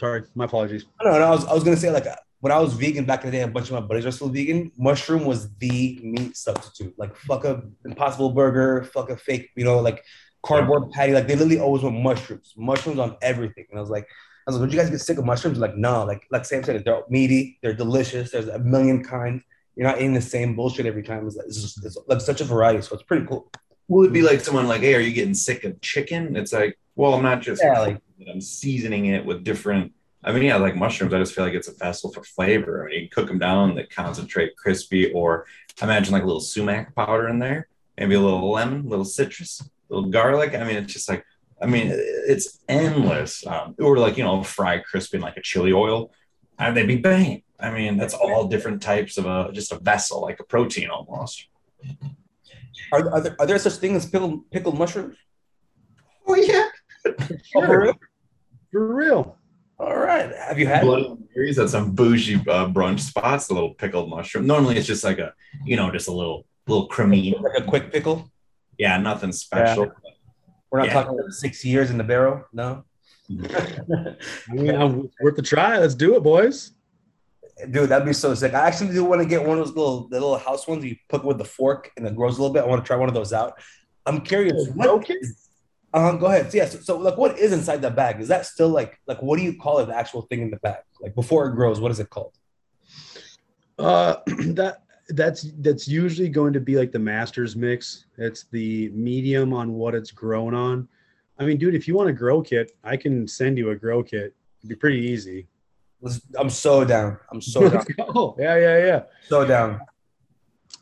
sorry, 0.01 0.25
my 0.35 0.47
apologies. 0.47 0.85
No, 1.03 1.13
no, 1.13 1.25
I 1.25 1.31
was, 1.31 1.45
I 1.47 1.55
was 1.55 1.65
gonna 1.65 1.77
say 1.77 1.91
like 1.91 2.07
when 2.41 2.53
I 2.53 2.59
was 2.59 2.75
vegan 2.75 3.05
back 3.05 3.25
in 3.25 3.31
the 3.31 3.37
day, 3.39 3.43
a 3.43 3.49
bunch 3.49 3.69
of 3.69 3.73
my 3.73 3.81
buddies 3.81 4.05
are 4.05 4.11
still 4.11 4.29
vegan. 4.29 4.71
Mushroom 4.77 5.25
was 5.25 5.49
the 5.57 5.99
meat 6.03 6.37
substitute. 6.37 6.95
Like 6.99 7.17
fuck 7.17 7.45
a 7.45 7.63
Impossible 7.85 8.31
Burger, 8.31 8.85
fuck 8.85 9.11
a 9.11 9.17
fake, 9.17 9.51
you 9.57 9.65
know, 9.65 9.79
like 9.79 10.05
cardboard 10.43 10.91
patty. 10.91 11.13
Like 11.13 11.27
they 11.27 11.37
literally 11.37 11.59
always 11.59 11.83
want 11.83 12.01
mushrooms, 12.01 12.53
mushrooms 12.57 12.99
on 12.99 13.17
everything. 13.23 13.65
And 13.71 13.79
I 13.79 13.81
was 13.81 13.91
like, 13.91 14.07
I 14.47 14.51
was 14.51 14.57
like, 14.57 14.67
would 14.67 14.73
you 14.75 14.79
guys 14.79 14.91
get 14.91 15.01
sick 15.01 15.19
of 15.19 15.25
mushrooms? 15.25 15.59
Like, 15.59 15.77
no, 15.77 16.05
like 16.05 16.27
like 16.31 16.45
Sam 16.45 16.63
said, 16.63 16.85
they're 16.85 17.03
meaty, 17.09 17.59
they're 17.63 17.75
delicious. 17.75 18.31
There's 18.31 18.49
a 18.49 18.59
million 18.59 19.03
kinds. 19.03 19.43
You're 19.75 19.89
not 19.89 19.99
eating 19.99 20.15
the 20.15 20.21
same 20.21 20.55
bullshit 20.55 20.87
every 20.87 21.03
time. 21.03 21.27
It's, 21.27 21.37
it's 21.37 21.63
just 21.63 21.85
it's 21.85 21.97
like 22.07 22.21
such 22.21 22.41
a 22.41 22.45
variety, 22.45 22.83
so 22.83 22.95
it's 22.95 23.03
pretty 23.03 23.27
cool. 23.27 23.51
Will 23.89 24.05
it 24.05 24.13
be 24.13 24.23
like 24.23 24.41
someone 24.41 24.69
like, 24.69 24.83
hey, 24.83 24.95
are 24.95 25.01
you 25.01 25.13
getting 25.13 25.35
sick 25.35 25.65
of 25.65 25.81
chicken? 25.81 26.37
It's 26.37 26.53
like, 26.53 26.79
well, 26.95 27.15
I'm 27.15 27.23
not 27.23 27.41
just 27.41 27.63
yeah, 27.63 27.81
like 27.81 28.01
I'm 28.31 28.41
seasoning 28.41 29.07
it 29.07 29.25
with 29.25 29.45
different. 29.45 29.93
I 30.23 30.33
mean, 30.33 30.43
yeah, 30.43 30.57
like 30.57 30.77
mushrooms. 30.77 31.13
I 31.13 31.19
just 31.19 31.35
feel 31.35 31.45
like 31.45 31.55
it's 31.55 31.69
a 31.69 31.75
vessel 31.75 32.13
for 32.13 32.23
flavor. 32.23 32.87
I 32.87 32.91
mean, 32.91 33.03
you 33.05 33.09
cook 33.09 33.29
them 33.29 33.39
down, 33.39 33.75
they 33.75 33.85
concentrate 33.85 34.57
crispy, 34.57 35.11
or 35.13 35.47
imagine 35.83 36.13
like 36.13 36.23
a 36.23 36.27
little 36.27 36.41
sumac 36.41 36.95
powder 36.95 37.29
in 37.29 37.39
there, 37.39 37.69
maybe 37.99 38.15
a 38.15 38.21
little 38.21 38.51
lemon, 38.51 38.87
a 38.87 38.89
little 38.89 39.05
citrus, 39.05 39.61
a 39.61 39.95
little 39.95 40.11
garlic. 40.11 40.55
I 40.55 40.65
mean, 40.65 40.77
it's 40.77 40.93
just 40.93 41.09
like 41.09 41.25
I 41.61 41.67
mean, 41.67 41.89
it's 41.91 42.61
endless. 42.69 43.47
Um, 43.47 43.75
or 43.79 43.99
like, 43.99 44.17
you 44.17 44.25
know, 44.25 44.43
fry 44.43 44.79
crispy 44.79 45.19
in 45.19 45.23
like 45.23 45.37
a 45.37 45.43
chili 45.43 45.73
oil, 45.73 46.13
and 46.59 46.77
they'd 46.77 46.87
be 46.87 46.97
banging. 46.97 47.43
I 47.59 47.71
mean, 47.71 47.97
that's 47.97 48.15
all 48.15 48.49
different 48.49 48.83
types 48.83 49.17
of 49.17 49.27
a 49.27 49.51
just 49.53 49.73
a 49.73 49.79
vessel, 49.79 50.21
like 50.21 50.41
a 50.41 50.45
protein 50.45 50.91
almost. 50.91 51.49
Are, 52.93 53.11
are, 53.11 53.21
there, 53.21 53.37
are 53.39 53.47
there 53.47 53.59
such 53.59 53.75
things 53.75 54.05
as 54.05 54.11
pickled, 54.11 54.51
pickled 54.51 54.79
mushrooms? 54.79 55.17
Oh 56.27 56.35
yeah, 56.35 56.69
sure. 57.05 57.15
oh, 57.57 57.67
for, 57.67 57.81
real? 57.81 57.95
for 58.73 58.95
real. 58.95 59.39
All 59.79 59.97
right. 59.97 60.31
Have 60.37 60.59
you 60.59 60.67
had 60.67 60.83
Bloody 60.83 61.17
Marys 61.35 61.59
at 61.59 61.69
some 61.69 61.95
bougie 61.95 62.37
uh, 62.37 62.69
brunch 62.69 63.01
spots? 63.01 63.51
A 63.51 63.55
little 63.55 63.75
pickled 63.75 64.09
mushroom. 64.09 64.47
Normally, 64.47 64.77
it's 64.77 64.87
just 64.87 65.05
like 65.05 65.19
a, 65.19 65.35
you 65.65 65.77
know, 65.77 65.91
just 65.91 66.09
a 66.09 66.13
little 66.13 66.47
little 66.67 66.87
creamy, 66.87 67.35
like 67.41 67.59
a 67.59 67.65
quick 67.65 67.93
pickle. 67.93 68.31
Yeah, 68.79 68.97
nothing 68.99 69.33
special. 69.33 69.87
Yeah. 69.87 70.11
We're 70.75 70.81
not 70.81 70.87
yeah. 70.89 70.95
talking 70.95 71.21
about 71.21 71.33
six 71.33 71.65
years 71.65 71.91
in 71.93 71.99
the 71.99 72.03
barrel. 72.03 72.45
No. 72.53 72.83
I 73.31 74.17
mean, 74.49 75.09
worth 75.21 75.39
a 75.39 75.43
try. 75.43 75.79
Let's 75.79 75.95
do 75.95 76.17
it, 76.17 76.25
boys. 76.25 76.73
Dude, 77.71 77.91
that'd 77.91 78.05
be 78.05 78.13
so 78.13 78.35
sick. 78.35 78.55
I 78.55 78.67
actually 78.67 78.93
do 78.93 79.05
want 79.05 79.23
to 79.23 79.29
get 79.29 79.47
one 79.47 79.57
of 79.57 79.65
those 79.65 79.77
little 79.77 80.09
the 80.09 80.19
little 80.19 80.37
house 80.37 80.67
ones 80.67 80.85
you 80.85 80.97
put 81.09 81.25
with 81.25 81.39
the 81.39 81.45
fork 81.45 81.93
and 81.97 82.05
it 82.09 82.17
grows 82.17 82.39
a 82.39 82.43
little 82.43 82.53
bit. 82.53 82.65
I 82.65 82.67
want 82.67 82.83
to 82.83 82.87
try 82.89 82.97
one 82.97 83.09
of 83.09 83.15
those 83.15 83.33
out. 83.33 83.57
I'm 84.05 84.21
curious. 84.23 84.69
What 84.75 85.09
is, 85.09 85.49
uh, 85.93 86.17
go 86.17 86.27
ahead. 86.27 86.51
So, 86.51 86.59
yeah. 86.59 86.65
So, 86.65 86.81
so, 86.81 86.99
like, 86.99 87.17
what 87.17 87.39
is 87.39 87.53
inside 87.53 87.81
that 87.83 87.95
bag? 87.95 88.21
Is 88.21 88.27
that 88.27 88.45
still 88.45 88.69
like 88.69 88.99
like 89.07 89.23
what 89.23 89.39
do 89.39 89.45
you 89.45 89.57
call 89.57 89.79
it? 89.79 89.87
The 89.87 89.97
actual 89.97 90.23
thing 90.23 90.43
in 90.43 90.51
the 90.51 90.57
bag, 90.57 90.83
like 91.01 91.15
before 91.15 91.47
it 91.47 91.55
grows, 91.55 91.79
what 91.79 91.93
is 91.93 92.01
it 92.01 92.11
called? 92.11 92.35
Uh, 93.79 94.17
that 94.27 94.79
that's 95.11 95.51
that's 95.59 95.87
usually 95.87 96.29
going 96.29 96.53
to 96.53 96.61
be 96.61 96.77
like 96.77 96.93
the 96.93 96.99
masters 96.99 97.57
mix. 97.57 98.07
It's 98.17 98.45
the 98.51 98.89
medium 98.91 99.53
on 99.53 99.75
what 99.75 99.95
it's 99.95 100.11
grown 100.11 100.55
on. 100.55 100.89
I 101.39 101.45
mean, 101.45 101.59
dude, 101.59 101.75
if 101.75 101.89
you 101.89 101.95
want 101.95 102.09
a 102.09 102.13
grow 102.13 102.43
kit, 102.43 102.73
I 102.85 102.97
can 102.97 103.27
send 103.27 103.59
you 103.59 103.71
a 103.71 103.77
grow 103.77 104.03
kit. 104.03 104.35
It'd 104.61 104.69
be 104.69 104.77
pretty 104.77 105.01
easy. 105.01 105.47
I'm 106.39 106.51
so 106.51 106.85
down. 106.85 107.19
I'm 107.33 107.41
so 107.41 107.69
down. 107.69 107.85
Yeah, 108.39 108.57
yeah, 108.57 108.79
yeah. 108.79 109.03
So 109.27 109.45
down. 109.47 109.81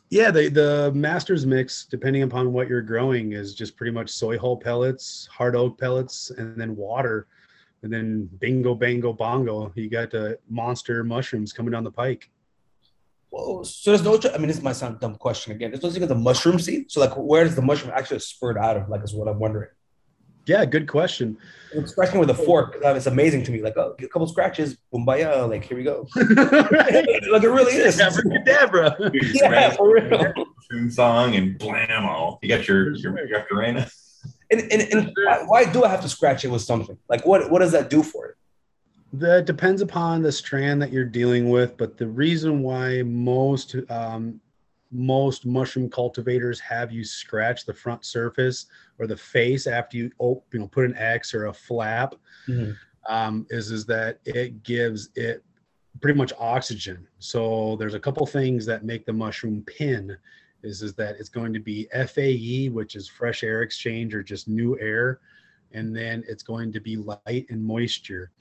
Yeah, 0.09 0.31
the 0.31 0.49
the 0.49 0.91
masters 0.93 1.45
mix, 1.45 1.85
depending 1.85 2.23
upon 2.23 2.53
what 2.53 2.67
you're 2.67 2.81
growing, 2.81 3.31
is 3.31 3.55
just 3.55 3.75
pretty 3.75 3.91
much 3.91 4.09
soy 4.09 4.37
hull 4.37 4.57
pellets, 4.57 5.27
hard 5.31 5.55
oak 5.55 5.79
pellets, 5.79 6.29
and 6.37 6.59
then 6.59 6.75
water. 6.75 7.27
And 7.81 7.91
then 7.91 8.29
bingo, 8.39 8.75
bango, 8.75 9.11
bongo, 9.11 9.71
you 9.75 9.89
got 9.89 10.11
the 10.11 10.39
monster 10.49 11.03
mushrooms 11.03 11.51
coming 11.51 11.71
down 11.71 11.83
the 11.83 11.91
pike. 11.91 12.29
Well, 13.33 13.63
so 13.63 13.89
there's 13.89 14.03
no. 14.03 14.19
I 14.31 14.37
mean, 14.37 14.47
this 14.47 14.61
might 14.61 14.75
sound 14.75 14.97
a 14.97 14.99
dumb 14.99 15.15
question 15.15 15.53
again. 15.53 15.71
There's 15.71 15.81
no 15.81 15.89
thing 15.89 16.03
of 16.03 16.09
the 16.09 16.13
mushroom 16.13 16.59
seed. 16.59 16.91
So, 16.91 16.99
like, 16.99 17.13
where 17.15 17.43
does 17.43 17.55
the 17.55 17.63
mushroom 17.63 17.91
actually 17.95 18.19
spurt 18.19 18.57
out 18.57 18.77
of? 18.77 18.89
Like, 18.89 19.03
is 19.03 19.15
what 19.15 19.27
I'm 19.27 19.39
wondering. 19.39 19.69
Yeah, 20.45 20.63
good 20.65 20.87
question. 20.87 21.37
Scratching 21.85 22.19
with 22.19 22.29
a 22.29 22.35
fork, 22.35 22.77
it's 22.83 23.07
amazing 23.07 23.43
to 23.45 23.51
me. 23.51 23.63
Like, 23.63 23.75
oh, 23.75 23.95
a 23.97 24.07
couple 24.07 24.27
scratches, 24.27 24.77
boombaya. 24.93 25.49
Like, 25.49 25.63
here 25.63 25.75
we 25.75 25.83
go. 25.83 26.07
like, 26.15 27.43
it 27.43 27.49
really 27.49 27.73
is. 27.73 27.99
Abracadabra. 27.99 29.11
yeah, 29.33 29.71
for 29.71 29.95
real. 29.95 30.33
Tune 30.69 30.91
song 30.91 31.35
and 31.35 31.57
blammo. 31.57 32.37
You 32.43 32.49
got 32.49 32.67
your 32.67 32.95
your, 32.97 33.17
your 33.27 33.39
Macarena. 33.39 33.89
And, 34.51 34.61
and, 34.71 34.81
and 34.93 35.11
why, 35.25 35.43
why 35.47 35.71
do 35.71 35.83
I 35.83 35.87
have 35.87 36.01
to 36.01 36.09
scratch 36.09 36.45
it 36.45 36.49
with 36.49 36.61
something? 36.61 36.99
Like, 37.09 37.25
what 37.25 37.49
what 37.49 37.59
does 37.59 37.71
that 37.71 37.89
do 37.89 38.03
for 38.03 38.27
it? 38.27 38.35
That 39.13 39.45
depends 39.45 39.81
upon 39.81 40.23
the 40.23 40.31
strand 40.31 40.81
that 40.81 40.91
you're 40.91 41.05
dealing 41.05 41.49
with, 41.49 41.77
but 41.77 41.97
the 41.97 42.07
reason 42.07 42.63
why 42.63 43.03
most 43.03 43.75
um, 43.89 44.41
most 44.91 45.45
mushroom 45.45 45.89
cultivators 45.89 46.59
have 46.59 46.91
you 46.91 47.03
scratch 47.03 47.65
the 47.65 47.73
front 47.73 48.05
surface 48.05 48.67
or 48.99 49.07
the 49.07 49.17
face 49.17 49.67
after 49.67 49.97
you 49.97 50.11
oh, 50.19 50.43
you 50.51 50.59
know 50.59 50.67
put 50.67 50.85
an 50.85 50.95
X 50.97 51.33
or 51.33 51.45
a 51.45 51.53
flap 51.53 52.15
mm-hmm. 52.47 52.71
um, 53.07 53.45
is 53.51 53.71
is 53.71 53.85
that 53.85 54.19
it 54.25 54.63
gives 54.63 55.09
it 55.15 55.43
pretty 56.01 56.17
much 56.17 56.33
oxygen. 56.39 57.07
So 57.19 57.75
there's 57.77 57.93
a 57.93 57.99
couple 57.99 58.25
things 58.25 58.65
that 58.65 58.83
make 58.83 59.05
the 59.05 59.13
mushroom 59.13 59.63
pin. 59.65 60.17
Is 60.63 60.81
is 60.81 60.93
that 60.95 61.17
it's 61.19 61.29
going 61.29 61.53
to 61.53 61.59
be 61.59 61.87
FAE, 61.93 62.69
which 62.69 62.95
is 62.95 63.07
fresh 63.07 63.43
air 63.43 63.61
exchange 63.61 64.15
or 64.15 64.23
just 64.23 64.47
new 64.47 64.79
air, 64.79 65.19
and 65.71 65.95
then 65.95 66.23
it's 66.27 66.43
going 66.43 66.71
to 66.71 66.79
be 66.79 66.95
light 66.95 67.45
and 67.49 67.63
moisture. 67.63 68.31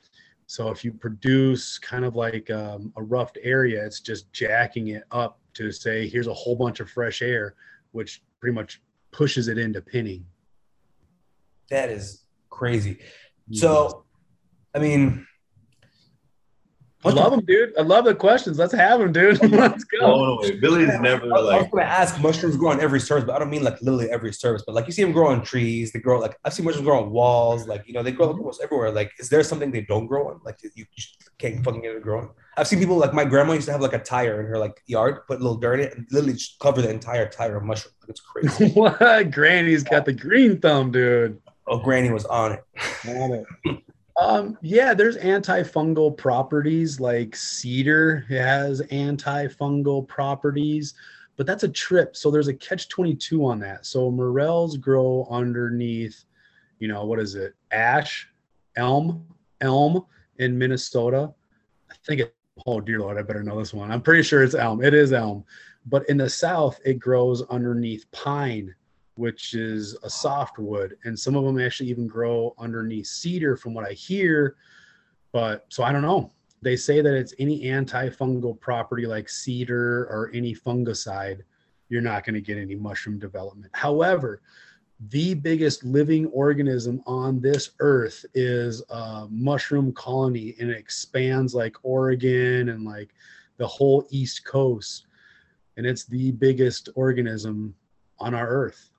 So 0.53 0.69
if 0.69 0.85
you 0.85 0.93
produce 0.93 1.79
kind 1.79 2.05
of 2.05 2.15
like 2.15 2.51
um, 2.51 2.93
a 2.99 3.03
roughed 3.03 3.39
area, 3.43 3.83
it's 3.87 4.01
just 4.01 4.31
jacking 4.35 4.89
it 4.89 5.05
up 5.11 5.39
to 5.55 5.73
say, 5.73 6.07
here's 6.07 6.27
a 6.27 6.35
whole 6.35 6.55
bunch 6.55 6.79
of 6.79 6.91
fresh 6.91 7.23
air, 7.23 7.55
which 7.93 8.23
pretty 8.39 8.53
much 8.53 8.83
pushes 9.13 9.49
it 9.49 9.57
into 9.57 9.81
pinning. 9.81 10.27
That 11.71 11.89
is 11.89 12.25
crazy. 12.51 12.99
So, 13.51 14.05
I 14.75 14.79
mean, 14.79 15.27
I 17.05 17.11
love 17.11 17.33
them, 17.33 17.45
dude. 17.45 17.77
I 17.77 17.83
love 17.83 18.05
the 18.05 18.15
questions. 18.15 18.59
Let's 18.59 18.73
have 18.75 19.01
them, 19.01 19.13
dude. 19.13 19.43
Let's 19.51 19.85
go. 19.85 19.99
Oh, 20.03 20.39
no, 20.43 20.61
Billy's 20.61 20.99
never 21.01 21.27
like. 21.27 21.39
I 21.39 21.63
was 21.63 21.69
gonna 21.73 21.83
ask 21.85 22.21
mushrooms 22.21 22.57
grow 22.57 22.71
on 22.71 22.81
every 22.81 23.01
surface, 23.01 23.25
but 23.25 23.35
I 23.35 23.39
don't 23.41 23.51
mean 23.51 23.65
like 23.65 23.81
literally 23.83 24.11
every 24.11 24.33
surface. 24.33 24.63
But 24.65 24.75
like 24.75 24.87
you 24.87 24.93
see 24.93 25.03
them 25.03 25.13
grow 25.13 25.29
on 25.29 25.43
trees, 25.43 25.93
they 25.93 25.99
grow 25.99 26.21
like 26.21 26.37
I've 26.45 26.55
seen 26.55 26.65
mushrooms 26.65 26.87
grow 26.87 27.03
on 27.03 27.11
walls, 27.11 27.67
like 27.67 27.87
you 27.87 27.93
know 27.93 28.03
they 28.03 28.13
grow 28.13 28.29
mm-hmm. 28.29 28.39
almost 28.39 28.63
everywhere. 28.63 28.91
Like, 28.91 29.13
is 29.19 29.29
there 29.29 29.43
something 29.43 29.73
they 29.73 29.81
don't 29.81 30.07
grow 30.07 30.29
on? 30.29 30.41
Like 30.45 30.59
you 30.75 30.85
just 30.97 31.31
can't 31.39 31.65
fucking 31.65 31.83
get 31.83 31.97
it 31.97 32.03
growing. 32.03 32.29
I've 32.57 32.69
seen 32.69 32.79
people 32.79 32.97
like 32.97 33.15
my 33.15 33.25
grandma 33.25 33.55
used 33.55 33.67
to 33.67 33.73
have 33.73 33.81
like 33.81 33.95
a 33.95 33.99
tire 33.99 34.41
in 34.41 34.47
her 34.47 34.59
like 34.59 34.83
yard, 34.87 35.27
put 35.27 35.41
a 35.41 35.43
little 35.43 35.57
dirt 35.57 35.81
in 35.81 35.87
it, 35.87 35.97
and 35.97 36.07
literally 36.11 36.35
just 36.35 36.59
cover 36.59 36.83
the 36.83 36.91
entire 36.91 37.29
tire 37.29 37.57
of 37.57 37.65
mushrooms. 37.65 37.97
Like, 38.03 38.11
it's 38.11 38.21
crazy. 38.21 38.69
what? 38.75 39.31
Granny's 39.31 39.83
got 39.83 40.05
the 40.05 40.13
green 40.13 40.61
thumb, 40.61 40.93
dude. 40.93 41.41
oh, 41.67 41.79
Granny 41.79 42.11
was 42.11 42.27
on 42.27 42.53
it. 42.53 42.65
on 43.09 43.33
it. 43.33 43.83
Um, 44.19 44.59
yeah, 44.61 44.93
there's 44.93 45.17
antifungal 45.17 46.17
properties 46.17 47.01
like 47.01 47.35
cedar 47.35 48.27
has 48.29 48.83
antifungal 48.83 50.07
properties, 50.07 50.95
but 51.37 51.47
that's 51.47 51.65
a 51.65 51.69
trip. 51.69 52.17
So 52.17 52.31
there's 52.31 52.49
a 52.49 52.55
catch 52.55 52.89
22 52.89 53.45
on 53.45 53.59
that. 53.61 53.87
So 53.87 54.11
morels 54.11 54.77
grow 54.77 55.27
underneath, 55.31 56.25
you 56.79 56.89
know, 56.89 57.05
what 57.07 57.21
is 57.21 57.35
it? 57.35 57.55
Ash, 57.71 58.29
elm, 58.77 59.27
elm 59.61 60.05
in 60.39 60.59
Minnesota. 60.59 61.33
I 61.91 61.95
think 62.07 62.21
it, 62.21 62.35
oh 62.67 62.81
dear 62.81 63.01
Lord, 63.01 63.19
I 63.19 63.23
better 63.23 63.43
know 63.43 63.59
this 63.59 63.73
one. 63.73 63.91
I'm 63.91 64.03
pretty 64.03 64.23
sure 64.23 64.43
it's 64.43 64.55
elm. 64.55 64.85
It 64.85 64.93
is 64.93 65.13
elm. 65.13 65.45
But 65.87 66.09
in 66.09 66.19
the 66.19 66.29
South, 66.29 66.79
it 66.85 66.99
grows 66.99 67.43
underneath 67.49 68.11
pine 68.13 68.75
which 69.15 69.55
is 69.55 69.97
a 70.03 70.11
softwood, 70.11 70.97
and 71.05 71.19
some 71.19 71.37
of 71.37 71.45
them 71.45 71.61
actually 71.61 71.91
even 71.91 72.07
grow 72.07 72.55
underneath 72.59 73.07
cedar, 73.07 73.57
from 73.57 73.75
what 73.75 73.87
I 73.87 73.93
hear. 73.93 74.57
But 75.33 75.67
so 75.69 75.83
I 75.83 75.93
don't 75.93 76.03
know. 76.03 76.33
They 76.63 76.77
say 76.77 77.01
that 77.01 77.15
it's 77.15 77.35
any 77.39 77.65
antifungal 77.65 78.59
property 78.61 79.07
like 79.07 79.29
cedar 79.29 80.05
or 80.05 80.31
any 80.33 80.55
fungicide, 80.55 81.41
you're 81.89 82.01
not 82.01 82.25
going 82.25 82.35
to 82.35 82.41
get 82.41 82.57
any 82.57 82.77
mushroom 82.77 83.19
development. 83.19 83.71
However, 83.75 84.41
the 85.09 85.35
biggest 85.35 85.85
living 85.85 86.27
organism 86.27 87.03
on 87.07 87.41
this 87.41 87.71
earth 87.81 88.25
is 88.35 88.83
a 88.91 89.27
mushroom 89.29 89.93
colony 89.93 90.55
and 90.61 90.71
it 90.71 90.79
expands 90.79 91.55
like 91.55 91.77
Oregon 91.83 92.69
and 92.69 92.85
like 92.85 93.13
the 93.57 93.67
whole 93.67 94.07
East 94.11 94.45
Coast. 94.45 95.07
And 95.77 95.85
it's 95.85 96.05
the 96.05 96.31
biggest 96.31 96.89
organism 96.95 97.75
on 98.21 98.35
our 98.35 98.49
earth. 98.49 98.91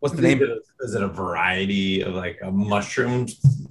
What's 0.00 0.14
the 0.14 0.22
name? 0.22 0.42
Is 0.80 0.94
it 0.94 1.02
a 1.02 1.08
variety 1.08 2.02
of 2.02 2.14
like 2.14 2.38
a 2.42 2.50
mushroom, 2.50 3.26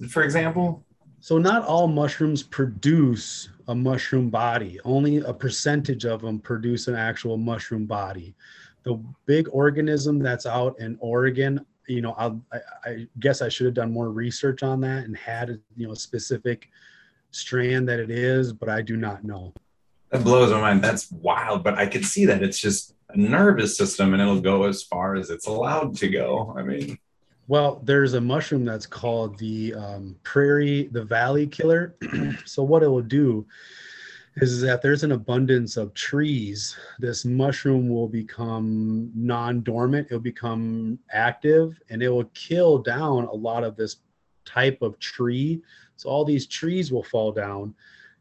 for 0.09 0.23
example? 0.23 0.83
So 1.19 1.37
not 1.37 1.63
all 1.63 1.87
mushrooms 1.87 2.43
produce 2.43 3.49
a 3.67 3.75
mushroom 3.75 4.29
body. 4.29 4.79
Only 4.83 5.17
a 5.17 5.33
percentage 5.33 6.05
of 6.05 6.21
them 6.21 6.39
produce 6.39 6.87
an 6.87 6.95
actual 6.95 7.37
mushroom 7.37 7.85
body. 7.85 8.35
The 8.83 9.01
big 9.25 9.47
organism 9.51 10.19
that's 10.19 10.45
out 10.45 10.79
in 10.79 10.97
Oregon, 10.99 11.65
you 11.87 12.01
know, 12.01 12.13
I'll, 12.17 12.41
I, 12.53 12.59
I 12.85 13.07
guess 13.19 13.41
I 13.41 13.49
should 13.49 13.65
have 13.65 13.73
done 13.73 13.91
more 13.91 14.09
research 14.09 14.63
on 14.63 14.81
that 14.81 15.05
and 15.05 15.17
had 15.17 15.59
you 15.75 15.87
know 15.87 15.93
a 15.93 15.97
specific 15.97 16.69
strand 17.31 17.87
that 17.89 17.99
it 17.99 18.11
is, 18.11 18.53
but 18.53 18.69
I 18.69 18.81
do 18.81 18.97
not 18.97 19.23
know. 19.23 19.53
That 20.09 20.23
blows 20.23 20.51
my 20.51 20.61
mind. 20.61 20.83
That's 20.83 21.11
wild, 21.11 21.63
but 21.63 21.75
I 21.75 21.85
could 21.85 22.05
see 22.05 22.25
that 22.25 22.41
it's 22.41 22.59
just 22.59 22.95
a 23.09 23.17
nervous 23.17 23.77
system 23.77 24.13
and 24.13 24.21
it'll 24.21 24.41
go 24.41 24.63
as 24.63 24.83
far 24.83 25.15
as 25.15 25.29
it's 25.29 25.47
allowed 25.47 25.95
to 25.97 26.07
go. 26.09 26.53
I 26.57 26.63
mean, 26.63 26.97
Well, 27.47 27.81
there's 27.83 28.13
a 28.13 28.21
mushroom 28.21 28.65
that's 28.65 28.85
called 28.85 29.37
the 29.37 29.73
um, 29.73 30.15
prairie, 30.23 30.89
the 30.91 31.03
valley 31.03 31.47
killer. 31.47 31.95
so 32.45 32.63
what 32.63 32.83
it 32.83 32.87
will 32.87 33.01
do 33.01 33.45
is 34.37 34.61
that 34.61 34.81
there's 34.81 35.03
an 35.03 35.13
abundance 35.13 35.77
of 35.77 35.93
trees. 35.93 36.77
This 36.99 37.25
mushroom 37.25 37.89
will 37.89 38.07
become 38.07 39.11
non-dormant. 39.15 40.07
It'll 40.07 40.19
become 40.19 40.99
active, 41.11 41.79
and 41.89 42.03
it 42.03 42.09
will 42.09 42.29
kill 42.33 42.77
down 42.77 43.25
a 43.25 43.33
lot 43.33 43.63
of 43.63 43.75
this 43.75 43.97
type 44.45 44.81
of 44.81 44.99
tree. 44.99 45.61
So 45.95 46.09
all 46.09 46.23
these 46.23 46.45
trees 46.45 46.91
will 46.91 47.03
fall 47.03 47.31
down, 47.31 47.73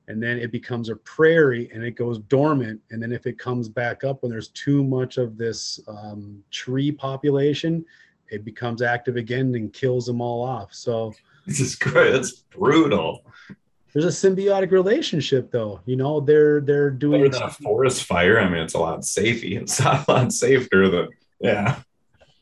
and 0.09 0.22
then 0.22 0.38
it 0.38 0.52
becomes 0.52 0.88
a 0.88 0.96
prairie, 0.96 1.70
and 1.72 1.82
it 1.82 1.92
goes 1.92 2.18
dormant. 2.18 2.80
And 2.90 3.02
then 3.02 3.12
if 3.12 3.26
it 3.26 3.38
comes 3.38 3.68
back 3.68 4.04
up 4.04 4.22
when 4.22 4.30
there's 4.30 4.48
too 4.48 4.84
much 4.84 5.18
of 5.18 5.36
this 5.36 5.80
um, 5.88 6.42
tree 6.50 6.92
population, 6.92 7.84
it 8.30 8.44
becomes 8.44 8.82
active 8.82 9.16
again 9.16 9.54
and 9.54 9.72
kills 9.72 10.07
them 10.07 10.20
all 10.20 10.42
off. 10.42 10.72
So 10.72 11.12
this 11.46 11.61
is 11.61 11.74
great. 11.74 12.14
It's 12.14 12.32
brutal. 12.32 13.24
there's 13.92 14.04
a 14.04 14.09
symbiotic 14.30 14.70
relationship 14.70 15.50
though. 15.50 15.80
You 15.86 15.96
know, 15.96 16.20
they're 16.20 16.61
they're 16.61 16.90
Better 16.90 16.98
doing 16.98 17.30
than 17.30 17.42
a 17.42 17.50
forest 17.50 18.04
fire. 18.04 18.40
I 18.40 18.48
mean, 18.48 18.62
it's 18.62 18.74
a 18.74 18.78
lot 18.78 19.04
safer 19.04 19.46
It's 19.62 19.80
a 19.80 20.04
lot 20.09 20.32
safer 20.32 20.88
than 20.88 21.09
yeah. 21.40 21.80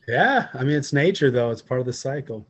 yeah, 0.07 0.47
I 0.53 0.63
mean 0.63 0.75
it's 0.75 0.93
nature 0.93 1.31
though, 1.31 1.51
it's 1.51 1.61
part 1.61 1.79
of 1.79 1.85
the 1.85 1.93
cycle. 1.93 2.47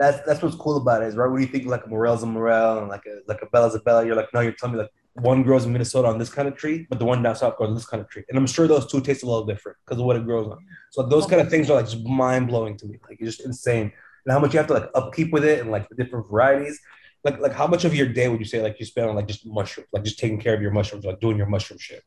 That's 0.00 0.18
that's 0.26 0.40
what's 0.42 0.56
cool 0.56 0.78
about 0.78 1.02
it, 1.02 1.08
is 1.08 1.14
right 1.14 1.30
when 1.30 1.42
you 1.42 1.46
think 1.46 1.66
like 1.66 1.84
a 1.84 1.88
morel's 1.88 2.22
a 2.22 2.26
morel 2.26 2.78
and 2.78 2.88
like 2.88 3.04
a 3.06 3.20
like 3.28 3.42
a 3.42 3.46
bella's 3.52 3.74
a 3.74 3.80
bella, 3.80 4.06
you're 4.06 4.16
like, 4.16 4.32
no, 4.32 4.40
you're 4.40 4.52
telling 4.52 4.76
me 4.76 4.80
like 4.82 4.90
one 5.14 5.42
grows 5.42 5.66
in 5.66 5.72
Minnesota 5.72 6.08
on 6.08 6.18
this 6.18 6.30
kind 6.30 6.48
of 6.48 6.56
tree, 6.56 6.86
but 6.88 6.98
the 6.98 7.04
one 7.04 7.22
down 7.22 7.36
south 7.36 7.56
grows 7.58 7.68
on 7.68 7.74
this 7.74 7.84
kind 7.86 8.00
of 8.00 8.08
tree. 8.08 8.24
And 8.30 8.38
I'm 8.38 8.46
sure 8.46 8.66
those 8.66 8.90
two 8.90 9.02
taste 9.02 9.22
a 9.22 9.26
little 9.26 9.44
different 9.44 9.76
because 9.84 10.00
of 10.00 10.06
what 10.06 10.16
it 10.16 10.24
grows 10.24 10.48
on. 10.48 10.58
So 10.90 11.02
those 11.02 11.26
kind 11.26 11.42
of 11.42 11.50
things 11.50 11.68
are 11.68 11.74
like 11.74 11.84
just 11.84 12.02
mind 12.04 12.48
blowing 12.48 12.78
to 12.78 12.86
me. 12.86 12.98
Like 13.06 13.18
it's 13.20 13.36
just 13.36 13.46
insane. 13.46 13.92
And 14.24 14.32
how 14.32 14.38
much 14.38 14.54
you 14.54 14.58
have 14.58 14.68
to 14.68 14.74
like 14.74 14.88
upkeep 14.94 15.32
with 15.32 15.44
it 15.44 15.60
and 15.60 15.70
like 15.70 15.86
the 15.90 15.96
different 15.96 16.28
varieties. 16.30 16.80
Like 17.22 17.38
like 17.38 17.52
how 17.52 17.66
much 17.66 17.84
of 17.84 17.94
your 17.94 18.08
day 18.08 18.28
would 18.28 18.40
you 18.40 18.46
say 18.46 18.62
like 18.62 18.80
you 18.80 18.86
spend 18.86 19.10
on 19.10 19.16
like 19.16 19.28
just 19.28 19.44
mushrooms, 19.44 19.88
like 19.92 20.04
just 20.04 20.18
taking 20.18 20.40
care 20.40 20.54
of 20.54 20.62
your 20.62 20.70
mushrooms, 20.70 21.04
like 21.04 21.20
doing 21.20 21.36
your 21.36 21.46
mushroom 21.46 21.78
shit? 21.78 22.02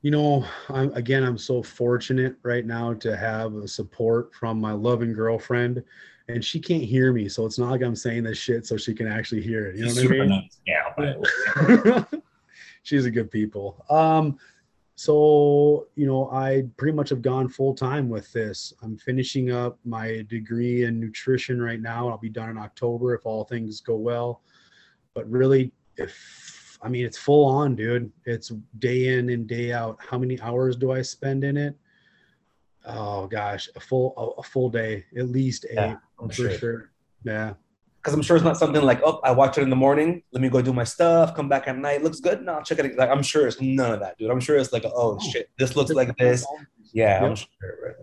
You 0.00 0.10
know, 0.10 0.46
I'm 0.70 0.90
again 0.94 1.22
I'm 1.22 1.36
so 1.36 1.62
fortunate 1.62 2.36
right 2.42 2.64
now 2.64 2.94
to 2.94 3.14
have 3.14 3.52
support 3.68 4.34
from 4.34 4.58
my 4.58 4.72
loving 4.72 5.12
girlfriend 5.12 5.82
and 6.28 6.44
she 6.44 6.58
can't 6.58 6.82
hear 6.82 7.12
me, 7.12 7.28
so 7.28 7.46
it's 7.46 7.58
not 7.58 7.70
like 7.70 7.82
I'm 7.82 7.96
saying 7.96 8.24
this 8.24 8.38
shit 8.38 8.66
so 8.66 8.76
she 8.76 8.94
can 8.94 9.06
actually 9.06 9.42
hear 9.42 9.66
it. 9.66 9.76
You 9.76 9.86
know 9.86 9.94
what 9.94 10.04
I 10.04 10.08
mean? 10.08 10.28
nice. 10.28 10.58
Yeah. 10.66 10.92
by 10.96 11.06
the 11.12 12.00
way. 12.12 12.20
she's 12.86 13.04
a 13.04 13.10
good 13.10 13.30
people 13.32 13.84
um 13.90 14.38
so 14.94 15.88
you 15.96 16.06
know 16.06 16.30
i 16.30 16.62
pretty 16.76 16.94
much 16.94 17.08
have 17.08 17.20
gone 17.20 17.48
full 17.48 17.74
time 17.74 18.08
with 18.08 18.32
this 18.32 18.72
i'm 18.80 18.96
finishing 18.96 19.50
up 19.50 19.78
my 19.84 20.24
degree 20.28 20.84
in 20.84 21.00
nutrition 21.00 21.60
right 21.60 21.80
now 21.80 22.08
i'll 22.08 22.16
be 22.16 22.28
done 22.28 22.48
in 22.48 22.56
october 22.56 23.12
if 23.12 23.26
all 23.26 23.44
things 23.44 23.80
go 23.80 23.96
well 23.96 24.40
but 25.14 25.28
really 25.28 25.72
if 25.96 26.78
i 26.80 26.88
mean 26.88 27.04
it's 27.04 27.18
full 27.18 27.44
on 27.44 27.74
dude 27.74 28.10
it's 28.24 28.52
day 28.78 29.18
in 29.18 29.30
and 29.30 29.48
day 29.48 29.72
out 29.72 29.98
how 29.98 30.16
many 30.16 30.40
hours 30.40 30.76
do 30.76 30.92
i 30.92 31.02
spend 31.02 31.42
in 31.42 31.56
it 31.56 31.76
oh 32.86 33.26
gosh 33.26 33.68
a 33.76 33.80
full 33.80 34.14
a, 34.16 34.40
a 34.40 34.42
full 34.42 34.68
day 34.70 35.04
at 35.16 35.28
least 35.28 35.64
eight 35.70 35.74
Yeah, 35.74 35.96
I'm 36.20 36.28
for 36.28 36.34
sure. 36.34 36.50
sure 36.52 36.90
yeah 37.24 37.54
Because 38.00 38.14
I'm 38.14 38.22
sure 38.22 38.36
it's 38.36 38.44
not 38.44 38.56
something 38.56 38.82
like, 38.82 39.00
oh, 39.04 39.18
I 39.24 39.32
watch 39.32 39.58
it 39.58 39.62
in 39.62 39.70
the 39.70 39.74
morning, 39.86 40.22
let 40.30 40.40
me 40.40 40.48
go 40.48 40.62
do 40.62 40.72
my 40.72 40.84
stuff, 40.84 41.34
come 41.34 41.48
back 41.48 41.66
at 41.66 41.76
night, 41.76 42.04
looks 42.04 42.20
good. 42.20 42.40
No, 42.42 42.54
I'll 42.54 42.62
check 42.62 42.78
it. 42.78 42.96
Like 42.96 43.10
I'm 43.10 43.22
sure 43.22 43.48
it's 43.48 43.60
none 43.60 43.90
of 43.92 43.98
that, 44.00 44.16
dude. 44.16 44.30
I'm 44.30 44.38
sure 44.38 44.56
it's 44.56 44.72
like, 44.72 44.84
oh 44.86 45.18
shit, 45.18 45.50
this 45.58 45.74
looks 45.74 45.90
like 45.90 46.16
this. 46.16 46.46
Yeah, 46.92 47.24
I'm 47.24 47.34
sure. 47.34 47.48
Right? 47.84 47.94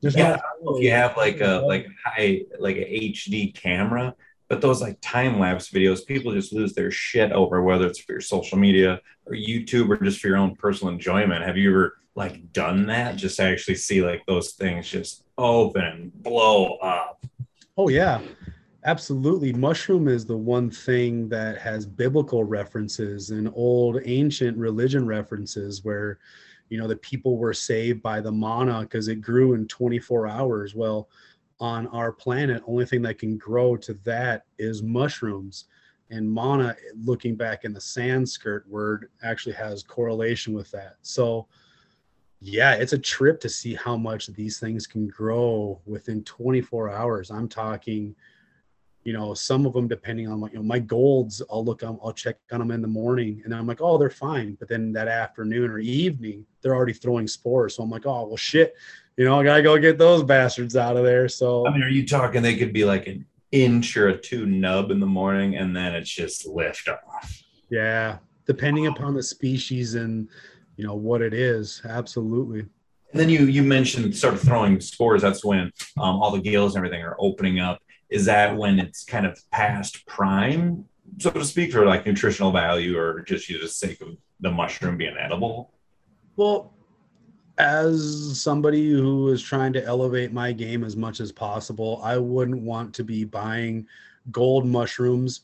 There's 0.00 0.16
Yeah, 0.16 0.32
I 0.36 0.40
don't 0.54 0.64
know 0.64 0.76
if 0.78 0.82
you 0.82 0.90
have 0.92 1.14
like 1.18 1.42
a 1.42 1.62
like 1.66 1.86
high 2.02 2.44
like 2.58 2.76
a 2.76 2.86
HD 3.12 3.54
camera, 3.54 4.14
but 4.48 4.62
those 4.62 4.80
like 4.80 4.96
time 5.02 5.38
lapse 5.38 5.68
videos, 5.68 6.06
people 6.06 6.32
just 6.32 6.54
lose 6.54 6.72
their 6.72 6.90
shit 6.90 7.30
over 7.32 7.62
whether 7.62 7.86
it's 7.86 7.98
for 8.00 8.12
your 8.12 8.22
social 8.22 8.56
media 8.56 8.98
or 9.26 9.34
YouTube 9.34 9.90
or 9.90 10.02
just 10.02 10.20
for 10.20 10.28
your 10.28 10.38
own 10.38 10.56
personal 10.56 10.94
enjoyment. 10.94 11.44
Have 11.44 11.58
you 11.58 11.68
ever 11.70 11.98
like 12.14 12.52
done 12.52 12.86
that? 12.86 13.16
Just 13.16 13.36
to 13.36 13.44
actually 13.44 13.76
see 13.76 14.02
like 14.02 14.24
those 14.26 14.52
things 14.52 14.88
just 14.88 15.24
open 15.38 16.12
blow 16.16 16.76
up. 16.76 17.24
Oh 17.76 17.88
yeah, 17.88 18.20
absolutely. 18.84 19.52
Mushroom 19.52 20.08
is 20.08 20.26
the 20.26 20.36
one 20.36 20.70
thing 20.70 21.28
that 21.28 21.58
has 21.58 21.86
biblical 21.86 22.44
references 22.44 23.30
and 23.30 23.50
old 23.54 24.00
ancient 24.04 24.56
religion 24.56 25.06
references 25.06 25.84
where 25.84 26.18
you 26.68 26.78
know 26.78 26.86
the 26.86 26.96
people 26.96 27.36
were 27.36 27.54
saved 27.54 28.02
by 28.02 28.20
the 28.20 28.32
manna 28.32 28.80
because 28.82 29.08
it 29.08 29.16
grew 29.16 29.54
in 29.54 29.66
24 29.66 30.28
hours. 30.28 30.74
Well, 30.74 31.08
on 31.58 31.86
our 31.88 32.12
planet, 32.12 32.62
only 32.66 32.86
thing 32.86 33.02
that 33.02 33.18
can 33.18 33.36
grow 33.36 33.76
to 33.76 33.94
that 34.04 34.44
is 34.58 34.82
mushrooms. 34.82 35.66
And 36.12 36.32
manna, 36.32 36.74
looking 37.04 37.36
back 37.36 37.64
in 37.64 37.72
the 37.72 37.80
Sanskrit 37.80 38.66
word, 38.66 39.10
actually 39.22 39.54
has 39.54 39.82
correlation 39.84 40.52
with 40.54 40.70
that. 40.72 40.96
So 41.02 41.46
yeah, 42.40 42.74
it's 42.74 42.92
a 42.92 42.98
trip 42.98 43.40
to 43.40 43.48
see 43.48 43.74
how 43.74 43.96
much 43.96 44.26
these 44.28 44.58
things 44.58 44.86
can 44.86 45.08
grow 45.08 45.80
within 45.86 46.24
24 46.24 46.90
hours. 46.90 47.30
I'm 47.30 47.48
talking 47.48 48.14
you 49.04 49.14
know, 49.14 49.32
some 49.32 49.64
of 49.64 49.72
them 49.72 49.88
depending 49.88 50.28
on 50.28 50.40
like, 50.40 50.52
you 50.52 50.58
know, 50.58 50.64
my 50.64 50.78
golds, 50.78 51.40
I'll 51.50 51.64
look 51.64 51.82
on, 51.82 51.98
I'll 52.04 52.12
check 52.12 52.36
on 52.52 52.58
them 52.58 52.70
in 52.70 52.82
the 52.82 52.88
morning 52.88 53.40
and 53.44 53.54
I'm 53.54 53.66
like, 53.66 53.80
oh, 53.80 53.96
they're 53.96 54.10
fine. 54.10 54.56
But 54.58 54.68
then 54.68 54.92
that 54.92 55.08
afternoon 55.08 55.70
or 55.70 55.78
evening, 55.78 56.44
they're 56.60 56.74
already 56.74 56.92
throwing 56.92 57.26
spores. 57.26 57.76
So 57.76 57.82
I'm 57.82 57.90
like, 57.90 58.04
oh, 58.04 58.26
well, 58.26 58.36
shit, 58.36 58.74
you 59.16 59.24
know, 59.24 59.40
I 59.40 59.44
gotta 59.44 59.62
go 59.62 59.78
get 59.78 59.98
those 59.98 60.22
bastards 60.22 60.76
out 60.76 60.96
of 60.96 61.04
there. 61.04 61.28
So 61.28 61.66
I 61.66 61.72
mean, 61.72 61.82
are 61.82 61.88
you 61.88 62.06
talking 62.06 62.42
they 62.42 62.56
could 62.56 62.72
be 62.72 62.84
like 62.84 63.06
an 63.06 63.24
inch 63.52 63.96
or 63.96 64.08
a 64.08 64.18
two 64.18 64.44
nub 64.44 64.90
in 64.90 65.00
the 65.00 65.06
morning 65.06 65.56
and 65.56 65.74
then 65.74 65.94
it's 65.94 66.10
just 66.10 66.46
lift 66.46 66.88
off? 66.88 67.42
Yeah, 67.70 68.18
depending 68.46 68.86
upon 68.86 69.14
the 69.14 69.22
species 69.22 69.94
and 69.94 70.28
you 70.80 70.86
know 70.86 70.94
what 70.94 71.20
it 71.20 71.34
is, 71.34 71.82
absolutely. 71.84 72.60
And 72.60 73.20
then 73.20 73.28
you 73.28 73.40
you 73.40 73.62
mentioned 73.62 74.16
sort 74.16 74.32
of 74.32 74.40
throwing 74.40 74.80
spores. 74.80 75.20
That's 75.20 75.44
when 75.44 75.70
um, 75.98 76.22
all 76.22 76.30
the 76.30 76.40
gills 76.40 76.74
and 76.74 76.82
everything 76.82 77.04
are 77.04 77.16
opening 77.18 77.60
up. 77.60 77.82
Is 78.08 78.24
that 78.24 78.56
when 78.56 78.78
it's 78.78 79.04
kind 79.04 79.26
of 79.26 79.38
past 79.50 80.06
prime, 80.06 80.86
so 81.18 81.30
to 81.30 81.44
speak, 81.44 81.72
for 81.72 81.84
like 81.84 82.06
nutritional 82.06 82.50
value, 82.50 82.98
or 82.98 83.20
just 83.20 83.44
for 83.44 83.58
the 83.58 83.68
sake 83.68 84.00
of 84.00 84.16
the 84.40 84.50
mushroom 84.50 84.96
being 84.96 85.16
edible? 85.20 85.74
Well, 86.36 86.72
as 87.58 88.40
somebody 88.40 88.90
who 88.90 89.28
is 89.28 89.42
trying 89.42 89.74
to 89.74 89.84
elevate 89.84 90.32
my 90.32 90.50
game 90.52 90.82
as 90.82 90.96
much 90.96 91.20
as 91.20 91.30
possible, 91.30 92.00
I 92.02 92.16
wouldn't 92.16 92.62
want 92.62 92.94
to 92.94 93.04
be 93.04 93.24
buying 93.24 93.86
gold 94.30 94.66
mushrooms, 94.66 95.42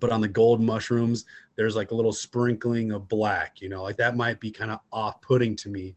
but 0.00 0.10
on 0.10 0.20
the 0.20 0.28
gold 0.28 0.60
mushrooms, 0.60 1.24
there's 1.60 1.76
like 1.76 1.90
a 1.90 1.94
little 1.94 2.10
sprinkling 2.10 2.90
of 2.90 3.06
black, 3.06 3.60
you 3.60 3.68
know, 3.68 3.82
like 3.82 3.98
that 3.98 4.16
might 4.16 4.40
be 4.40 4.50
kind 4.50 4.70
of 4.70 4.80
off 4.94 5.20
putting 5.20 5.54
to 5.54 5.68
me. 5.68 5.94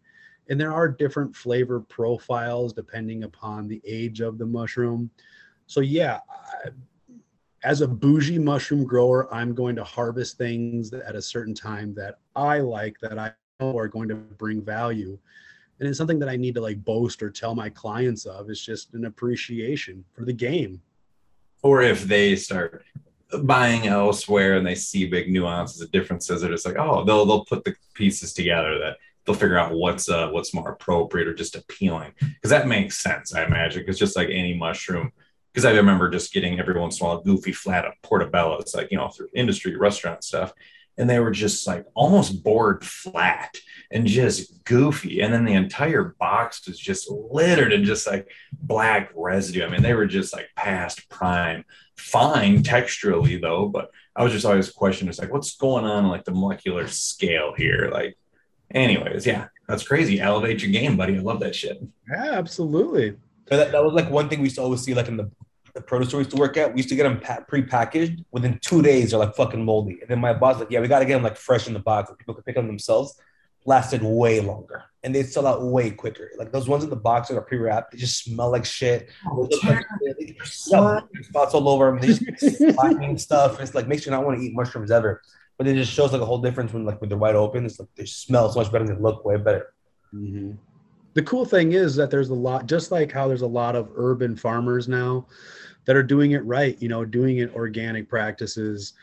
And 0.50 0.60
there 0.60 0.74
are 0.74 0.90
different 0.90 1.34
flavor 1.34 1.80
profiles 1.80 2.74
depending 2.74 3.24
upon 3.24 3.70
the 3.70 3.82
age 3.88 4.20
of 4.20 4.38
the 4.38 4.46
mushroom. 4.46 5.10
So, 5.68 5.80
yeah, 5.80 6.20
I, 6.30 6.72
as 7.64 7.80
a 7.80 7.88
bougie 7.88 8.40
mushroom 8.40 8.84
grower, 8.84 9.34
I'm 9.34 9.56
going 9.56 9.78
to 9.78 9.86
harvest 9.86 10.38
things 10.38 10.92
at 10.92 11.16
a 11.16 11.22
certain 11.22 11.54
time 11.54 11.96
that 11.96 12.20
I 12.36 12.60
like, 12.60 13.00
that 13.00 13.18
I 13.18 13.32
know 13.62 13.78
are 13.78 13.88
going 13.88 14.10
to 14.10 14.16
bring 14.16 14.62
value. 14.62 15.18
And 15.80 15.88
it's 15.88 15.98
something 15.98 16.20
that 16.20 16.28
I 16.28 16.36
need 16.36 16.56
to 16.56 16.62
like 16.62 16.84
boast 16.84 17.24
or 17.24 17.30
tell 17.30 17.56
my 17.56 17.70
clients 17.70 18.26
of. 18.26 18.50
It's 18.50 18.66
just 18.66 18.94
an 18.96 19.06
appreciation 19.06 20.04
for 20.12 20.26
the 20.26 20.34
game. 20.34 20.82
Or 21.62 21.82
if 21.82 22.04
they 22.04 22.36
start 22.36 22.84
buying 23.40 23.88
elsewhere 23.88 24.58
and 24.58 24.66
they 24.66 24.76
see 24.76 25.06
big 25.06 25.30
nuances 25.30 25.82
of 25.82 25.92
differences, 25.92 26.42
they're 26.42 26.52
just 26.52 26.66
like, 26.66 26.78
oh, 26.78 27.04
they'll 27.04 27.26
they'll 27.26 27.46
put 27.46 27.64
the 27.64 27.76
pieces 27.94 28.34
together 28.34 28.80
that 28.80 28.98
they'll 29.26 29.36
figure 29.36 29.58
out 29.58 29.74
what's 29.74 30.10
uh 30.10 30.30
what's 30.30 30.54
more 30.54 30.72
appropriate 30.72 31.28
or 31.28 31.34
just 31.34 31.56
appealing 31.56 32.12
because 32.20 32.50
that 32.50 32.68
makes 32.68 33.02
sense. 33.02 33.34
I 33.34 33.46
imagine 33.46 33.86
it's 33.88 34.00
just 34.00 34.16
like 34.16 34.30
any 34.30 34.54
mushroom. 34.54 35.12
Because 35.54 35.66
I 35.66 35.72
remember 35.74 36.10
just 36.10 36.34
getting 36.34 36.60
every 36.60 36.80
once 36.80 37.00
in 37.00 37.06
a 37.06 37.10
while 37.10 37.20
a 37.20 37.24
goofy 37.24 37.52
flat 37.52 37.86
of 37.86 37.94
portobello. 38.02 38.58
It's 38.58 38.74
like 38.74 38.90
you 38.92 38.98
know 38.98 39.10
through 39.10 39.30
industry 39.36 39.76
restaurant 39.76 40.24
stuff, 40.24 40.52
and 40.98 41.10
they 41.10 41.20
were 41.20 41.32
just 41.32 41.68
like 41.68 41.86
almost 41.94 42.44
bored 42.44 42.84
flat 42.84 43.56
and 43.92 44.08
just 44.08 44.64
goofy. 44.64 45.22
And 45.22 45.32
then 45.32 45.46
the 45.46 45.54
entire 45.54 46.16
box 46.20 46.68
was 46.68 46.80
just 46.80 47.10
littered 47.10 47.72
in 47.72 47.86
just 47.86 48.08
like 48.08 48.30
black 48.52 49.12
residue. 49.16 49.64
I 49.64 49.70
mean, 49.70 49.84
they 49.84 49.94
were 49.94 50.08
just 50.08 50.34
like 50.34 50.50
past 50.56 51.08
prime, 51.10 51.66
fine 51.98 52.64
texturally 52.64 53.42
though. 53.42 53.68
But 53.68 53.92
I 54.16 54.24
was 54.24 54.34
just 54.34 54.46
always 54.46 54.72
questioning, 54.72 55.10
it's 55.10 55.20
like, 55.20 55.32
what's 55.32 55.56
going 55.56 55.86
on 55.86 56.08
like 56.08 56.24
the 56.26 56.32
molecular 56.32 56.88
scale 56.88 57.54
here? 57.56 57.90
Like, 57.92 58.18
anyways, 58.72 59.26
yeah, 59.26 59.48
that's 59.68 59.88
crazy. 59.88 60.20
Elevate 60.20 60.62
your 60.62 60.72
game, 60.72 60.98
buddy. 60.98 61.18
I 61.18 61.22
love 61.22 61.40
that 61.40 61.56
shit. 61.56 61.82
Yeah, 62.10 62.32
absolutely. 62.34 63.16
But 63.48 63.58
that, 63.58 63.72
that 63.72 63.84
was 63.84 63.94
like 63.94 64.10
one 64.10 64.30
thing 64.30 64.40
we 64.40 64.46
used 64.46 64.56
to 64.58 64.62
always 64.62 64.82
see, 64.82 64.94
like 64.94 65.08
in 65.08 65.18
the, 65.18 65.32
the 65.74 65.82
proto 65.82 66.06
store 66.06 66.20
we 66.20 66.22
used 66.22 66.36
to 66.36 66.40
work 66.40 66.56
at. 66.58 66.72
We 66.74 66.78
used 66.78 66.90
to 66.90 66.96
get 66.96 67.04
them 67.04 67.20
pa- 67.20 67.44
pre-packaged. 67.48 68.24
Within 68.32 68.60
two 68.60 68.82
days, 68.82 69.12
they're 69.12 69.20
like 69.20 69.36
fucking 69.36 69.64
moldy. 69.64 70.00
And 70.02 70.10
then 70.10 70.20
my 70.20 70.34
boss 70.34 70.60
like, 70.60 70.70
yeah, 70.70 70.80
we 70.80 70.88
got 70.88 71.00
to 71.00 71.06
get 71.06 71.16
them 71.16 71.24
like 71.24 71.36
fresh 71.36 71.68
in 71.68 71.74
the 71.74 71.80
box, 71.80 72.10
so 72.10 72.16
people 72.16 72.36
could 72.36 72.46
pick 72.46 72.56
them 72.56 72.68
themselves. 72.68 73.20
Lasted 73.66 74.04
way 74.04 74.42
longer, 74.42 74.84
and 75.04 75.16
they 75.16 75.24
sell 75.24 75.48
out 75.48 75.64
way 75.64 75.90
quicker. 75.90 76.32
Like 76.38 76.52
those 76.52 76.68
ones 76.68 76.84
in 76.84 76.90
the 76.90 76.98
box 76.98 77.30
that 77.30 77.38
are 77.38 77.42
pre-wrapped, 77.42 77.94
they 77.94 77.98
just 77.98 78.24
smell 78.26 78.52
like 78.52 78.66
shit. 78.66 79.08
They 79.24 79.36
look 79.42 79.64
like- 79.64 79.86
they- 80.04 80.14
they- 80.26 80.38
spots 80.44 81.54
all 81.54 81.70
over 81.70 81.86
them. 81.86 82.00
They 82.02 82.08
just 82.08 82.60
and 82.60 83.20
stuff. 83.20 83.62
It's 83.62 83.74
like 83.74 83.88
makes 83.88 84.06
you 84.06 84.12
not 84.12 84.26
want 84.26 84.40
to 84.40 84.44
eat 84.46 84.54
mushrooms 84.54 84.92
ever. 84.92 85.22
But 85.58 85.68
it 85.68 85.76
just 85.76 85.94
shows 85.94 86.12
like 86.12 86.22
a 86.22 86.26
whole 86.26 86.40
difference 86.42 86.74
when 86.74 86.84
like 86.84 87.00
when 87.00 87.10
they're 87.10 87.18
wide 87.18 87.36
open. 87.36 87.66
It's 87.66 87.80
like 87.80 87.88
they 87.96 88.06
smell 88.06 88.50
so 88.52 88.60
much 88.60 88.72
better 88.72 88.84
and 88.84 88.98
they 88.98 89.02
look 89.02 89.24
way 89.24 89.38
better. 89.38 89.74
Mhm. 90.14 90.58
The 91.14 91.22
cool 91.22 91.46
thing 91.46 91.74
is 91.74 91.96
that 91.96 92.10
there's 92.10 92.30
a 92.32 92.34
lot, 92.34 92.66
just 92.66 92.92
like 92.92 93.12
how 93.12 93.28
there's 93.28 93.44
a 93.44 93.48
lot 93.48 93.76
of 93.76 93.92
urban 93.96 94.36
farmers 94.36 94.88
now 94.90 95.28
that 95.86 95.96
are 95.96 96.02
doing 96.04 96.32
it 96.32 96.44
right, 96.44 96.76
you 96.82 96.90
know, 96.90 97.06
doing 97.06 97.38
it 97.38 97.54
organic 97.56 98.10
practices. 98.10 98.94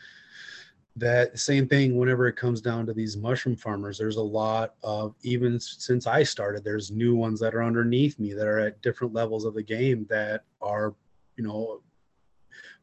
That 0.97 1.38
same 1.38 1.68
thing 1.68 1.97
whenever 1.97 2.26
it 2.26 2.36
comes 2.36 2.61
down 2.61 2.84
to 2.86 2.93
these 2.93 3.16
mushroom 3.16 3.57
farmers, 3.57 3.97
there's 3.97 4.16
a 4.16 4.22
lot 4.22 4.74
of, 4.82 5.14
even 5.22 5.59
since 5.61 6.07
I 6.07 6.22
started, 6.24 6.64
there's 6.64 6.91
new 6.91 7.14
ones 7.14 7.41
that 7.41 7.55
are 7.55 7.62
underneath 7.62 8.18
me 8.18 8.34
that 8.34 8.47
are 8.47 8.59
at 8.59 8.82
different 8.82 9.14
levels 9.14 9.45
of 9.45 9.55
the 9.55 9.62
game 9.62 10.07
that 10.11 10.45
are, 10.61 10.95
you 11.36 11.45
know, 11.45 11.80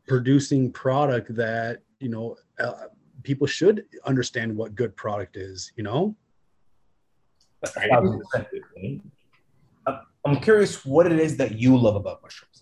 producing 0.08 0.72
product 0.72 1.36
that, 1.36 1.82
you 2.00 2.10
know, 2.10 2.38
uh, 2.60 2.86
people 3.24 3.46
should 3.46 3.84
understand 4.06 4.56
what 4.56 4.74
good 4.74 4.96
product 4.96 5.36
is, 5.36 5.74
you 5.76 5.84
know? 5.84 6.16
I'm 10.26 10.40
curious 10.40 10.86
what 10.86 11.12
it 11.12 11.20
is 11.20 11.38
that 11.38 11.58
you 11.60 11.78
love 11.78 11.96
about 11.96 12.22
mushrooms. 12.22 12.57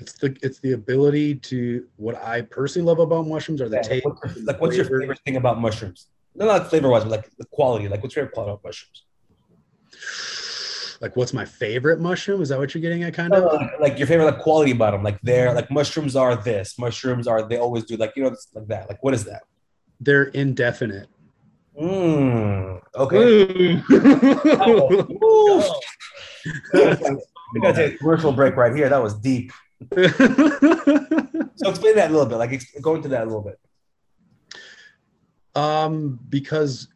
It's 0.00 0.14
the 0.14 0.36
it's 0.42 0.58
the 0.60 0.72
ability 0.72 1.34
to 1.36 1.86
what 1.96 2.16
I 2.16 2.42
personally 2.42 2.86
love 2.86 2.98
about 3.00 3.26
mushrooms 3.26 3.60
are 3.60 3.68
the 3.68 3.76
Yeah, 3.76 3.82
taste. 3.82 4.06
like, 4.06 4.22
what's, 4.24 4.42
like, 4.42 4.60
what's 4.60 4.76
your 4.76 4.86
favorite 4.86 5.20
thing 5.26 5.36
about 5.36 5.60
mushrooms? 5.60 6.08
No, 6.34 6.46
not 6.46 6.70
flavor 6.70 6.88
wise, 6.88 7.02
but 7.02 7.10
like 7.10 7.30
the 7.38 7.44
quality. 7.46 7.86
Like, 7.88 8.02
what's 8.02 8.16
your 8.16 8.24
favorite 8.24 8.34
quality 8.34 8.52
about 8.52 8.64
mushrooms? 8.64 9.04
Like, 11.02 11.16
what's 11.16 11.32
my 11.32 11.44
favorite 11.44 12.00
mushroom? 12.00 12.40
Is 12.42 12.48
that 12.50 12.58
what 12.58 12.74
you're 12.74 12.80
getting 12.82 13.02
at? 13.04 13.14
Kind 13.14 13.32
No, 13.32 13.46
of. 13.48 13.60
like, 13.60 13.80
like 13.80 13.98
your 13.98 14.06
favorite 14.06 14.26
like 14.26 14.38
quality 14.38 14.72
about 14.72 14.92
them. 14.92 15.02
Like 15.02 15.20
they're 15.22 15.52
like 15.54 15.70
mushrooms 15.70 16.16
are 16.16 16.36
this. 16.36 16.78
Mushrooms 16.78 17.26
are 17.26 17.46
they 17.46 17.58
always 17.58 17.84
do 17.84 17.96
like 17.96 18.12
you 18.16 18.22
know 18.22 18.28
it's 18.30 18.48
like 18.54 18.68
that. 18.68 18.88
Like 18.88 19.02
what 19.02 19.12
is 19.14 19.24
that? 19.24 19.42
They're 20.00 20.24
indefinite. 20.24 21.08
Mm, 21.80 22.80
okay. 22.96 23.82
Ooh. 25.24 25.64
we 27.52 27.60
gotta 27.60 27.74
take 27.74 27.94
a 27.94 27.98
commercial 27.98 28.32
break 28.32 28.56
right 28.56 28.74
here. 28.74 28.88
That 28.88 29.02
was 29.02 29.14
deep. 29.14 29.52
So 29.92 31.68
explain 31.68 31.96
that 31.96 32.10
a 32.10 32.12
little 32.12 32.26
bit. 32.26 32.36
Like 32.36 32.62
go 32.80 32.94
into 32.94 33.08
that 33.08 33.22
a 33.22 33.26
little 33.26 33.42
bit. 33.42 33.58
um, 35.54 36.18
because 36.28 36.88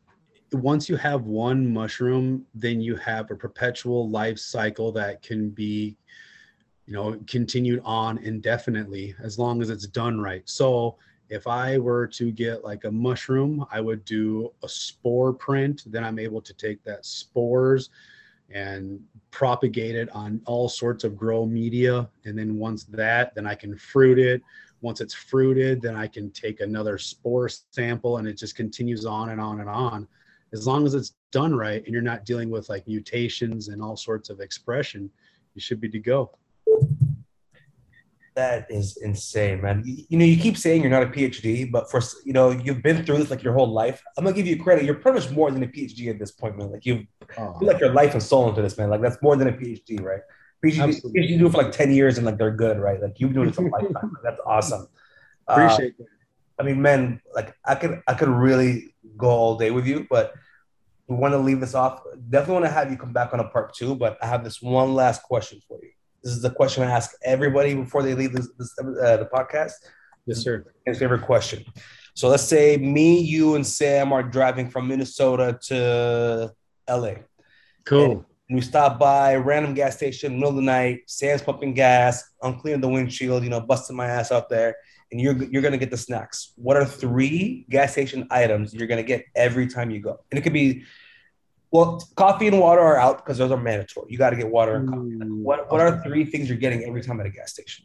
once 0.52 0.88
you 0.88 0.96
have 0.96 1.24
one 1.24 1.70
mushroom, 1.72 2.46
then 2.54 2.80
you 2.80 2.96
have 2.96 3.30
a 3.30 3.34
perpetual 3.34 4.08
life 4.08 4.38
cycle 4.38 4.92
that 4.92 5.22
can 5.22 5.50
be, 5.50 5.96
you 6.86 6.92
know, 6.92 7.18
continued 7.26 7.80
on 7.84 8.18
indefinitely 8.18 9.14
as 9.22 9.38
long 9.38 9.60
as 9.60 9.70
it's 9.70 9.86
done 9.86 10.20
right. 10.20 10.42
So 10.48 10.96
if 11.28 11.46
I 11.46 11.78
were 11.78 12.06
to 12.08 12.30
get 12.30 12.62
like 12.64 12.84
a 12.84 12.90
mushroom, 12.90 13.66
I 13.72 13.80
would 13.80 14.04
do 14.04 14.52
a 14.62 14.68
spore 14.68 15.32
print. 15.32 15.82
Then 15.86 16.04
I'm 16.04 16.18
able 16.18 16.40
to 16.42 16.54
take 16.54 16.84
that 16.84 17.04
spores 17.04 17.90
and 18.54 19.00
propagate 19.32 19.96
it 19.96 20.08
on 20.10 20.40
all 20.46 20.68
sorts 20.68 21.04
of 21.04 21.16
grow 21.16 21.44
media. 21.44 22.08
And 22.24 22.38
then 22.38 22.56
once 22.56 22.84
that, 22.84 23.34
then 23.34 23.46
I 23.46 23.54
can 23.54 23.76
fruit 23.76 24.18
it. 24.18 24.40
Once 24.80 25.00
it's 25.00 25.12
fruited, 25.12 25.82
then 25.82 25.96
I 25.96 26.06
can 26.06 26.30
take 26.30 26.60
another 26.60 26.96
spore 26.96 27.48
sample 27.48 28.18
and 28.18 28.28
it 28.28 28.38
just 28.38 28.54
continues 28.54 29.04
on 29.04 29.30
and 29.30 29.40
on 29.40 29.60
and 29.60 29.68
on. 29.68 30.06
As 30.52 30.66
long 30.68 30.86
as 30.86 30.94
it's 30.94 31.14
done 31.32 31.54
right 31.54 31.82
and 31.84 31.92
you're 31.92 32.00
not 32.00 32.24
dealing 32.24 32.48
with 32.48 32.68
like 32.68 32.86
mutations 32.86 33.68
and 33.68 33.82
all 33.82 33.96
sorts 33.96 34.30
of 34.30 34.40
expression, 34.40 35.10
you 35.54 35.60
should 35.60 35.80
be 35.80 35.88
to 35.88 35.98
go. 35.98 36.30
That 38.36 38.66
is 38.68 38.96
insane, 38.96 39.62
man. 39.62 39.82
You, 39.84 40.04
you 40.08 40.18
know, 40.18 40.24
you 40.24 40.36
keep 40.36 40.56
saying 40.56 40.82
you're 40.82 40.90
not 40.90 41.04
a 41.04 41.06
PhD, 41.06 41.70
but 41.70 41.88
for 41.90 42.00
you 42.24 42.32
know, 42.32 42.50
you've 42.50 42.82
been 42.82 43.04
through 43.04 43.18
this 43.18 43.30
like 43.30 43.44
your 43.44 43.54
whole 43.54 43.72
life. 43.72 44.02
I'm 44.16 44.24
gonna 44.24 44.34
give 44.34 44.46
you 44.46 44.60
credit. 44.60 44.84
You're 44.84 44.96
pretty 44.96 45.20
much 45.20 45.30
more 45.30 45.50
than 45.52 45.62
a 45.62 45.68
PhD 45.68 46.10
at 46.10 46.18
this 46.18 46.32
point, 46.32 46.58
man. 46.58 46.72
Like 46.72 46.84
you've 46.84 47.06
Oh, 47.38 47.54
put 47.58 47.66
like 47.66 47.80
your 47.80 47.92
life 47.92 48.12
and 48.12 48.22
soul 48.22 48.48
into 48.48 48.62
this, 48.62 48.76
man. 48.76 48.90
Like 48.90 49.00
that's 49.00 49.20
more 49.22 49.36
than 49.36 49.48
a 49.48 49.52
PhD, 49.52 50.00
right? 50.02 50.20
PhD, 50.64 50.82
Absolutely. 50.82 51.22
PhD 51.22 51.38
do 51.38 51.46
it 51.46 51.50
for 51.50 51.62
like 51.62 51.72
10 51.72 51.92
years 51.92 52.16
and 52.16 52.26
like 52.26 52.38
they're 52.38 52.50
good, 52.50 52.78
right? 52.78 53.00
Like 53.00 53.18
you've 53.18 53.30
been 53.30 53.36
doing 53.36 53.48
it 53.48 53.54
for 53.54 53.66
a 53.66 53.70
lifetime. 53.70 54.12
Like, 54.12 54.22
that's 54.22 54.40
awesome. 54.46 54.86
Uh, 55.46 55.52
appreciate 55.52 55.98
that. 55.98 56.06
I 56.58 56.62
mean, 56.62 56.80
man, 56.80 57.20
like 57.34 57.54
I 57.66 57.74
could 57.74 58.00
I 58.08 58.14
could 58.14 58.30
really 58.30 58.94
go 59.14 59.28
all 59.28 59.58
day 59.58 59.70
with 59.70 59.86
you, 59.86 60.06
but 60.08 60.32
we 61.06 61.16
want 61.16 61.32
to 61.32 61.38
leave 61.38 61.60
this 61.60 61.74
off. 61.74 62.00
Definitely 62.30 62.54
want 62.54 62.64
to 62.64 62.70
have 62.70 62.90
you 62.90 62.96
come 62.96 63.12
back 63.12 63.34
on 63.34 63.40
a 63.40 63.44
part 63.50 63.74
two, 63.74 63.94
but 63.94 64.16
I 64.22 64.26
have 64.26 64.42
this 64.42 64.62
one 64.62 64.94
last 64.94 65.22
question 65.22 65.60
for 65.68 65.78
you. 65.82 65.90
This 66.24 66.32
is 66.32 66.42
the 66.42 66.50
question 66.50 66.82
I 66.82 66.90
ask 66.90 67.10
everybody 67.22 67.74
before 67.74 68.02
they 68.02 68.14
leave 68.14 68.32
this, 68.32 68.48
this 68.58 68.74
uh, 68.80 69.18
the 69.18 69.28
podcast. 69.32 69.72
Yes, 70.24 70.38
sir. 70.38 70.64
His 70.86 70.98
favorite 70.98 71.22
question. 71.22 71.64
So 72.14 72.28
let's 72.28 72.44
say 72.44 72.78
me, 72.78 73.20
you, 73.20 73.56
and 73.56 73.66
Sam 73.66 74.10
are 74.12 74.22
driving 74.22 74.70
from 74.70 74.88
Minnesota 74.88 75.58
to 75.64 76.50
LA. 76.88 77.14
Cool. 77.84 78.24
and 78.48 78.56
we 78.56 78.62
stop 78.62 78.98
by 78.98 79.36
random 79.36 79.74
gas 79.74 79.96
station, 79.96 80.36
middle 80.36 80.50
of 80.50 80.56
the 80.56 80.62
night, 80.62 81.02
Sam's 81.06 81.42
pumping 81.42 81.74
gas, 81.74 82.24
I'm 82.42 82.58
cleaning 82.58 82.80
the 82.80 82.88
windshield, 82.88 83.42
you 83.44 83.50
know, 83.50 83.60
busting 83.60 83.96
my 83.96 84.06
ass 84.06 84.32
out 84.32 84.48
there, 84.48 84.76
and 85.12 85.20
you're 85.20 85.36
you're 85.44 85.60
gonna 85.60 85.76
get 85.76 85.90
the 85.90 85.96
snacks. 85.98 86.52
What 86.56 86.78
are 86.78 86.86
three 86.86 87.66
gas 87.68 87.92
station 87.92 88.26
items 88.30 88.72
you're 88.72 88.86
gonna 88.86 89.02
get 89.02 89.26
every 89.34 89.66
time 89.66 89.90
you 89.90 90.00
go? 90.00 90.20
And 90.30 90.38
it 90.38 90.42
could 90.42 90.54
be, 90.54 90.84
well, 91.74 92.00
coffee 92.14 92.46
and 92.46 92.60
water 92.60 92.80
are 92.80 93.00
out 93.00 93.24
because 93.24 93.38
those 93.38 93.50
are 93.50 93.60
mandatory. 93.60 94.06
You 94.08 94.16
got 94.16 94.30
to 94.30 94.36
get 94.36 94.48
water 94.48 94.76
and 94.76 94.88
coffee. 94.88 95.28
Ooh. 95.28 95.42
What 95.42 95.70
what 95.72 95.80
are 95.80 96.00
three 96.04 96.24
things 96.24 96.48
you're 96.48 96.56
getting 96.56 96.84
every 96.84 97.02
time 97.02 97.18
at 97.18 97.26
a 97.26 97.30
gas 97.30 97.50
station? 97.50 97.84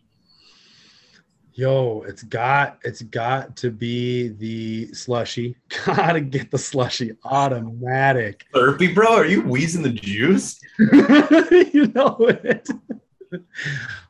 Yo, 1.53 2.03
it's 2.07 2.21
got 2.21 2.77
it's 2.83 3.01
got 3.01 3.57
to 3.57 3.71
be 3.71 4.27
the 4.27 4.93
slushy. 4.93 5.55
Gotta 5.85 6.21
get 6.21 6.51
the 6.51 6.57
slushy 6.59 7.13
automatic. 7.23 8.45
Slurpee, 8.53 8.93
bro, 8.93 9.07
are 9.07 9.25
you 9.25 9.41
wheezing 9.41 9.81
the 9.81 9.89
juice? 9.89 10.59
you 10.77 11.87
know 11.95 12.15
it. 12.19 12.69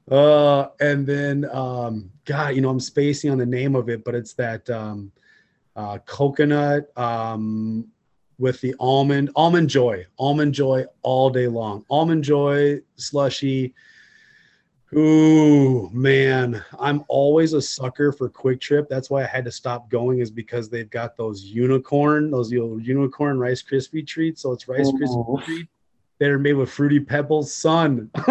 Uh, 0.10 0.70
and 0.80 1.06
then 1.06 1.48
um, 1.52 2.10
God, 2.26 2.56
you 2.56 2.62
know, 2.62 2.70
I'm 2.70 2.80
spacing 2.80 3.30
on 3.30 3.38
the 3.38 3.46
name 3.46 3.76
of 3.76 3.88
it, 3.88 4.04
but 4.04 4.16
it's 4.16 4.34
that 4.34 4.68
um, 4.72 5.12
uh, 5.76 6.00
coconut 6.00 6.90
um, 6.98 7.86
with 8.40 8.60
the 8.62 8.74
almond 8.80 9.30
almond 9.36 9.70
joy, 9.70 10.06
almond 10.18 10.54
joy 10.54 10.86
all 11.04 11.30
day 11.30 11.48
long. 11.48 11.86
Almond 11.90 12.24
joy 12.24 12.80
slushy. 12.96 13.76
Ooh, 14.96 15.88
man, 15.92 16.64
I'm 16.80 17.04
always 17.10 17.54
a 17.54 17.62
sucker 17.62 18.12
for 18.12 18.28
QuikTrip. 18.28 18.88
That's 18.90 19.12
why 19.12 19.22
I 19.22 19.28
had 19.28 19.46
to 19.46 19.52
stop 19.52 19.88
going, 19.88 20.18
is 20.18 20.32
because 20.32 20.68
they've 20.68 20.90
got 20.90 21.16
those 21.16 21.44
unicorn, 21.44 22.32
those 22.32 22.52
unicorn 22.52 23.38
Rice 23.38 23.62
Krispie 23.62 24.08
treats. 24.08 24.42
So 24.42 24.52
it's 24.52 24.68
Rice. 24.68 24.90
Krispie 24.90 25.26
oh. 25.28 25.40
treat. 25.46 25.68
They're 26.18 26.40
made 26.40 26.54
with 26.54 26.72
fruity 26.72 27.00
pebbles, 27.00 27.54
son. 27.54 28.10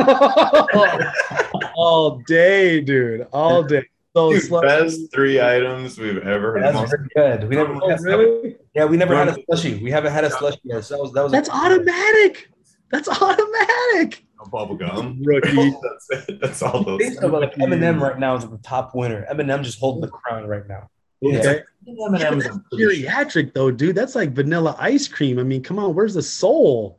all 1.77 2.19
day, 2.27 2.81
dude, 2.81 3.27
all 3.33 3.63
day. 3.63 3.89
Those 4.15 4.43
Dude, 4.43 4.51
slushies- 4.51 4.63
best 4.63 5.13
three 5.15 5.41
items 5.41 5.99
we've 5.99 6.19
ever 6.19 6.53
heard. 6.53 6.63
That's 6.63 6.75
Most- 6.75 6.91
very 6.91 7.09
good. 7.39 7.49
We 7.49 7.57
never, 7.57 7.75
Oh, 7.75 7.97
really? 8.01 8.57
yeah, 8.75 8.85
we 8.87 8.97
never 8.97 9.15
had 9.15 9.29
a 9.29 9.37
slushy. 9.45 9.77
We 9.83 9.91
haven't 9.91 10.13
had 10.13 10.25
a 10.25 10.31
slushy 10.31 10.61
yet. 10.65 10.85
So 10.85 10.97
that 10.97 11.03
was 11.03 11.13
that 11.13 11.23
was 11.25 11.33
That's 11.33 11.51
automatic. 11.51 12.49
That's 12.91 13.09
automatic. 13.23 14.25
no 14.39 14.47
bubble 14.51 14.77
gum. 14.77 15.21
Rookie. 15.23 15.75
That's 15.83 16.29
it. 16.29 16.41
That's 16.41 16.63
all 16.63 16.83
those. 16.83 17.01
Think 17.01 17.21
about 17.23 17.43
like 17.43 17.61
M&M 17.61 18.03
right 18.03 18.19
now 18.19 18.35
is 18.35 18.49
the 18.49 18.59
top 18.59 18.95
winner. 18.95 19.27
M&M 19.29 19.63
just 19.63 19.79
holding 19.79 20.01
the 20.01 20.09
crown 20.09 20.47
right 20.47 20.67
now. 20.67 20.89
Yeah. 21.21 21.39
Okay. 21.41 21.63
M&Ms 21.87 22.47
are. 22.47 22.63
Geriatric 22.73 23.53
though, 23.53 23.71
dude. 23.71 23.95
That's 23.95 24.15
like 24.15 24.31
vanilla 24.33 24.75
ice 24.79 25.07
cream. 25.07 25.39
I 25.39 25.43
mean, 25.43 25.63
come 25.63 25.79
on, 25.79 25.95
where's 25.95 26.15
the 26.15 26.23
soul? 26.23 26.99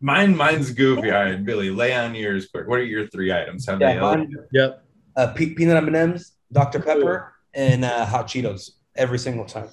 Mine, 0.00 0.36
mine's 0.36 0.70
goofy. 0.72 1.10
All 1.10 1.24
right, 1.24 1.44
Billy, 1.44 1.70
lay 1.70 1.94
on 1.94 2.14
yours 2.14 2.46
quick. 2.48 2.66
What 2.68 2.80
are 2.80 2.84
your 2.84 3.06
three 3.08 3.32
items? 3.32 3.66
Have 3.66 3.80
Yeah, 3.80 3.94
they 3.94 4.00
mine, 4.00 4.34
Yep. 4.52 4.84
Uh, 5.16 5.28
pe- 5.28 5.54
peanut 5.54 5.76
M 5.76 5.86
and 5.88 5.96
M's, 5.96 6.32
Dr 6.52 6.80
Pepper, 6.80 7.34
and 7.54 7.84
uh, 7.84 8.06
hot 8.06 8.28
Cheetos 8.28 8.72
every 8.96 9.18
single 9.18 9.44
time. 9.44 9.68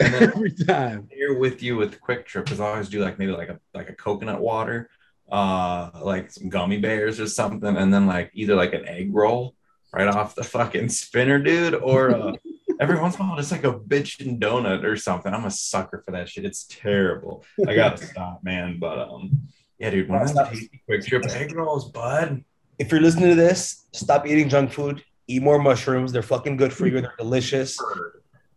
And 0.00 0.14
Every 0.22 0.50
time. 0.52 1.08
here 1.10 1.38
with 1.38 1.62
you 1.62 1.76
with 1.76 2.00
QuikTrip 2.00 2.50
is 2.50 2.58
I 2.58 2.68
always 2.70 2.88
do 2.88 3.00
like 3.02 3.18
maybe 3.18 3.32
like 3.32 3.50
a 3.50 3.60
like 3.74 3.90
a 3.90 3.94
coconut 3.94 4.40
water, 4.40 4.88
uh, 5.30 5.90
like 6.02 6.30
some 6.30 6.48
gummy 6.48 6.78
bears 6.78 7.20
or 7.20 7.26
something, 7.26 7.76
and 7.76 7.92
then 7.92 8.06
like 8.06 8.30
either 8.32 8.54
like 8.54 8.72
an 8.72 8.88
egg 8.88 9.14
roll 9.14 9.54
right 9.92 10.08
off 10.08 10.34
the 10.34 10.44
fucking 10.44 10.88
spinner, 10.88 11.38
dude, 11.38 11.74
or 11.74 12.14
uh, 12.14 12.32
every 12.80 12.98
once 12.98 13.16
in 13.16 13.20
a 13.22 13.24
while 13.24 13.36
just 13.36 13.52
like 13.52 13.64
a 13.64 13.72
bitchin' 13.74 14.38
donut 14.38 14.84
or 14.84 14.96
something. 14.96 15.34
I'm 15.34 15.44
a 15.44 15.50
sucker 15.50 16.02
for 16.04 16.12
that 16.12 16.30
shit. 16.30 16.46
It's 16.46 16.64
terrible. 16.64 17.44
I 17.66 17.74
gotta 17.74 17.98
stop, 18.06 18.42
man. 18.42 18.78
But 18.78 19.00
um, 19.00 19.48
yeah, 19.78 19.90
dude, 19.90 20.08
one 20.08 20.22
of 20.22 20.32
them 20.32 20.46
tasty 20.46 20.80
QuikTrip 20.88 21.28
egg 21.30 21.54
rolls, 21.54 21.90
bud. 21.90 22.42
If 22.80 22.90
you're 22.90 23.02
listening 23.02 23.28
to 23.28 23.34
this, 23.34 23.84
stop 23.92 24.26
eating 24.26 24.48
junk 24.48 24.72
food. 24.72 25.04
Eat 25.28 25.42
more 25.42 25.58
mushrooms. 25.58 26.12
They're 26.12 26.22
fucking 26.22 26.56
good 26.56 26.72
for 26.72 26.86
you. 26.86 27.02
They're 27.02 27.12
delicious. 27.18 27.78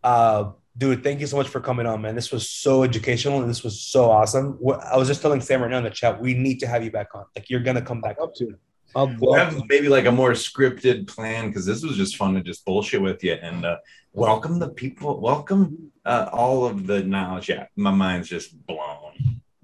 Uh, 0.02 0.52
dude, 0.78 1.04
thank 1.04 1.20
you 1.20 1.28
so 1.28 1.36
much 1.36 1.50
for 1.50 1.60
coming 1.60 1.86
on, 1.86 2.02
man. 2.02 2.16
This 2.16 2.32
was 2.32 2.50
so 2.50 2.84
educational 2.84 3.42
and 3.42 3.50
this 3.50 3.66
was 3.66 3.82
so 3.82 4.10
awesome. 4.10 4.58
I 4.90 4.96
was 4.96 5.10
just 5.10 5.22
telling 5.22 5.42
Sam 5.42 5.62
right 5.62 5.70
now 5.70 5.80
in 5.80 5.84
the 5.84 5.90
chat, 5.90 6.22
we 6.22 6.34
need 6.36 6.62
to 6.62 6.68
have 6.68 6.86
you 6.86 6.90
back 6.90 7.10
on. 7.14 7.26
Like, 7.36 7.50
you're 7.50 7.60
gonna 7.60 7.82
come 7.82 8.00
back 8.00 8.16
Up 8.22 8.34
to. 8.36 8.58
We'll 8.96 9.34
have 9.34 9.62
maybe 9.68 9.90
like 9.90 10.06
a 10.06 10.12
more 10.12 10.32
scripted 10.32 11.06
plan 11.08 11.48
because 11.48 11.66
this 11.66 11.84
was 11.84 11.98
just 11.98 12.16
fun 12.16 12.36
to 12.36 12.42
just 12.42 12.64
bullshit 12.64 13.02
with 13.02 13.26
you 13.26 13.34
and 13.34 13.66
uh, 13.66 13.78
welcome 14.14 14.58
the 14.58 14.70
people, 14.70 15.20
welcome 15.20 15.92
uh, 16.06 16.30
all 16.32 16.66
of 16.66 16.88
the 16.88 17.04
knowledge. 17.04 17.50
Yeah, 17.50 17.66
my 17.76 17.92
mind's 17.92 18.30
just 18.30 18.66
blown. 18.68 18.93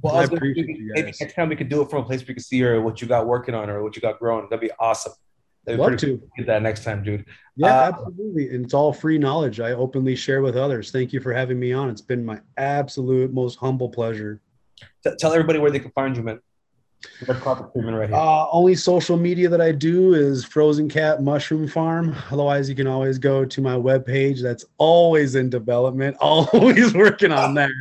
Well, 0.02 0.14
I 0.16 0.18
I 0.18 0.22
was 0.22 0.30
gonna, 0.30 0.38
appreciate 0.38 0.68
maybe, 0.68 0.80
you 0.80 0.92
maybe 0.96 1.12
guys. 1.12 1.22
next 1.22 1.34
time 1.36 1.50
we 1.50 1.56
could 1.56 1.70
do 1.70 1.82
it 1.82 1.90
from 1.90 2.04
a 2.04 2.06
place 2.06 2.22
where 2.22 2.30
you 2.30 2.36
can 2.36 2.44
see 2.44 2.64
or 2.64 2.82
what 2.82 3.02
you 3.02 3.08
got 3.08 3.28
working 3.28 3.54
on 3.56 3.70
or 3.70 3.84
what 3.84 3.96
you 3.96 4.02
got 4.02 4.20
growing. 4.20 4.48
That'd 4.50 4.62
be 4.62 4.72
awesome. 4.80 5.14
That'd 5.66 5.78
be 5.80 5.84
love 5.84 5.98
to. 5.98 6.18
cool. 6.18 6.30
Get 6.38 6.48
that 6.48 6.62
next 6.62 6.84
time, 6.86 7.04
dude. 7.04 7.26
Yeah, 7.58 7.68
Uh, 7.68 7.92
absolutely. 7.94 8.50
And 8.56 8.64
it's 8.66 8.74
all 8.74 8.94
free 8.94 9.18
knowledge. 9.18 9.60
I 9.60 9.72
openly 9.74 10.16
share 10.16 10.42
with 10.42 10.56
others. 10.56 10.92
Thank 10.92 11.12
you 11.12 11.20
for 11.20 11.34
having 11.34 11.60
me 11.60 11.74
on. 11.74 11.90
It's 11.90 12.02
been 12.02 12.24
my 12.26 12.40
absolute 12.58 13.34
most 13.34 13.58
humble 13.58 13.90
pleasure. 13.90 14.42
T- 15.04 15.12
tell 15.20 15.34
everybody 15.34 15.60
where 15.60 15.70
they 15.72 15.80
can 15.80 15.92
find 15.92 16.16
you, 16.16 16.24
man. 16.24 16.40
Red 17.28 17.40
carpet 17.42 17.72
treatment 17.72 17.98
right 17.98 18.10
here. 18.10 18.18
Uh, 18.18 18.48
only 18.52 18.76
social 18.76 19.18
media 19.18 19.48
that 19.50 19.62
I 19.62 19.72
do 19.72 20.14
is 20.14 20.44
Frozen 20.44 20.90
Cat 20.90 21.22
Mushroom 21.24 21.68
Farm. 21.68 22.16
Otherwise, 22.32 22.68
you 22.70 22.76
can 22.76 22.88
always 22.88 23.18
go 23.18 23.46
to 23.46 23.62
my 23.62 23.76
webpage. 23.76 24.42
That's 24.42 24.66
always 24.78 25.36
in 25.36 25.50
development, 25.50 26.18
always 26.22 26.94
working 26.94 27.32
on 27.32 27.54
that. 27.56 27.72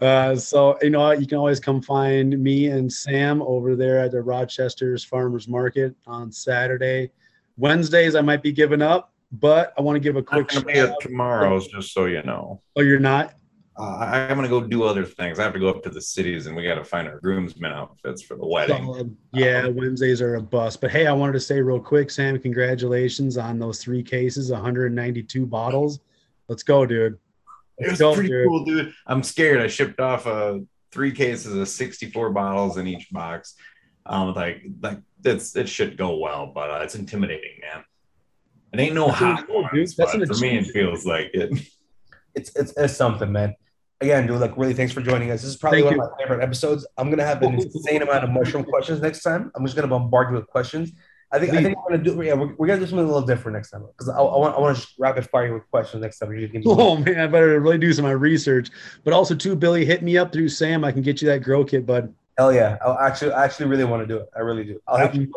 Uh, 0.00 0.34
so, 0.36 0.78
you 0.80 0.88
know, 0.88 1.10
you 1.10 1.26
can 1.26 1.36
always 1.36 1.60
come 1.60 1.82
find 1.82 2.38
me 2.42 2.68
and 2.68 2.90
Sam 2.90 3.42
over 3.42 3.76
there 3.76 3.98
at 3.98 4.12
the 4.12 4.22
Rochester's 4.22 5.04
Farmers 5.04 5.46
Market 5.46 5.94
on 6.06 6.32
Saturday. 6.32 7.10
Wednesdays, 7.58 8.14
I 8.14 8.22
might 8.22 8.42
be 8.42 8.52
giving 8.52 8.80
up, 8.80 9.12
but 9.32 9.74
I 9.76 9.82
want 9.82 9.96
to 9.96 10.00
give 10.00 10.16
a 10.16 10.20
I'm 10.20 10.24
quick 10.24 10.48
gonna 10.48 10.60
shout 10.60 10.76
at 10.76 10.90
out. 10.90 11.00
tomorrow's, 11.00 11.68
just 11.68 11.92
so 11.92 12.06
you 12.06 12.22
know. 12.22 12.62
Oh, 12.76 12.80
you're 12.80 12.98
not? 12.98 13.34
Uh, 13.80 13.96
I- 13.96 14.28
I'm 14.28 14.36
gonna 14.36 14.48
go 14.48 14.60
do 14.60 14.82
other 14.84 15.04
things. 15.04 15.38
I 15.38 15.42
have 15.44 15.54
to 15.54 15.58
go 15.58 15.68
up 15.70 15.82
to 15.84 15.90
the 15.90 16.00
cities, 16.02 16.46
and 16.46 16.54
we 16.54 16.62
got 16.64 16.74
to 16.74 16.84
find 16.84 17.08
our 17.08 17.18
groomsmen 17.18 17.72
outfits 17.72 18.20
for 18.22 18.36
the 18.36 18.46
wedding. 18.46 18.84
Solid. 18.84 19.16
Yeah, 19.32 19.66
Wednesdays 19.68 20.20
are 20.20 20.34
a 20.34 20.42
bust. 20.42 20.80
But 20.80 20.90
hey, 20.90 21.06
I 21.06 21.12
wanted 21.12 21.32
to 21.32 21.40
say 21.40 21.60
real 21.60 21.80
quick, 21.80 22.10
Sam, 22.10 22.38
congratulations 22.38 23.38
on 23.38 23.58
those 23.58 23.82
three 23.82 24.02
cases, 24.02 24.50
192 24.50 25.46
bottles. 25.46 26.00
Let's 26.48 26.62
go, 26.62 26.84
dude. 26.84 27.18
It 27.78 27.90
was 27.90 27.98
Go, 27.98 28.12
pretty 28.12 28.28
dude. 28.28 28.46
cool, 28.46 28.64
dude. 28.64 28.92
I'm 29.06 29.22
scared. 29.22 29.62
I 29.62 29.66
shipped 29.66 30.00
off 30.00 30.26
uh, 30.26 30.58
three 30.92 31.12
cases 31.12 31.54
of 31.56 31.66
64 31.66 32.30
bottles 32.30 32.76
in 32.76 32.86
each 32.86 33.10
box. 33.10 33.54
Um, 34.04 34.34
like 34.34 34.62
like 34.82 34.98
that's 35.22 35.56
it 35.56 35.68
should 35.68 35.96
go 35.96 36.16
well, 36.18 36.52
but 36.54 36.70
uh, 36.70 36.80
it's 36.82 36.94
intimidating, 36.96 37.60
man. 37.62 37.84
It 38.72 38.80
ain't 38.80 38.94
no 38.94 39.06
That's 39.06 39.18
hot 39.18 39.46
cool, 39.46 39.62
dude. 39.72 39.72
ones, 39.80 39.96
That's 39.96 40.12
but 40.12 40.22
an 40.22 40.28
for 40.28 40.38
me, 40.40 40.58
it 40.58 40.66
feels 40.66 41.06
like 41.06 41.30
it. 41.32 41.50
It's, 42.34 42.54
it's 42.54 42.72
it's 42.76 42.96
something, 42.96 43.32
man. 43.32 43.54
Again, 44.02 44.26
dude, 44.26 44.40
like 44.40 44.56
really 44.56 44.72
thanks 44.72 44.92
for 44.92 45.02
joining 45.02 45.30
us. 45.30 45.42
This 45.42 45.50
is 45.50 45.56
probably 45.56 45.82
Thank 45.82 45.98
one 45.98 46.06
of 46.06 46.12
my 46.18 46.24
favorite 46.24 46.42
episodes. 46.42 46.86
I'm 46.96 47.10
gonna 47.10 47.24
have 47.24 47.42
an 47.42 47.54
insane 47.54 48.00
amount 48.00 48.24
of 48.24 48.30
mushroom 48.30 48.64
questions 48.64 49.02
next 49.02 49.22
time. 49.22 49.50
I'm 49.54 49.64
just 49.64 49.76
gonna 49.76 49.88
bombard 49.88 50.30
you 50.30 50.36
with 50.36 50.46
questions. 50.46 50.92
I 51.32 51.38
think 51.38 51.52
I 51.52 51.62
think 51.62 51.76
we're 51.76 51.96
gonna 51.98 52.02
do 52.02 52.22
yeah, 52.22 52.32
we're, 52.32 52.54
we're 52.56 52.66
gonna 52.66 52.80
do 52.80 52.86
something 52.86 53.04
a 53.04 53.06
little 53.06 53.26
different 53.26 53.56
next 53.56 53.70
time 53.70 53.84
because 53.86 54.08
I, 54.08 54.16
I 54.16 54.22
want 54.38 54.56
I 54.56 54.60
want 54.60 54.78
to 54.78 54.86
rapid 54.98 55.28
fire 55.28 55.48
you 55.48 55.52
with 55.54 55.70
questions 55.70 56.00
next 56.02 56.18
time. 56.18 56.30
Just 56.38 56.52
give 56.52 56.64
me- 56.64 56.72
Oh 56.72 56.96
man, 56.96 57.20
I 57.20 57.26
better 57.26 57.60
really 57.60 57.76
do 57.76 57.92
some 57.92 58.06
of 58.06 58.08
my 58.08 58.12
research. 58.14 58.70
But 59.04 59.12
also 59.12 59.34
too, 59.34 59.54
Billy, 59.54 59.84
hit 59.84 60.02
me 60.02 60.16
up 60.16 60.32
through 60.32 60.48
Sam. 60.48 60.82
I 60.82 60.92
can 60.92 61.02
get 61.02 61.20
you 61.20 61.28
that 61.28 61.42
grow 61.42 61.62
kit, 61.64 61.84
bud. 61.84 62.14
Hell 62.38 62.54
yeah! 62.54 62.78
I 62.84 63.06
actually 63.06 63.32
I 63.32 63.44
actually 63.44 63.66
really 63.66 63.84
want 63.84 64.02
to 64.02 64.06
do 64.06 64.20
it. 64.20 64.30
I 64.34 64.40
really 64.40 64.64
do. 64.64 64.80
I'll 64.88 64.96
have 64.96 65.14
you. 65.14 65.30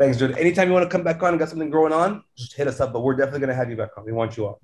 Thanks, 0.00 0.16
dude. 0.18 0.36
Anytime 0.36 0.66
you 0.66 0.74
want 0.74 0.82
to 0.84 0.90
come 0.90 1.04
back 1.04 1.22
on 1.22 1.28
and 1.28 1.38
got 1.38 1.48
something 1.48 1.70
growing 1.70 1.92
on, 1.92 2.24
just 2.36 2.54
hit 2.54 2.66
us 2.66 2.80
up. 2.80 2.92
But 2.92 3.02
we're 3.02 3.14
definitely 3.14 3.40
gonna 3.40 3.54
have 3.54 3.70
you 3.70 3.76
back 3.76 3.90
on. 3.96 4.04
We 4.04 4.10
want 4.10 4.36
you 4.36 4.48
on. 4.48 4.56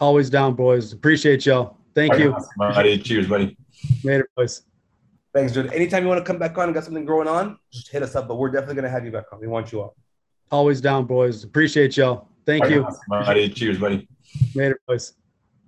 Always 0.00 0.30
down, 0.30 0.54
boys. 0.54 0.92
Appreciate 0.92 1.44
y'all. 1.44 1.77
Thank 1.94 2.18
you. 2.18 2.36
buddy. 2.56 2.98
Cheers, 2.98 3.26
buddy. 3.26 3.56
Later, 4.04 4.28
boys. 4.36 4.62
Thanks, 5.34 5.52
dude. 5.52 5.72
Anytime 5.72 6.02
you 6.02 6.08
want 6.08 6.18
to 6.18 6.24
come 6.24 6.38
back 6.38 6.56
on 6.58 6.64
and 6.64 6.74
got 6.74 6.84
something 6.84 7.04
growing 7.04 7.28
on, 7.28 7.58
just 7.72 7.90
hit 7.90 8.02
us 8.02 8.16
up. 8.16 8.28
But 8.28 8.36
we're 8.36 8.50
definitely 8.50 8.76
gonna 8.76 8.88
have 8.88 9.04
you 9.04 9.12
back 9.12 9.24
on. 9.32 9.40
We 9.40 9.46
want 9.46 9.72
you 9.72 9.82
on. 9.82 9.90
Always 10.50 10.80
down, 10.80 11.04
boys. 11.04 11.44
Appreciate 11.44 11.96
y'all. 11.96 12.28
Thank 12.46 12.68
you. 12.70 12.86
buddy. 13.08 13.48
Cheers, 13.50 13.78
buddy. 13.78 14.08
Later, 14.54 14.80
boys. 14.86 15.12